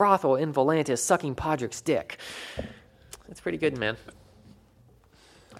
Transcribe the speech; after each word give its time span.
brothel 0.00 0.36
in 0.36 0.50
Volantis 0.50 0.96
sucking 0.96 1.34
Podrick's 1.34 1.82
dick. 1.82 2.16
That's 3.28 3.38
pretty 3.38 3.58
good, 3.58 3.76
man. 3.76 3.98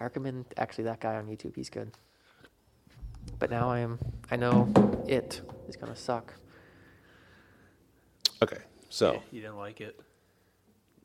I 0.00 0.04
recommend 0.04 0.46
actually 0.56 0.84
that 0.84 0.98
guy 0.98 1.16
on 1.16 1.26
YouTube. 1.26 1.54
He's 1.54 1.68
good. 1.68 1.92
But 3.38 3.50
now 3.50 3.68
I 3.68 3.80
am. 3.80 3.98
I 4.30 4.36
know 4.36 4.66
it 5.06 5.42
is 5.68 5.76
gonna 5.76 5.94
suck. 5.94 6.32
Okay, 8.42 8.56
so 8.88 9.12
Yeah, 9.12 9.18
you 9.30 9.40
didn't 9.42 9.58
like 9.58 9.82
it. 9.82 10.00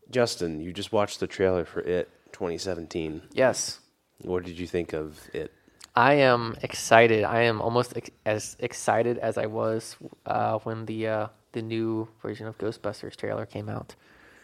Justin, 0.09 0.61
you 0.61 0.71
just 0.71 0.93
watched 0.93 1.19
the 1.19 1.27
trailer 1.27 1.65
for 1.65 1.81
It 1.81 2.09
2017. 2.31 3.21
Yes, 3.33 3.81
What 4.21 4.45
did 4.45 4.57
you 4.57 4.65
think 4.65 4.93
of 4.93 5.19
it? 5.33 5.51
I 5.93 6.13
am 6.13 6.55
excited. 6.61 7.25
I 7.25 7.41
am 7.41 7.59
almost 7.61 7.97
ex- 7.97 8.11
as 8.25 8.55
excited 8.59 9.17
as 9.17 9.37
I 9.37 9.47
was 9.47 9.97
uh, 10.25 10.59
when 10.59 10.85
the 10.85 11.07
uh, 11.07 11.27
the 11.55 11.61
new 11.63 12.07
version 12.21 12.45
of 12.45 12.57
Ghostbusters 12.59 13.15
trailer 13.15 13.45
came 13.47 13.67
out. 13.69 13.95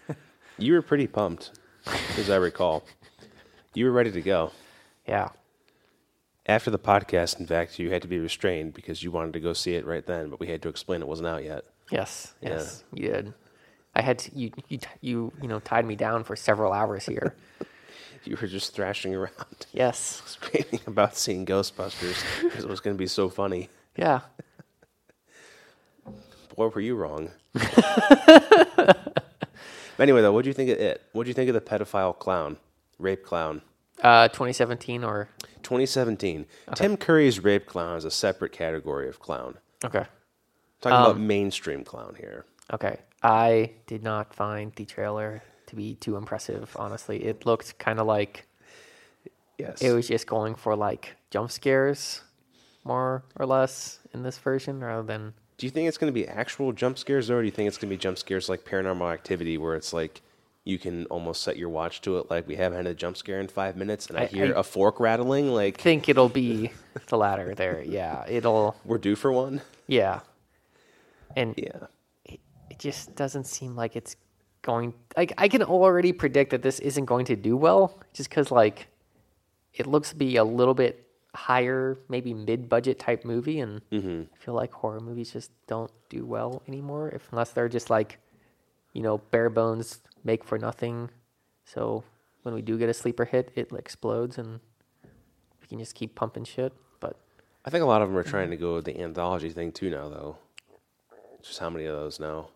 You 0.58 0.74
were 0.74 0.82
pretty 0.82 1.08
pumped, 1.08 1.52
as 2.18 2.30
I 2.30 2.36
recall. 2.36 2.84
You 3.74 3.86
were 3.86 3.92
ready 3.92 4.12
to 4.12 4.22
go. 4.22 4.52
Yeah, 5.08 5.30
After 6.46 6.70
the 6.70 6.78
podcast, 6.78 7.40
in 7.40 7.48
fact, 7.48 7.80
you 7.80 7.90
had 7.90 8.02
to 8.04 8.08
be 8.08 8.20
restrained 8.20 8.74
because 8.74 9.02
you 9.02 9.10
wanted 9.12 9.34
to 9.34 9.40
go 9.40 9.54
see 9.54 9.74
it 9.76 9.86
right 9.88 10.06
then, 10.06 10.30
but 10.30 10.40
we 10.40 10.48
had 10.48 10.62
to 10.64 10.70
explain 10.70 11.02
it 11.02 11.08
wasn't 11.08 11.30
out 11.30 11.44
yet. 11.44 11.64
yes, 11.90 12.34
Yeah. 12.42 12.50
yes, 12.50 12.84
you 12.94 13.08
did. 13.10 13.34
I 13.96 14.02
had 14.02 14.20
to, 14.20 14.38
you, 14.38 14.52
you, 14.70 14.80
you, 15.02 15.34
you 15.42 15.48
know, 15.48 15.60
tied 15.60 15.86
me 15.86 15.96
down 15.96 16.24
for 16.24 16.36
several 16.36 16.74
hours 16.74 17.06
here. 17.06 17.36
You 18.24 18.38
were 18.40 18.48
just 18.48 18.76
thrashing 18.76 19.16
around, 19.16 19.66
yes, 19.74 20.22
screaming 20.28 20.82
about 20.86 21.16
seeing 21.18 21.44
Ghostbusters 21.44 22.24
because 22.44 22.64
it 22.64 22.70
was 22.70 22.80
going 22.80 22.96
to 22.96 23.00
be 23.00 23.08
so 23.08 23.30
funny. 23.30 23.70
yeah. 23.96 24.20
Boy, 26.56 26.68
were 26.68 26.82
you 26.82 26.96
wrong. 26.96 27.32
anyway, 30.00 30.22
though, 30.22 30.32
what 30.34 30.44
do 30.44 30.50
you 30.50 30.54
think 30.54 30.70
of 30.70 30.78
it? 30.78 31.02
What 31.14 31.24
do 31.24 31.30
you 31.30 31.34
think 31.34 31.50
of 31.50 31.54
the 31.54 31.62
pedophile 31.62 32.18
clown, 32.18 32.58
rape 33.00 33.24
clown? 33.24 33.62
Uh, 34.02 34.28
2017 34.30 35.04
or 35.04 35.30
2017. 35.64 36.46
Tim 36.76 36.98
Curry's 36.98 37.40
rape 37.44 37.66
clown 37.68 37.98
is 37.98 38.06
a 38.06 38.12
separate 38.12 38.52
category 38.52 39.08
of 39.08 39.20
clown. 39.20 39.58
okay, 39.86 40.06
Talking 40.82 40.98
about 40.98 41.20
mainstream 41.20 41.84
clown 41.84 42.16
here. 42.20 42.46
okay. 42.74 42.98
I 43.24 43.74
did 43.86 44.02
not 44.02 44.34
find 44.34 44.74
the 44.76 44.84
trailer 44.86 45.44
to 45.68 45.76
be 45.76 45.94
too 45.94 46.16
impressive. 46.18 46.76
Honestly, 46.80 47.24
it 47.24 47.46
looked 47.46 47.78
kind 47.78 48.00
of 48.00 48.08
like 48.08 48.48
Yes. 49.60 49.80
it 49.84 49.92
was 49.92 50.08
just 50.08 50.26
going 50.26 50.56
for 50.56 50.76
like 50.76 51.16
jump 51.30 51.52
scares, 51.52 52.24
more 52.84 53.24
or 53.36 53.46
less 53.46 54.00
in 54.12 54.24
this 54.24 54.40
version, 54.40 54.84
rather 54.84 55.04
than 55.04 55.36
Do 55.62 55.68
you 55.68 55.72
think 55.72 55.88
it's 55.88 56.00
going 56.00 56.12
to 56.12 56.20
be 56.20 56.28
actual 56.28 56.72
jump 56.72 56.98
scares, 56.98 57.30
or 57.30 57.40
do 57.40 57.46
you 57.46 57.52
think 57.52 57.68
it's 57.68 57.78
going 57.78 57.88
to 57.92 57.96
be 57.96 58.00
jump 58.02 58.18
scares 58.18 58.50
like 58.50 58.66
Paranormal 58.66 59.14
Activity, 59.14 59.60
where 59.60 59.76
it's 59.76 59.94
like 59.94 60.24
you 60.64 60.80
can 60.80 61.06
almost 61.06 61.44
set 61.44 61.56
your 61.56 61.70
watch 61.70 62.02
to 62.02 62.18
it, 62.18 62.32
like 62.32 62.48
we 62.48 62.56
haven't 62.56 62.78
had 62.78 62.88
a 62.88 62.96
jump 62.96 63.16
scare 63.16 63.40
in 63.40 63.48
five 63.48 63.78
minutes, 63.78 64.08
and 64.08 64.18
I, 64.18 64.24
I- 64.24 64.26
hear 64.26 64.56
I- 64.58 64.62
a 64.62 64.64
fork 64.64 65.00
rattling, 65.00 65.54
like 65.54 65.80
think 65.80 66.10
it'll 66.10 66.30
be 66.30 66.72
the 67.10 67.16
latter 67.16 67.54
there. 67.54 67.84
Yeah, 67.86 68.26
it'll 68.28 68.76
we're 68.86 68.98
due 68.98 69.16
for 69.16 69.32
one? 69.32 69.62
yeah. 69.86 70.22
And 71.36 71.54
Yeah. 71.56 71.86
it, 72.26 72.40
it 72.72 72.80
just 72.80 73.16
doesn't 73.16 73.44
seem 73.46 73.76
like 73.76 73.96
it's 73.96 74.16
going 74.64 74.96
like 75.16 75.32
I 75.38 75.48
can 75.48 75.62
already 75.62 76.12
predict 76.12 76.50
that 76.50 76.64
this 76.64 76.80
isn't 76.80 77.06
going 77.06 77.26
to 77.26 77.36
do 77.36 77.56
well 77.56 78.00
just 78.14 78.32
cuz 78.32 78.50
like 78.50 78.88
it 79.76 79.86
looks 79.86 80.10
to 80.10 80.16
be 80.16 80.38
a 80.38 80.44
little 80.44 80.74
bit 80.74 81.06
higher 81.34 81.98
maybe 82.10 82.34
mid-budget 82.34 83.00
type 83.00 83.24
movie 83.24 83.60
and 83.60 83.82
mm-hmm. 83.90 84.24
I 84.34 84.38
feel 84.38 84.54
like 84.54 84.74
horror 84.74 85.00
movies 85.00 85.32
just 85.32 85.52
don't 85.68 85.92
do 86.10 86.26
well 86.26 86.62
anymore 86.68 87.10
if 87.10 87.28
unless 87.32 87.52
they're 87.52 87.70
just 87.70 87.90
like 87.90 88.20
you 88.94 89.02
know 89.02 89.18
bare 89.18 89.50
bones 89.50 90.02
make 90.24 90.44
for 90.44 90.58
nothing 90.58 91.10
so 91.64 92.04
when 92.44 92.54
we 92.54 92.62
do 92.62 92.78
get 92.78 92.90
a 92.90 92.94
sleeper 92.94 93.24
hit 93.24 93.52
it 93.56 93.72
explodes 93.72 94.38
and 94.38 94.60
we 95.62 95.68
can 95.68 95.80
just 95.80 95.96
keep 95.96 96.16
pumping 96.16 96.44
shit 96.44 96.74
but 97.00 97.16
I 97.64 97.70
think 97.70 97.84
a 97.84 97.88
lot 97.88 98.02
of 98.02 98.10
them 98.10 98.18
are 98.18 98.24
trying 98.24 98.50
to 98.50 98.58
go 98.58 98.76
with 98.76 98.86
the 98.86 99.00
anthology 99.00 99.50
thing 99.50 99.72
too 99.72 99.90
now, 99.92 100.10
though. 100.10 100.38
Just 101.44 101.60
how 101.60 101.70
many 101.70 101.86
of 101.86 101.96
those 101.96 102.20
now? 102.20 102.50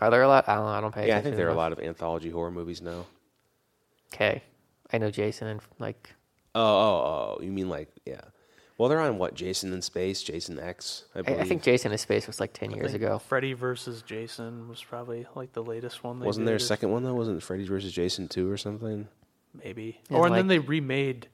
are 0.00 0.10
there 0.10 0.22
a 0.22 0.28
lot 0.28 0.48
I 0.48 0.54
don't 0.54 0.64
know 0.64 0.70
I 0.70 0.80
don't 0.80 0.94
pay 0.94 1.08
Yeah, 1.08 1.18
I 1.18 1.20
think 1.20 1.36
there 1.36 1.46
are 1.46 1.50
a 1.50 1.54
lot 1.54 1.72
of 1.72 1.78
anthology 1.78 2.30
horror 2.30 2.50
movies 2.50 2.80
now. 2.80 3.04
Okay. 4.12 4.42
I 4.90 4.98
know 4.98 5.10
Jason 5.10 5.48
and 5.48 5.60
like 5.78 6.14
Oh, 6.54 6.60
oh, 6.62 7.36
oh, 7.38 7.42
you 7.42 7.50
mean 7.50 7.68
like 7.68 7.88
yeah? 8.04 8.20
Well, 8.78 8.88
they're 8.88 9.00
on 9.00 9.18
what? 9.18 9.34
Jason 9.34 9.72
in 9.72 9.80
Space, 9.82 10.22
Jason 10.22 10.58
X, 10.58 11.04
I 11.14 11.20
I, 11.20 11.22
believe. 11.22 11.40
I 11.40 11.44
think 11.44 11.62
Jason 11.62 11.92
in 11.92 11.98
Space 11.98 12.26
was 12.26 12.40
like 12.40 12.52
10 12.52 12.72
I 12.72 12.76
years 12.76 12.90
think 12.92 13.02
ago. 13.02 13.18
Freddy 13.18 13.52
versus 13.52 14.02
Jason 14.02 14.68
was 14.68 14.82
probably 14.82 15.26
like 15.36 15.52
the 15.52 15.62
latest 15.62 16.02
one. 16.02 16.18
They 16.18 16.26
Wasn't 16.26 16.46
there 16.46 16.56
a 16.56 16.58
did, 16.58 16.64
second 16.64 16.90
one 16.90 17.04
though? 17.04 17.14
Wasn't 17.14 17.42
Freddy 17.42 17.64
versus 17.66 17.92
Jason 17.92 18.28
two 18.28 18.50
or 18.50 18.56
something? 18.56 19.08
Maybe. 19.62 20.00
And, 20.08 20.18
or 20.18 20.26
and 20.26 20.34
then 20.34 20.48
they 20.48 20.58
remade 20.58 21.28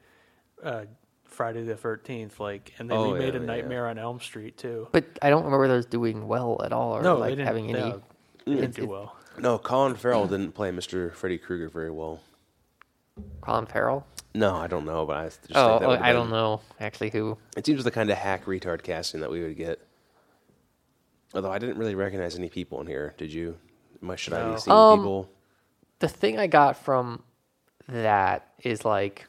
uh, 0.62 0.82
Friday 1.24 1.62
the 1.62 1.76
Thirteenth, 1.76 2.38
like, 2.40 2.74
and 2.78 2.90
they 2.90 2.94
Oh, 2.94 3.12
remade 3.12 3.34
yeah, 3.34 3.40
a 3.40 3.42
yeah. 3.42 3.46
Nightmare 3.46 3.86
on 3.86 3.98
Elm 3.98 4.20
Street 4.20 4.58
too. 4.58 4.88
But 4.92 5.04
I 5.22 5.30
don't 5.30 5.44
remember 5.44 5.68
those 5.68 5.86
doing 5.86 6.26
well 6.28 6.60
at 6.64 6.72
all 6.72 6.96
or 6.96 7.02
no, 7.02 7.16
like 7.16 7.30
they 7.30 7.36
didn't, 7.36 7.46
having 7.46 7.70
any. 7.70 7.78
yeah, 7.80 7.96
they 8.44 8.54
didn't 8.56 8.74
do 8.74 8.86
well. 8.86 9.16
No, 9.38 9.56
Colin 9.56 9.94
Farrell 9.94 10.26
didn't 10.26 10.52
play 10.52 10.70
Mr. 10.72 11.14
Freddy 11.14 11.38
Krueger 11.38 11.68
very 11.68 11.92
well. 11.92 12.20
Colin 13.40 13.66
Farrell? 13.66 14.04
No, 14.38 14.54
I 14.54 14.68
don't 14.68 14.84
know, 14.84 15.04
but 15.04 15.16
I 15.16 15.24
just 15.24 15.40
Oh, 15.54 15.66
think 15.68 15.80
that 15.80 15.86
oh, 15.86 15.88
would've 15.90 16.04
I 16.04 16.12
don't 16.12 16.26
been- 16.26 16.30
know 16.30 16.60
actually 16.78 17.10
who. 17.10 17.36
It 17.56 17.66
seems 17.66 17.82
the 17.82 17.90
kind 17.90 18.08
of 18.08 18.16
hack 18.18 18.44
retard 18.44 18.82
casting 18.84 19.20
that 19.20 19.30
we 19.30 19.42
would 19.42 19.56
get. 19.56 19.80
Although 21.34 21.50
I 21.50 21.58
didn't 21.58 21.76
really 21.78 21.94
recognize 21.96 22.36
any 22.38 22.48
people 22.48 22.80
in 22.80 22.86
here. 22.86 23.14
Did 23.18 23.32
you? 23.32 23.58
Am 24.02 24.10
I, 24.10 24.16
should 24.16 24.32
I 24.34 24.42
No. 24.42 24.54
be 24.54 24.60
seeing 24.60 24.76
Um, 24.76 24.98
people? 25.00 25.28
The 25.98 26.08
thing 26.08 26.38
I 26.38 26.46
got 26.46 26.76
from 26.76 27.24
that 27.88 28.46
is 28.62 28.84
like, 28.84 29.26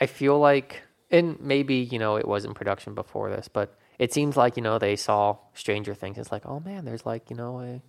I 0.00 0.06
feel 0.06 0.38
like, 0.38 0.82
and 1.10 1.40
maybe, 1.40 1.76
you 1.76 1.98
know, 1.98 2.16
it 2.16 2.28
was 2.28 2.44
in 2.44 2.52
production 2.52 2.94
before 2.94 3.30
this, 3.30 3.48
but 3.48 3.74
it 3.98 4.12
seems 4.12 4.36
like, 4.36 4.56
you 4.58 4.62
know, 4.62 4.78
they 4.78 4.96
saw 4.96 5.38
Stranger 5.54 5.94
Things. 5.94 6.18
It's 6.18 6.30
like, 6.30 6.44
oh 6.44 6.60
man, 6.60 6.84
there's 6.84 7.06
like, 7.06 7.30
you 7.30 7.36
know, 7.36 7.60
a, 7.60 7.80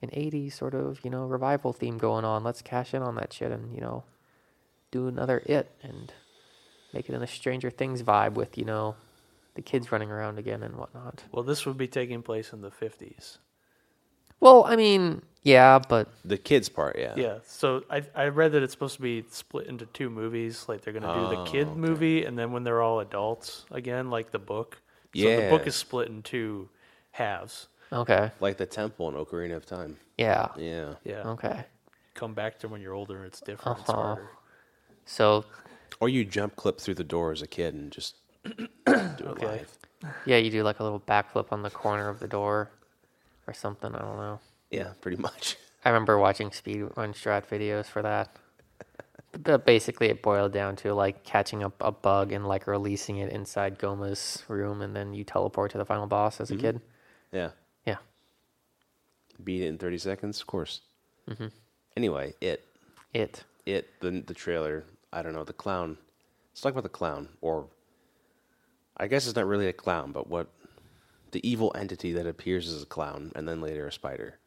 an 0.00 0.10
80s 0.12 0.52
sort 0.52 0.74
of, 0.74 1.00
you 1.04 1.10
know, 1.10 1.24
revival 1.24 1.72
theme 1.72 1.98
going 1.98 2.24
on. 2.24 2.44
Let's 2.44 2.62
cash 2.62 2.94
in 2.94 3.02
on 3.02 3.16
that 3.16 3.32
shit 3.32 3.50
and, 3.50 3.74
you 3.74 3.80
know, 3.80 4.04
do 4.94 5.08
another 5.08 5.42
It 5.44 5.70
and 5.82 6.12
make 6.92 7.08
it 7.08 7.14
in 7.14 7.22
a 7.22 7.26
Stranger 7.26 7.68
Things 7.68 8.02
vibe 8.02 8.34
with, 8.34 8.56
you 8.56 8.64
know, 8.64 8.94
the 9.56 9.62
kids 9.62 9.90
running 9.90 10.10
around 10.10 10.38
again 10.38 10.62
and 10.62 10.76
whatnot. 10.76 11.24
Well, 11.32 11.42
this 11.42 11.66
would 11.66 11.76
be 11.76 11.88
taking 11.88 12.22
place 12.22 12.52
in 12.52 12.60
the 12.60 12.70
fifties. 12.70 13.38
Well, 14.38 14.64
I 14.64 14.76
mean, 14.76 15.22
yeah, 15.42 15.78
but 15.78 16.08
The 16.24 16.38
kids 16.38 16.68
part, 16.68 16.96
yeah. 16.98 17.14
Yeah. 17.16 17.38
So 17.46 17.82
I 17.90 18.04
I 18.14 18.28
read 18.28 18.52
that 18.52 18.62
it's 18.62 18.72
supposed 18.72 18.96
to 18.96 19.02
be 19.02 19.24
split 19.30 19.66
into 19.66 19.86
two 19.86 20.10
movies. 20.10 20.66
Like 20.68 20.82
they're 20.82 20.92
going 20.92 21.02
to 21.02 21.20
do 21.20 21.28
the 21.28 21.40
Oh, 21.42 21.44
kid 21.44 21.66
okay. 21.66 21.80
movie, 21.80 22.24
and 22.24 22.38
then 22.38 22.52
when 22.52 22.62
they're 22.62 22.82
all 22.82 23.00
adults 23.00 23.64
again, 23.70 24.10
like 24.10 24.30
the 24.30 24.38
book. 24.38 24.78
So 25.16 25.22
the 25.22 25.48
book 25.48 25.66
is 25.66 25.74
split 25.76 26.08
in 26.08 26.22
two 26.22 26.68
halves. 27.12 27.68
okay. 27.92 28.30
Like 28.40 28.56
the 28.56 28.66
temple 28.66 29.08
in 29.08 29.14
Ocarina 29.14 29.56
of 29.56 29.66
Time. 29.66 29.96
Yeah. 30.18 30.48
Yeah. 30.56 30.94
Yeah. 31.04 31.22
Okay. 31.34 31.64
Come 32.14 32.34
back 32.34 32.58
to 32.60 32.68
when 32.68 32.80
you're 32.80 32.94
older, 32.94 33.16
and 33.18 33.26
it's 33.26 33.40
different. 33.40 33.78
It's 33.80 33.90
Uh-huh. 33.90 34.16
So, 35.06 35.44
Or 36.00 36.08
you 36.08 36.24
jump 36.24 36.56
clip 36.56 36.80
through 36.80 36.94
the 36.94 37.04
door 37.04 37.32
as 37.32 37.42
a 37.42 37.46
kid 37.46 37.74
and 37.74 37.90
just 37.92 38.16
do 38.44 38.52
it 38.86 39.20
Okay. 39.22 39.46
live. 39.46 39.78
yeah, 40.26 40.36
you 40.36 40.50
do 40.50 40.62
like 40.62 40.80
a 40.80 40.82
little 40.84 41.00
backflip 41.00 41.52
on 41.52 41.62
the 41.62 41.70
corner 41.70 42.08
of 42.08 42.18
the 42.20 42.28
door 42.28 42.70
or 43.46 43.54
something. 43.54 43.94
I 43.94 43.98
don't 43.98 44.16
know. 44.16 44.40
Yeah, 44.70 44.92
pretty 45.00 45.16
much. 45.16 45.56
I 45.84 45.90
remember 45.90 46.18
watching 46.18 46.50
speed 46.50 46.82
run 46.96 47.12
strat 47.12 47.46
videos 47.46 47.86
for 47.86 48.02
that. 48.02 48.34
But 49.42 49.66
basically, 49.66 50.08
it 50.08 50.22
boiled 50.22 50.52
down 50.52 50.76
to 50.76 50.94
like 50.94 51.24
catching 51.24 51.62
up 51.64 51.74
a 51.80 51.90
bug 51.90 52.30
and 52.32 52.46
like 52.46 52.66
releasing 52.68 53.18
it 53.18 53.32
inside 53.32 53.78
Gohma's 53.80 54.44
room, 54.48 54.80
and 54.80 54.94
then 54.94 55.12
you 55.12 55.24
teleport 55.24 55.72
to 55.72 55.78
the 55.78 55.84
final 55.84 56.06
boss 56.06 56.40
as 56.40 56.50
a 56.52 56.56
kid. 56.56 56.80
Yeah. 57.32 57.50
Yeah. 57.84 57.96
Beat 59.42 59.62
it 59.62 59.66
in 59.66 59.76
30 59.78 59.98
seconds, 59.98 60.40
of 60.40 60.46
course. 60.46 60.82
Mm-hmm. 61.28 61.48
Anyway, 61.96 62.34
it. 62.40 62.64
It. 63.12 63.42
It, 63.66 63.88
the, 64.00 64.22
the 64.24 64.34
trailer, 64.34 64.84
I 65.14 65.22
don't 65.22 65.32
know, 65.32 65.44
the 65.44 65.52
clown. 65.52 65.96
Let's 66.50 66.60
talk 66.60 66.72
about 66.72 66.82
the 66.82 66.88
clown. 66.88 67.28
Or, 67.40 67.68
I 68.96 69.06
guess 69.06 69.26
it's 69.26 69.36
not 69.36 69.46
really 69.46 69.68
a 69.68 69.72
clown, 69.72 70.12
but 70.12 70.28
what 70.28 70.48
the 71.30 71.48
evil 71.48 71.72
entity 71.76 72.12
that 72.12 72.26
appears 72.26 72.68
as 72.72 72.82
a 72.82 72.86
clown 72.86 73.32
and 73.34 73.48
then 73.48 73.60
later 73.60 73.86
a 73.86 73.92
spider. 73.92 74.38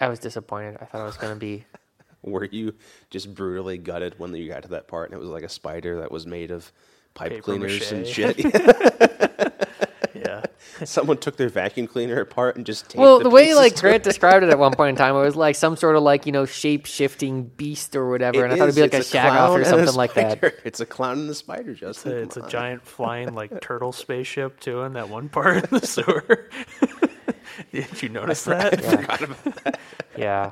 I 0.00 0.08
was 0.08 0.18
disappointed. 0.18 0.78
I 0.80 0.86
thought 0.86 1.02
it 1.02 1.04
was 1.04 1.16
going 1.16 1.34
to 1.34 1.38
be. 1.38 1.64
Were 2.22 2.44
you 2.44 2.74
just 3.10 3.34
brutally 3.34 3.78
gutted 3.78 4.18
when 4.18 4.34
you 4.34 4.48
got 4.48 4.62
to 4.62 4.68
that 4.70 4.88
part 4.88 5.10
and 5.10 5.16
it 5.16 5.20
was 5.20 5.30
like 5.30 5.42
a 5.42 5.48
spider 5.48 6.00
that 6.00 6.10
was 6.10 6.26
made 6.26 6.50
of 6.50 6.70
pipe 7.14 7.30
Paper 7.30 7.42
cleaners 7.42 7.92
and 7.92 8.06
shit? 8.06 8.36
Yeah. 10.80 10.84
Someone 11.00 11.18
took 11.18 11.36
their 11.36 11.48
vacuum 11.48 11.86
cleaner 11.86 12.20
apart 12.20 12.56
and 12.56 12.66
just 12.66 12.88
taped 12.90 13.00
Well, 13.00 13.18
the, 13.18 13.24
the 13.24 13.30
way 13.30 13.54
like 13.54 13.78
Grant 13.80 14.02
described 14.02 14.44
it 14.44 14.50
at 14.50 14.58
one 14.58 14.72
point 14.74 14.90
in 14.90 14.96
time, 14.96 15.14
it 15.14 15.20
was 15.20 15.36
like 15.36 15.56
some 15.56 15.76
sort 15.76 15.96
of 15.96 16.02
like 16.02 16.26
you 16.26 16.32
know 16.32 16.46
shape 16.46 16.86
shifting 16.86 17.44
beast 17.44 17.94
or 17.96 18.08
whatever, 18.10 18.44
and 18.44 18.52
I 18.52 18.56
thought 18.56 18.64
it'd 18.64 18.74
be 18.76 18.82
like 18.82 18.94
a 18.94 18.98
It's 18.98 19.10
shag 19.10 19.30
off 19.32 19.36
clown 19.36 19.50
or 19.50 19.56
and 19.58 19.66
a 19.66 19.68
something 19.68 19.94
like 19.94 20.14
that. 20.14 20.38
spider. 20.38 20.54
It's 20.64 20.80
a 20.80 20.86
clown 20.86 21.18
and 21.20 21.28
the 21.28 21.34
spider, 21.34 21.70
It's 21.72 21.80
Justin. 21.80 22.12
a, 22.12 22.16
it's 22.16 22.36
a 22.36 22.40
Come 22.40 22.44
on. 22.46 22.50
giant 22.50 22.82
flying 22.86 23.34
like 23.34 23.60
turtle 23.60 23.92
spaceship 23.92 24.60
too 24.60 24.82
in 24.82 24.92
that 24.94 25.08
one 25.08 25.28
part 25.28 25.70
in 25.70 25.78
the 25.78 25.86
sewer. 25.86 26.48
Did 27.72 28.02
you 28.02 28.08
notice 28.08 28.44
that? 28.44 28.80
Yeah. 28.82 29.76
yeah. 30.16 30.50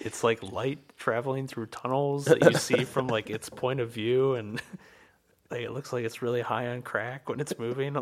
It's 0.00 0.22
like 0.22 0.42
light 0.42 0.78
traveling 0.98 1.46
through 1.48 1.66
tunnels 1.66 2.26
that 2.26 2.44
you 2.44 2.56
see 2.58 2.84
from 2.84 3.06
like 3.08 3.30
its 3.30 3.48
point 3.48 3.80
of 3.80 3.90
view, 3.90 4.34
and 4.34 4.60
like 5.50 5.62
it 5.62 5.70
looks 5.72 5.92
like 5.92 6.04
it's 6.04 6.20
really 6.20 6.42
high 6.42 6.68
on 6.68 6.82
crack 6.82 7.28
when 7.28 7.40
it's 7.40 7.58
moving. 7.58 7.96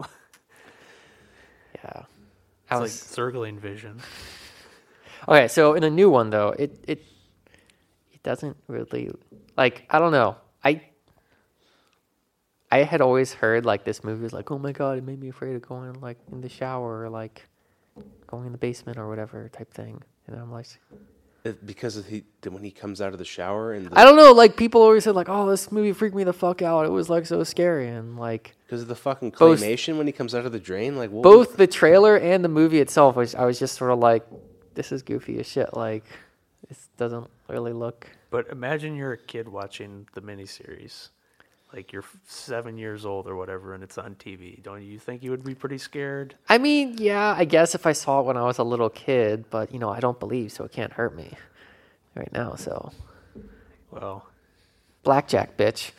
It's 1.82 1.94
Yeah. 1.94 2.02
I 2.70 2.79
like 2.79 2.90
circling 2.90 3.58
vision. 3.58 4.00
Okay, 5.29 5.46
so 5.46 5.75
in 5.75 5.84
a 5.84 5.90
new 5.90 6.11
one 6.11 6.31
though, 6.31 6.49
it 6.49 6.76
it 6.88 7.05
it 8.12 8.23
doesn't 8.25 8.56
really 8.67 9.08
like 9.56 9.87
I 9.88 10.00
don't 10.00 10.11
know. 10.11 10.37
I 10.64 10.82
I 12.73 12.79
had 12.79 13.00
always 13.00 13.32
heard 13.32 13.64
like 13.64 13.84
this 13.84 14.02
movie 14.02 14.25
was 14.25 14.32
like, 14.32 14.50
oh 14.50 14.58
my 14.58 14.73
god, 14.73 14.99
it 14.99 15.05
made 15.05 15.20
me 15.20 15.29
afraid 15.29 15.55
of 15.55 15.62
going 15.62 15.93
like 16.00 16.19
in 16.32 16.40
the 16.40 16.49
shower 16.49 17.02
or 17.05 17.08
like 17.08 17.46
going 18.26 18.46
in 18.46 18.52
the 18.52 18.58
basement 18.58 18.99
or 18.99 19.08
whatever 19.08 19.49
type 19.49 19.73
thing. 19.73 20.02
And 20.26 20.37
I'm 20.40 20.50
like, 20.50 20.67
because 21.64 21.96
of 21.96 22.06
he 22.06 22.24
when 22.48 22.62
he 22.62 22.70
comes 22.70 23.00
out 23.00 23.12
of 23.12 23.18
the 23.18 23.24
shower 23.24 23.72
and 23.72 23.86
the, 23.86 23.98
I 23.98 24.04
don't 24.04 24.16
know. 24.16 24.32
Like 24.32 24.56
people 24.56 24.80
always 24.82 25.04
said 25.04 25.14
like, 25.14 25.28
oh, 25.28 25.48
this 25.50 25.72
movie 25.72 25.92
freaked 25.92 26.14
me 26.14 26.24
the 26.24 26.32
fuck 26.32 26.62
out. 26.62 26.86
It 26.86 26.90
was 26.90 27.10
like 27.10 27.26
so 27.26 27.42
scary 27.42 27.88
and 27.88 28.18
like 28.18 28.54
because 28.66 28.82
of 28.82 28.88
the 28.88 28.94
fucking 28.94 29.30
Both- 29.30 29.60
claymation 29.60 29.98
when 29.98 30.06
he 30.06 30.12
comes 30.12 30.34
out 30.34 30.46
of 30.46 30.52
the 30.52 30.60
drain. 30.60 30.96
Like 30.96 31.10
what 31.10 31.22
both 31.22 31.56
the 31.56 31.66
trailer 31.66 32.16
and 32.16 32.44
the 32.44 32.48
movie 32.48 32.80
itself 32.80 33.16
was 33.16 33.34
I 33.34 33.44
was 33.44 33.58
just 33.58 33.76
sort 33.76 33.90
of 33.90 33.98
like, 33.98 34.24
this 34.74 34.92
is 34.92 35.02
goofy 35.02 35.38
as 35.40 35.48
shit. 35.48 35.76
Like 35.76 36.04
this 36.68 36.88
doesn't 36.96 37.28
really 37.48 37.72
look. 37.72 38.06
But 38.30 38.48
imagine 38.50 38.96
you're 38.96 39.12
a 39.12 39.18
kid 39.18 39.48
watching 39.48 40.06
the 40.14 40.22
miniseries, 40.22 41.08
like 41.72 41.92
you're 41.92 42.04
seven 42.26 42.76
years 42.78 43.04
old 43.06 43.26
or 43.26 43.36
whatever, 43.36 43.74
and 43.74 43.82
it's 43.82 43.96
on 43.98 44.14
TV. 44.16 44.62
Don't 44.62 44.82
you 44.82 44.98
think 44.98 45.22
you 45.22 45.30
would 45.30 45.44
be 45.44 45.54
pretty 45.54 45.78
scared? 45.78 46.34
I 46.48 46.58
mean, 46.58 46.96
yeah, 46.98 47.34
I 47.36 47.44
guess 47.44 47.74
if 47.74 47.86
I 47.86 47.92
saw 47.92 48.20
it 48.20 48.26
when 48.26 48.36
I 48.36 48.42
was 48.42 48.58
a 48.58 48.64
little 48.64 48.90
kid, 48.90 49.46
but 49.50 49.72
you 49.72 49.78
know, 49.78 49.88
I 49.90 50.00
don't 50.00 50.19
believe, 50.20 50.52
so 50.52 50.64
it 50.64 50.72
can't 50.72 50.92
hurt 50.92 51.16
me 51.16 51.32
right 52.14 52.32
now. 52.32 52.54
So, 52.56 52.92
Well, 53.90 54.26
blackjack, 55.02 55.56
bitch. 55.56 55.92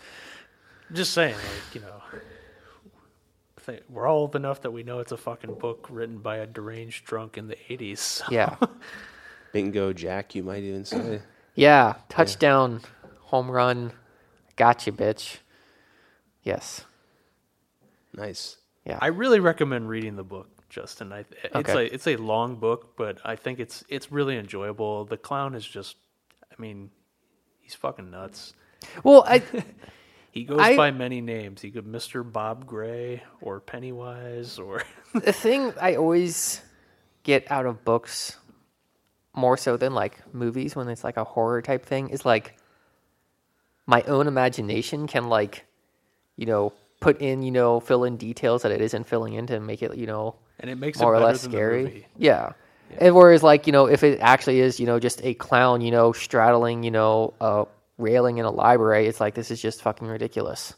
just 0.91 1.13
saying, 1.13 1.35
like 1.35 1.75
you 1.75 1.81
know, 1.81 2.01
we're 3.89 4.07
all 4.07 4.19
old 4.21 4.35
enough 4.35 4.61
that 4.61 4.71
we 4.71 4.83
know 4.83 4.99
it's 4.99 5.11
a 5.13 5.17
fucking 5.17 5.55
book 5.55 5.87
written 5.89 6.17
by 6.17 6.37
a 6.37 6.45
deranged 6.45 7.05
drunk 7.05 7.37
in 7.37 7.47
the 7.47 7.55
'80s. 7.69 7.97
so- 7.97 8.25
Yeah, 8.29 8.57
bingo 9.53 9.93
Jack, 9.93 10.35
you 10.35 10.43
might 10.43 10.63
even 10.63 10.85
say. 10.85 11.21
yeah, 11.55 11.95
touchdown, 12.09 12.81
home 13.21 13.49
run, 13.49 13.91
gotcha, 14.55 14.91
bitch. 14.91 15.37
Yes, 16.43 16.83
nice. 18.13 18.57
yeah, 18.85 18.99
I 19.01 19.07
really 19.07 19.39
recommend 19.39 19.87
reading 19.89 20.15
the 20.15 20.23
book, 20.23 20.49
Justin. 20.69 21.11
I, 21.13 21.19
it's 21.43 21.55
Okay. 21.55 21.73
a 21.73 21.79
it's 21.93 22.07
a 22.07 22.15
long 22.17 22.55
book, 22.57 22.95
but 22.97 23.19
I 23.23 23.35
think 23.35 23.59
it's 23.59 23.83
it's 23.89 24.11
really 24.11 24.37
enjoyable. 24.37 25.05
The 25.05 25.17
clown 25.17 25.55
is 25.55 25.65
just, 25.65 25.95
I 26.51 26.61
mean, 26.61 26.89
he's 27.61 27.75
fucking 27.75 28.11
nuts. 28.11 28.53
well, 29.03 29.23
I 29.27 29.41
He 30.31 30.45
goes 30.45 30.59
I- 30.59 30.75
by 30.75 30.89
many 30.91 31.21
names. 31.21 31.61
He 31.61 31.69
could 31.69 31.85
Mr. 31.85 32.29
Bob 32.29 32.65
Gray 32.65 33.21
or 33.39 33.59
Pennywise 33.59 34.57
or 34.59 34.83
the 35.13 35.31
thing 35.31 35.73
I 35.79 35.95
always 35.95 36.59
get 37.21 37.49
out 37.51 37.65
of 37.67 37.85
books 37.85 38.35
more 39.35 39.57
so 39.57 39.77
than 39.77 39.93
like 39.93 40.33
movies 40.33 40.75
when 40.75 40.89
it's 40.89 41.03
like 41.03 41.17
a 41.17 41.23
horror 41.23 41.61
type 41.61 41.85
thing 41.85 42.09
is 42.09 42.25
like 42.25 42.57
my 43.85 44.01
own 44.03 44.27
imagination 44.27 45.05
can 45.07 45.29
like 45.29 45.65
you 46.38 46.45
know 46.45 46.74
put 47.00 47.19
in 47.21 47.41
you 47.41 47.51
know 47.51 47.80
fill 47.80 48.03
in 48.03 48.18
details 48.18 48.62
that 48.63 48.71
it 48.71 48.81
isn't 48.81 49.06
filling 49.07 49.33
in 49.33 49.47
to 49.47 49.59
make 49.59 49.81
it 49.83 49.95
you 49.97 50.07
know 50.07 50.35
and 50.59 50.69
it 50.69 50.75
makes 50.77 51.00
more 51.00 51.13
it 51.15 51.19
or 51.19 51.21
less 51.24 51.41
scary 51.41 51.83
The 51.83 51.89
movie. 51.89 52.07
yeah. 52.18 52.53
and 53.00 53.13
whereas 53.15 53.44
like 53.44 53.68
you 53.68 53.74
know 53.74 53.88
if 53.88 54.03
it 54.03 54.19
actually 54.21 54.59
is 54.62 54.80
you 54.80 54.85
know 54.85 55.00
just 55.00 55.24
a 55.24 55.33
clown 55.33 55.81
you 55.81 55.91
know 55.91 56.13
straddling 56.13 56.83
you 56.83 56.91
know 56.91 57.33
a 57.41 57.65
railing 57.97 58.38
in 58.38 58.45
a 58.45 58.51
library 58.51 59.07
it's 59.07 59.19
like 59.19 59.33
this 59.35 59.51
is 59.51 59.62
just 59.62 59.81
fucking 59.81 60.07
ridiculous 60.07 60.74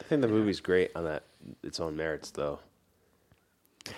I 0.00 0.04
think 0.04 0.22
the 0.22 0.28
movie's 0.28 0.60
great 0.60 0.90
on 0.94 1.04
that 1.04 1.24
its 1.62 1.80
own 1.80 1.96
merits 1.96 2.30
though. 2.30 2.60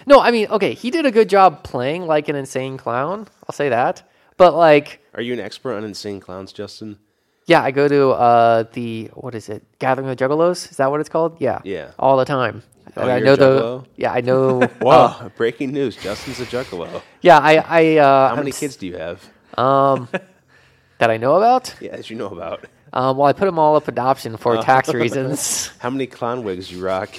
No, 0.07 0.21
I 0.21 0.31
mean, 0.31 0.49
okay, 0.49 0.75
he 0.75 0.91
did 0.91 1.07
a 1.07 1.11
good 1.11 1.29
job 1.31 1.63
playing 1.65 2.07
like 2.07 2.29
an 2.29 2.37
insane 2.37 2.77
clown. 2.77 3.27
I'll 3.49 3.55
say 3.55 3.71
that. 3.71 4.03
But 4.37 4.55
like, 4.55 5.01
Are 5.15 5.23
you 5.23 5.33
an 5.33 5.41
expert 5.41 5.75
on 5.75 5.85
insane 5.85 6.21
clowns, 6.21 6.53
Justin? 6.53 6.99
Yeah, 7.49 7.63
I 7.65 7.71
go 7.73 7.89
to 7.89 8.11
uh 8.11 8.65
the 8.73 9.11
what 9.15 9.35
is 9.35 9.49
it? 9.49 9.63
Gathering 9.81 10.09
of 10.09 10.17
Juggalos? 10.17 10.71
Is 10.71 10.77
that 10.77 10.91
what 10.91 11.01
it's 11.01 11.09
called? 11.09 11.37
Yeah. 11.41 11.61
Yeah. 11.65 11.91
All 11.99 12.17
the 12.17 12.25
time. 12.25 12.63
Oh, 12.97 13.03
And 13.03 13.11
I 13.13 13.19
know 13.21 13.35
a 13.35 13.37
the? 13.37 13.85
Yeah, 13.97 14.13
I 14.13 14.21
know 14.21 14.69
Wow! 14.81 15.31
breaking 15.37 15.73
news: 15.73 15.97
Justin's 15.97 16.41
a 16.41 16.47
juggalo. 16.47 17.03
Yeah, 17.23 17.39
I 17.39 17.55
I 17.81 17.97
uh 17.97 18.29
How 18.31 18.37
many 18.37 18.53
I'm 18.53 18.57
kids 18.63 18.77
do 18.77 18.87
you 18.87 18.97
have? 18.97 19.19
um 19.59 20.09
that 20.99 21.11
I 21.11 21.17
know 21.17 21.35
about? 21.37 21.75
Yeah, 21.81 21.93
as 22.01 22.09
you 22.11 22.17
know 22.17 22.29
about. 22.29 22.65
Um 22.93 23.17
well, 23.19 23.29
I 23.29 23.33
put 23.35 23.45
them 23.47 23.59
all 23.59 23.77
up 23.77 23.89
adoption 23.89 24.37
for 24.37 24.57
Oh. 24.57 24.63
tax 24.63 24.93
reasons. 25.03 25.69
How 25.79 25.91
many 25.91 26.07
clown 26.07 26.45
wigs 26.45 26.71
you 26.73 26.81
rock? 26.85 27.11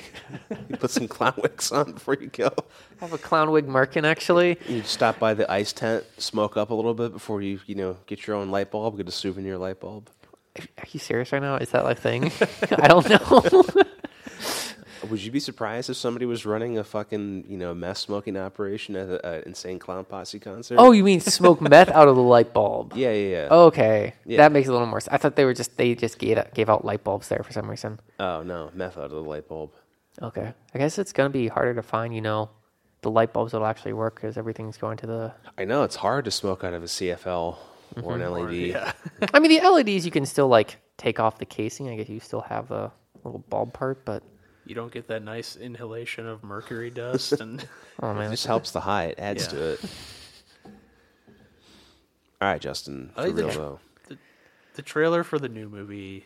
you 0.69 0.77
put 0.77 0.91
some 0.91 1.07
clown 1.07 1.33
wigs 1.41 1.71
on 1.71 1.93
before 1.93 2.15
you 2.21 2.27
go. 2.27 2.49
I 3.01 3.05
have 3.05 3.13
a 3.13 3.17
clown 3.17 3.51
wig 3.51 3.67
merkin 3.67 4.03
actually. 4.05 4.57
You 4.67 4.83
stop 4.83 5.19
by 5.19 5.33
the 5.33 5.49
ice 5.51 5.71
tent, 5.73 6.03
smoke 6.17 6.57
up 6.57 6.69
a 6.71 6.75
little 6.75 6.93
bit 6.93 7.13
before 7.13 7.41
you, 7.41 7.59
you 7.67 7.75
know, 7.75 7.97
get 8.07 8.25
your 8.27 8.35
own 8.35 8.49
light 8.51 8.69
bulb, 8.71 8.97
get 8.97 9.07
a 9.07 9.11
souvenir 9.11 9.57
light 9.57 9.79
bulb. 9.79 10.09
Are 10.57 10.85
you 10.91 10.99
serious 10.99 11.31
right 11.31 11.41
now? 11.41 11.55
Is 11.57 11.71
that 11.71 11.83
like 11.83 11.97
a 11.97 12.01
thing? 12.01 12.31
I 12.77 12.87
don't 12.87 13.07
know. 13.09 13.63
Would 15.09 15.23
you 15.23 15.31
be 15.31 15.39
surprised 15.39 15.89
if 15.89 15.95
somebody 15.95 16.25
was 16.25 16.45
running 16.45 16.77
a 16.77 16.83
fucking, 16.83 17.45
you 17.47 17.57
know, 17.57 17.73
meth 17.73 17.99
smoking 17.99 18.35
operation 18.35 18.97
at 18.97 19.23
an 19.23 19.43
insane 19.45 19.79
clown 19.79 20.03
posse 20.03 20.39
concert? 20.39 20.75
oh, 20.77 20.91
you 20.91 21.03
mean 21.05 21.21
smoke 21.21 21.61
meth 21.61 21.89
out 21.89 22.09
of 22.09 22.15
the 22.17 22.21
light 22.21 22.53
bulb? 22.53 22.93
yeah, 22.95 23.11
yeah, 23.11 23.29
yeah. 23.43 23.47
Okay, 23.49 24.13
Yeah. 24.25 24.37
that 24.37 24.51
makes 24.51 24.67
a 24.67 24.71
little 24.73 24.87
more. 24.87 24.99
sense. 24.99 25.13
I 25.13 25.17
thought 25.17 25.35
they 25.37 25.45
were 25.45 25.53
just 25.53 25.77
they 25.77 25.95
just 25.95 26.19
gave 26.19 26.37
gave 26.53 26.69
out 26.69 26.83
light 26.83 27.03
bulbs 27.05 27.29
there 27.29 27.41
for 27.43 27.53
some 27.53 27.69
reason. 27.69 27.99
Oh 28.19 28.43
no, 28.43 28.71
meth 28.73 28.97
out 28.97 29.05
of 29.05 29.11
the 29.11 29.21
light 29.23 29.47
bulb. 29.47 29.71
Okay, 30.21 30.53
I 30.75 30.77
guess 30.77 30.99
it's 30.99 31.13
gonna 31.13 31.29
be 31.29 31.47
harder 31.47 31.73
to 31.75 31.81
find, 31.81 32.13
you 32.13 32.21
know, 32.21 32.49
the 33.01 33.09
light 33.09 33.31
bulbs 33.31 33.53
that'll 33.53 33.67
actually 33.67 33.93
work 33.93 34.15
because 34.15 34.37
everything's 34.37 34.77
going 34.77 34.97
to 34.97 35.07
the. 35.07 35.33
I 35.57 35.63
know 35.63 35.83
it's 35.83 35.95
hard 35.95 36.25
to 36.25 36.31
smoke 36.31 36.65
out 36.65 36.73
of 36.73 36.83
a 36.83 36.87
CFL 36.87 37.55
Mm-hmm. 37.95 38.05
or 38.07 38.15
an 38.15 38.31
LED. 38.31 38.53
Yeah. 38.53 38.91
I 39.33 39.39
mean, 39.39 39.59
the 39.61 39.67
LEDs 39.69 40.05
you 40.05 40.11
can 40.11 40.25
still 40.25 40.47
like 40.47 40.77
take 40.97 41.19
off 41.19 41.37
the 41.39 41.45
casing. 41.45 41.89
I 41.89 41.95
guess 41.95 42.09
you 42.09 42.19
still 42.19 42.41
have 42.41 42.67
the 42.69 42.91
little 43.23 43.43
bulb 43.49 43.73
part, 43.73 44.05
but 44.05 44.23
You 44.65 44.75
don't 44.75 44.91
get 44.91 45.07
that 45.07 45.23
nice 45.23 45.55
inhalation 45.55 46.27
of 46.27 46.43
mercury 46.43 46.89
dust 46.91 47.33
and 47.41 47.65
oh 48.01 48.11
It 48.11 48.15
man, 48.15 48.31
just 48.31 48.45
helps 48.45 48.71
the 48.71 48.79
high. 48.81 49.05
It 49.05 49.19
adds 49.19 49.43
Yeah. 49.45 49.49
to 49.59 49.63
it. 49.73 49.79
All 52.41 52.47
right, 52.47 52.61
Justin. 52.61 53.11
I 53.15 53.21
For 53.21 53.27
like 53.27 53.35
the 53.35 53.43
real 53.43 53.51
tr- 53.53 53.59
though. 53.59 53.79
the 54.75 54.81
trailer 54.81 55.23
for 55.23 55.39
the 55.39 55.49
new 55.49 55.67
movie 55.69 56.25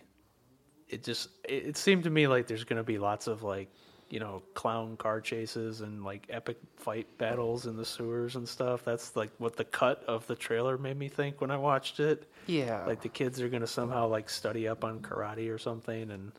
it 0.89 1.03
just 1.03 1.29
it, 1.47 1.65
it 1.67 1.77
seemed 1.77 2.03
to 2.03 2.09
me 2.11 2.27
like 2.27 2.45
there's 2.45 2.63
going 2.65 2.77
to 2.77 2.83
be 2.83 2.99
lots 2.99 3.25
of 3.27 3.41
like 3.41 3.67
you 4.13 4.19
know 4.19 4.43
clown 4.53 4.95
car 4.95 5.19
chases 5.19 5.81
and 5.81 6.03
like 6.03 6.27
epic 6.29 6.57
fight 6.77 7.07
battles 7.17 7.65
in 7.65 7.75
the 7.75 7.85
sewers 7.85 8.35
and 8.35 8.47
stuff 8.47 8.85
that's 8.85 9.15
like 9.15 9.31
what 9.39 9.55
the 9.55 9.63
cut 9.65 10.03
of 10.07 10.25
the 10.27 10.35
trailer 10.35 10.77
made 10.77 10.97
me 10.97 11.09
think 11.09 11.41
when 11.41 11.49
i 11.49 11.57
watched 11.57 11.99
it 11.99 12.29
yeah. 12.45 12.85
like 12.85 13.01
the 13.01 13.09
kids 13.09 13.41
are 13.41 13.49
going 13.49 13.61
to 13.61 13.67
somehow 13.67 14.07
like 14.07 14.29
study 14.29 14.67
up 14.67 14.83
on 14.83 14.99
karate 14.99 15.51
or 15.51 15.57
something 15.57 16.11
and 16.11 16.31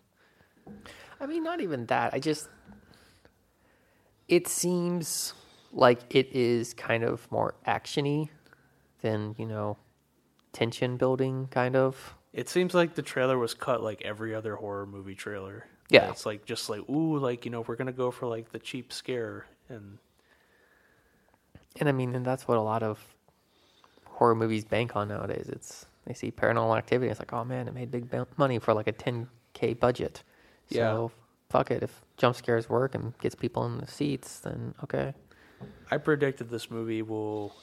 I 1.20 1.26
mean, 1.26 1.42
not 1.42 1.60
even 1.60 1.86
that. 1.86 2.14
I 2.14 2.18
just 2.18 2.48
it 4.28 4.48
seems 4.48 5.34
like 5.72 6.00
it 6.14 6.28
is 6.32 6.74
kind 6.74 7.04
of 7.04 7.30
more 7.30 7.54
actiony 7.66 8.28
than 9.02 9.34
you 9.38 9.46
know 9.46 9.76
tension 10.52 10.96
building 10.96 11.48
kind 11.50 11.76
of. 11.76 12.14
it 12.32 12.48
seems 12.48 12.74
like 12.74 12.94
the 12.94 13.02
trailer 13.02 13.38
was 13.38 13.54
cut 13.54 13.82
like 13.82 14.02
every 14.02 14.34
other 14.34 14.56
horror 14.56 14.86
movie 14.86 15.14
trailer 15.14 15.66
Yeah. 15.90 16.10
it's 16.10 16.24
like 16.24 16.44
just 16.44 16.70
like 16.70 16.88
ooh 16.88 17.18
like 17.18 17.44
you 17.44 17.50
know 17.50 17.60
we're 17.60 17.76
going 17.76 17.86
to 17.86 17.92
go 17.92 18.10
for 18.10 18.26
like 18.26 18.50
the 18.52 18.58
cheap 18.58 18.92
scare 18.92 19.46
and 19.68 19.98
And 21.78 21.88
I 21.88 21.92
mean, 21.92 22.14
and 22.14 22.24
that's 22.24 22.46
what 22.46 22.56
a 22.58 22.62
lot 22.62 22.82
of 22.82 22.98
horror 24.04 24.34
movies 24.34 24.64
bank 24.64 24.94
on 24.96 25.08
nowadays. 25.08 25.48
It's 25.48 25.86
they 26.06 26.14
see 26.14 26.30
paranormal 26.30 26.76
activity. 26.76 27.10
It's 27.10 27.18
like, 27.20 27.32
oh 27.32 27.44
man, 27.44 27.66
it 27.68 27.74
made 27.74 27.90
big 27.90 28.08
money 28.36 28.58
for 28.58 28.74
like 28.74 28.86
a 28.86 28.92
10k 28.92 29.78
budget. 29.80 30.22
Yeah. 30.68 30.92
So 30.92 31.12
fuck 31.50 31.70
it. 31.70 31.82
If 31.82 32.02
jump 32.16 32.36
scares 32.36 32.68
work 32.68 32.94
and 32.94 33.16
gets 33.18 33.34
people 33.34 33.66
in 33.66 33.78
the 33.78 33.86
seats, 33.86 34.38
then 34.40 34.74
okay. 34.84 35.14
I 35.90 35.96
predicted 35.98 36.50
this 36.50 36.70
movie 36.70 37.02
will. 37.02 37.54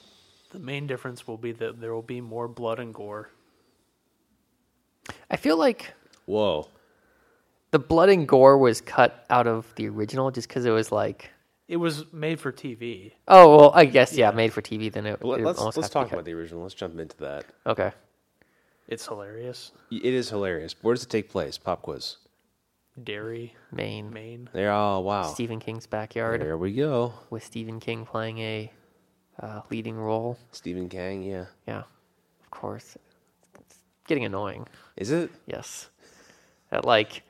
The 0.50 0.58
main 0.58 0.86
difference 0.86 1.26
will 1.26 1.38
be 1.38 1.52
that 1.52 1.80
there 1.80 1.94
will 1.94 2.02
be 2.02 2.20
more 2.20 2.46
blood 2.46 2.78
and 2.78 2.92
gore. 2.92 3.30
I 5.30 5.36
feel 5.36 5.56
like 5.56 5.94
Whoa. 6.26 6.68
The 7.72 7.78
blood 7.80 8.08
and 8.08 8.28
gore 8.28 8.56
was 8.56 8.80
cut 8.80 9.26
out 9.28 9.46
of 9.48 9.72
the 9.76 9.88
original 9.88 10.30
just 10.30 10.46
because 10.48 10.64
it 10.64 10.70
was 10.70 10.92
like, 10.92 11.30
It 11.68 11.76
was 11.78 12.04
made 12.12 12.38
for 12.38 12.52
TV. 12.52 13.12
oh 13.28 13.56
well, 13.56 13.72
I 13.74 13.84
guess 13.86 14.12
yeah, 14.16 14.30
made 14.30 14.52
for 14.52 14.62
TV. 14.62 14.92
Then 14.92 15.06
it, 15.06 15.24
Let, 15.24 15.40
it 15.40 15.46
us 15.46 15.58
almost 15.58 15.76
let's 15.76 15.86
has 15.86 15.90
to 15.90 15.98
be 15.98 16.04
talk 16.04 16.12
about 16.12 16.24
the 16.24 16.34
original. 16.34 16.62
Let's 16.62 16.74
jump 16.74 16.98
into 16.98 17.16
that. 17.18 17.44
Okay. 17.66 17.90
It's 18.88 19.06
hilarious. 19.06 19.72
Y- 19.90 20.00
It 20.02 20.14
is 20.14 20.28
hilarious. 20.30 20.74
Where 20.82 20.94
does 20.94 21.02
it 21.02 21.10
take 21.10 21.28
place? 21.30 21.58
Pop 21.58 21.82
quiz. 21.82 22.16
Derry, 23.02 23.54
Maine, 23.70 24.12
Maine. 24.12 24.50
There. 24.52 24.70
Oh 24.70 25.00
wow. 25.00 25.22
Stephen 25.22 25.60
King's 25.60 25.86
backyard 25.86 26.42
There 26.42 26.58
we 26.58 26.72
go. 26.74 27.14
with 27.30 27.42
Stephen 27.44 27.80
King 27.80 28.04
playing 28.04 28.38
a 28.38 28.70
uh, 29.40 29.62
leading 29.70 29.96
role. 29.96 30.36
Stephen 30.50 30.90
Kang, 30.90 31.22
yeah. 31.22 31.46
Yeah, 31.66 31.78
of 32.42 32.50
course. 32.50 32.98
It's 33.60 33.78
getting 34.06 34.26
annoying. 34.26 34.66
Is 34.98 35.10
it? 35.10 35.30
Yes. 35.46 35.88
That 36.70 36.84
like 36.84 37.22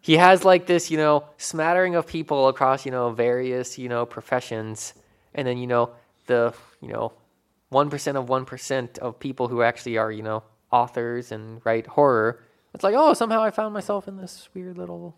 he 0.00 0.16
has 0.16 0.44
like 0.44 0.66
this, 0.66 0.90
you 0.90 0.96
know, 0.96 1.24
smattering 1.36 1.94
of 1.94 2.06
people 2.06 2.48
across, 2.48 2.84
you 2.86 2.92
know, 2.92 3.10
various, 3.10 3.78
you 3.78 3.88
know, 3.88 4.06
professions, 4.06 4.94
and 5.34 5.46
then 5.46 5.58
you 5.58 5.66
know 5.66 5.90
the, 6.26 6.54
you 6.80 6.88
know, 6.88 7.12
one 7.70 7.90
percent 7.90 8.16
of 8.16 8.28
one 8.28 8.44
percent 8.44 8.98
of 8.98 9.18
people 9.18 9.48
who 9.48 9.62
actually 9.62 9.98
are, 9.98 10.10
you 10.12 10.22
know, 10.22 10.42
authors 10.70 11.32
and 11.32 11.60
write 11.64 11.86
horror. 11.86 12.42
It's 12.74 12.84
like, 12.84 12.94
oh, 12.96 13.14
somehow 13.14 13.42
I 13.42 13.50
found 13.50 13.74
myself 13.74 14.06
in 14.06 14.16
this 14.18 14.48
weird 14.54 14.78
little, 14.78 15.16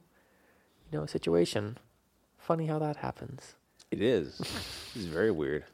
you 0.91 0.99
know, 0.99 1.07
situation. 1.07 1.79
Funny 2.39 2.67
how 2.67 2.79
that 2.79 2.97
happens. 2.97 3.55
It 3.91 4.01
is. 4.01 4.41
it's 4.95 5.05
very 5.05 5.31
weird. 5.31 5.65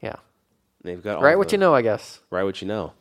Yeah. 0.00 0.16
They've 0.82 1.02
got 1.02 1.16
all 1.16 1.22
Right, 1.22 1.36
what 1.36 1.48
the- 1.48 1.54
you 1.56 1.58
know, 1.58 1.74
I 1.74 1.82
guess. 1.82 2.20
Right, 2.30 2.44
what 2.44 2.62
you 2.62 2.68
know. 2.68 2.92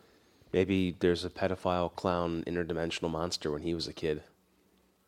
Maybe 0.54 0.96
there's 1.00 1.24
a 1.24 1.30
pedophile 1.30 1.94
clown 1.96 2.44
interdimensional 2.48 3.12
monster 3.12 3.52
when 3.52 3.62
he 3.62 3.74
was 3.74 3.88
a 3.88 3.94
kid. 3.94 4.24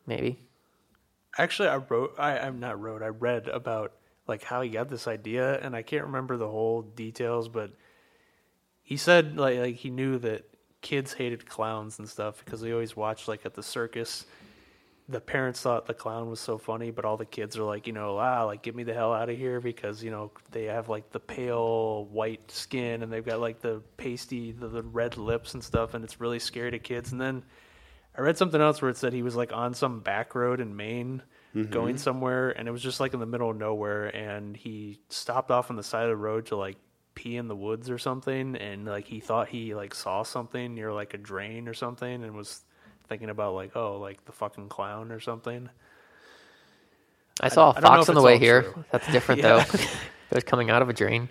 Maybe. 0.10 0.42
Actually, 1.38 1.70
I 1.70 1.76
wrote. 1.78 2.16
I, 2.18 2.40
I'm 2.40 2.60
not 2.60 2.82
wrote. 2.82 3.04
I 3.04 3.10
read 3.10 3.48
about 3.48 3.94
like 4.28 4.44
how 4.44 4.62
he 4.62 4.72
got 4.72 4.90
this 4.90 5.08
idea, 5.08 5.60
and 5.60 5.76
I 5.76 5.84
can't 5.84 6.06
remember 6.06 6.36
the 6.36 6.48
whole 6.48 6.82
details, 6.82 7.48
but 7.48 7.72
he 8.82 8.98
said 8.98 9.38
like 9.38 9.60
like 9.60 9.76
he 9.76 9.92
knew 9.92 10.18
that 10.18 10.50
kids 10.82 11.14
hated 11.14 11.48
clowns 11.48 12.00
and 12.00 12.10
stuff 12.10 12.44
because 12.44 12.60
they 12.60 12.72
always 12.72 12.96
watched 12.96 13.28
like 13.28 13.46
at 13.46 13.54
the 13.54 13.62
circus. 13.62 14.26
The 15.10 15.22
parents 15.22 15.62
thought 15.62 15.86
the 15.86 15.94
clown 15.94 16.28
was 16.28 16.40
so 16.40 16.58
funny, 16.58 16.90
but 16.90 17.06
all 17.06 17.18
the 17.18 17.26
kids 17.26 17.56
are 17.58 17.64
like, 17.64 17.86
you 17.86 17.94
know, 17.94 18.18
ah, 18.18 18.46
like 18.46 18.64
get 18.64 18.76
me 18.76 18.84
the 18.84 18.94
hell 18.96 19.14
out 19.14 19.30
of 19.30 19.38
here 19.38 19.62
because 19.62 20.04
you 20.04 20.10
know 20.10 20.32
they 20.50 20.66
have 20.66 20.90
like 20.90 21.12
the 21.12 21.20
pale 21.20 22.06
white 22.06 22.50
skin 22.50 23.04
and 23.04 23.14
they've 23.14 23.26
got 23.26 23.40
like 23.40 23.62
the 23.62 23.84
pasty, 23.98 24.54
the, 24.54 24.70
the 24.70 24.84
red 24.84 25.18
lips 25.18 25.54
and 25.54 25.64
stuff, 25.64 25.94
and 25.94 26.04
it's 26.04 26.20
really 26.20 26.40
scary 26.40 26.72
to 26.72 26.80
kids. 26.80 27.12
And 27.12 27.22
then 27.22 27.44
I 28.20 28.22
read 28.22 28.38
something 28.38 28.60
else 28.60 28.82
where 28.82 28.92
it 28.92 28.98
said 28.98 29.14
he 29.14 29.24
was 29.24 29.38
like 29.38 29.54
on 29.54 29.74
some 29.74 30.02
back 30.02 30.36
road 30.36 30.60
in 30.60 30.76
Maine 30.76 31.24
mm-hmm. 31.56 31.72
going 31.72 31.98
somewhere 31.98 32.50
and 32.50 32.68
it 32.68 32.72
was 32.72 32.84
just 32.84 33.00
like 33.00 33.14
in 33.14 33.22
the 33.22 33.26
middle 33.26 33.50
of 33.50 33.56
nowhere 33.56 34.08
and 34.08 34.58
he 34.58 35.00
stopped 35.08 35.52
off 35.52 35.70
on 35.70 35.78
the 35.78 35.84
side 35.84 36.04
of 36.04 36.10
the 36.10 36.18
road 36.18 36.48
to 36.48 36.58
like 36.58 36.76
pee 37.16 37.38
in 37.38 37.48
the 37.48 37.56
woods 37.56 37.90
or 37.90 37.98
something 37.98 38.58
and 38.58 38.86
like 38.86 39.08
he 39.08 39.22
thought 39.22 39.48
he 39.48 39.74
like 39.74 39.96
saw 39.96 40.22
something 40.22 40.76
near 40.76 40.92
like 40.92 41.14
a 41.14 41.18
drain 41.18 41.66
or 41.66 41.74
something 41.74 42.26
and 42.26 42.36
was 42.36 42.60
thinking 43.08 43.30
about 43.30 43.54
like 43.54 43.78
oh 43.78 43.98
like 44.00 44.26
the 44.26 44.34
fucking 44.34 44.68
clown 44.68 45.14
or 45.14 45.22
something. 45.22 45.70
I 47.40 47.48
saw 47.48 47.72
a 47.72 47.78
I 47.78 47.80
fox 47.80 48.04
if 48.04 48.10
on 48.10 48.16
the 48.16 48.22
way 48.22 48.38
here. 48.38 48.64
true. 48.64 48.84
That's 48.92 49.10
different 49.14 49.40
Yeah. 49.44 49.64
though. 49.64 49.78
it 50.32 50.36
was 50.36 50.44
coming 50.44 50.70
out 50.70 50.82
of 50.82 50.90
a 50.90 50.94
drain. 50.94 51.30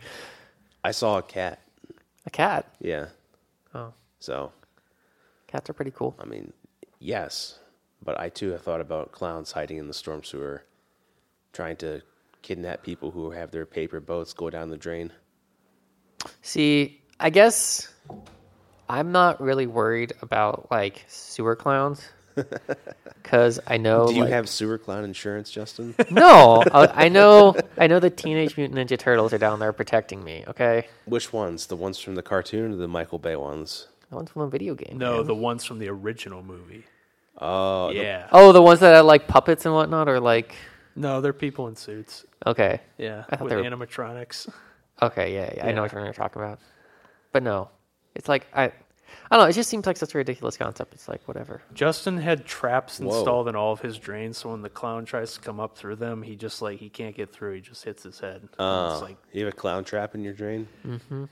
I 0.82 0.92
saw 0.92 1.18
a 1.18 1.22
cat. 1.22 1.60
A 2.24 2.30
cat. 2.30 2.64
Yeah. 2.80 3.08
Oh, 3.74 3.92
So, 4.20 4.52
cats 5.48 5.68
are 5.68 5.74
pretty 5.74 5.90
cool. 5.90 6.16
I 6.18 6.24
mean, 6.24 6.54
yes. 6.98 7.58
But 8.02 8.18
I 8.20 8.28
too 8.28 8.50
have 8.50 8.62
thought 8.62 8.80
about 8.80 9.12
clowns 9.12 9.52
hiding 9.52 9.78
in 9.78 9.88
the 9.88 9.94
storm 9.94 10.22
sewer, 10.22 10.62
trying 11.52 11.76
to 11.78 12.02
kidnap 12.42 12.82
people 12.82 13.10
who 13.10 13.30
have 13.32 13.50
their 13.50 13.66
paper 13.66 13.98
boats 14.00 14.32
go 14.32 14.50
down 14.50 14.70
the 14.70 14.76
drain. 14.76 15.12
See, 16.42 17.00
I 17.18 17.30
guess 17.30 17.92
I'm 18.88 19.10
not 19.12 19.40
really 19.40 19.66
worried 19.66 20.12
about 20.22 20.70
like 20.70 21.04
sewer 21.08 21.56
clowns 21.56 22.08
because 23.22 23.58
I 23.66 23.76
know. 23.78 24.06
Do 24.06 24.14
you 24.14 24.22
like- 24.22 24.30
have 24.32 24.48
sewer 24.48 24.78
clown 24.78 25.02
insurance, 25.04 25.50
Justin? 25.50 25.94
No, 26.10 26.62
I, 26.72 27.06
I 27.06 27.08
know. 27.08 27.56
I 27.76 27.88
know 27.88 27.98
the 27.98 28.10
Teenage 28.10 28.56
Mutant 28.56 28.78
Ninja 28.78 28.96
Turtles 28.98 29.32
are 29.32 29.38
down 29.38 29.58
there 29.58 29.72
protecting 29.72 30.22
me. 30.22 30.44
Okay, 30.48 30.86
Which 31.06 31.32
ones? 31.32 31.66
The 31.66 31.76
ones 31.76 31.98
from 31.98 32.14
the 32.14 32.22
cartoon 32.22 32.72
or 32.72 32.76
the 32.76 32.88
Michael 32.88 33.18
Bay 33.18 33.34
ones? 33.36 33.88
The 34.10 34.16
ones 34.16 34.30
from 34.30 34.42
a 34.42 34.48
video 34.48 34.74
game. 34.74 34.98
No, 34.98 35.18
man. 35.18 35.26
the 35.26 35.34
ones 35.34 35.64
from 35.64 35.78
the 35.78 35.88
original 35.88 36.42
movie. 36.42 36.84
Oh, 37.40 37.88
the- 37.88 37.94
yeah. 38.00 38.28
oh, 38.32 38.52
the 38.52 38.62
ones 38.62 38.80
that 38.80 38.94
are 38.94 39.02
like 39.02 39.28
puppets 39.28 39.64
and 39.66 39.74
whatnot, 39.74 40.08
or 40.08 40.18
like 40.20 40.54
No, 40.96 41.20
they're 41.20 41.32
people 41.32 41.68
in 41.68 41.76
suits. 41.76 42.24
okay, 42.46 42.80
Yeah, 42.98 43.24
I 43.30 43.36
thought 43.36 43.44
with 43.44 43.50
they 43.50 43.56
were- 43.56 43.62
animatronics. 43.62 44.48
okay, 45.02 45.34
yeah, 45.34 45.52
yeah, 45.56 45.66
I 45.66 45.72
know 45.72 45.82
what 45.82 45.92
you're 45.92 46.12
talking 46.12 46.42
about. 46.42 46.58
But 47.32 47.42
no, 47.42 47.68
it's 48.14 48.28
like 48.28 48.46
I, 48.54 48.64
I 48.64 49.36
don't 49.36 49.40
know. 49.44 49.48
It 49.48 49.52
just 49.52 49.68
seems 49.70 49.86
like 49.86 49.96
such 49.98 50.14
a 50.14 50.18
ridiculous 50.18 50.56
concept. 50.56 50.94
It's 50.94 51.06
like 51.08 51.20
whatever. 51.28 51.62
Justin 51.74 52.16
had 52.18 52.44
traps 52.46 52.98
Whoa. 52.98 53.14
installed 53.14 53.48
in 53.48 53.54
all 53.54 53.72
of 53.72 53.80
his 53.80 53.98
drains, 53.98 54.38
so 54.38 54.50
when 54.50 54.62
the 54.62 54.70
clown 54.70 55.04
tries 55.04 55.34
to 55.34 55.40
come 55.40 55.60
up 55.60 55.76
through 55.76 55.96
them, 55.96 56.22
he 56.22 56.34
just 56.34 56.60
like 56.62 56.78
he 56.78 56.88
can't 56.88 57.14
get 57.14 57.32
through. 57.32 57.54
He 57.56 57.60
just 57.60 57.84
hits 57.84 58.02
his 58.02 58.18
head. 58.18 58.40
And 58.40 58.50
Oh, 58.58 58.92
it's 58.94 59.02
like, 59.02 59.16
you 59.32 59.44
have 59.44 59.52
a 59.52 59.56
clown 59.56 59.84
trap 59.84 60.14
in 60.14 60.24
your 60.24 60.32
drain? 60.32 60.66
Mm-hmm. 60.86 61.24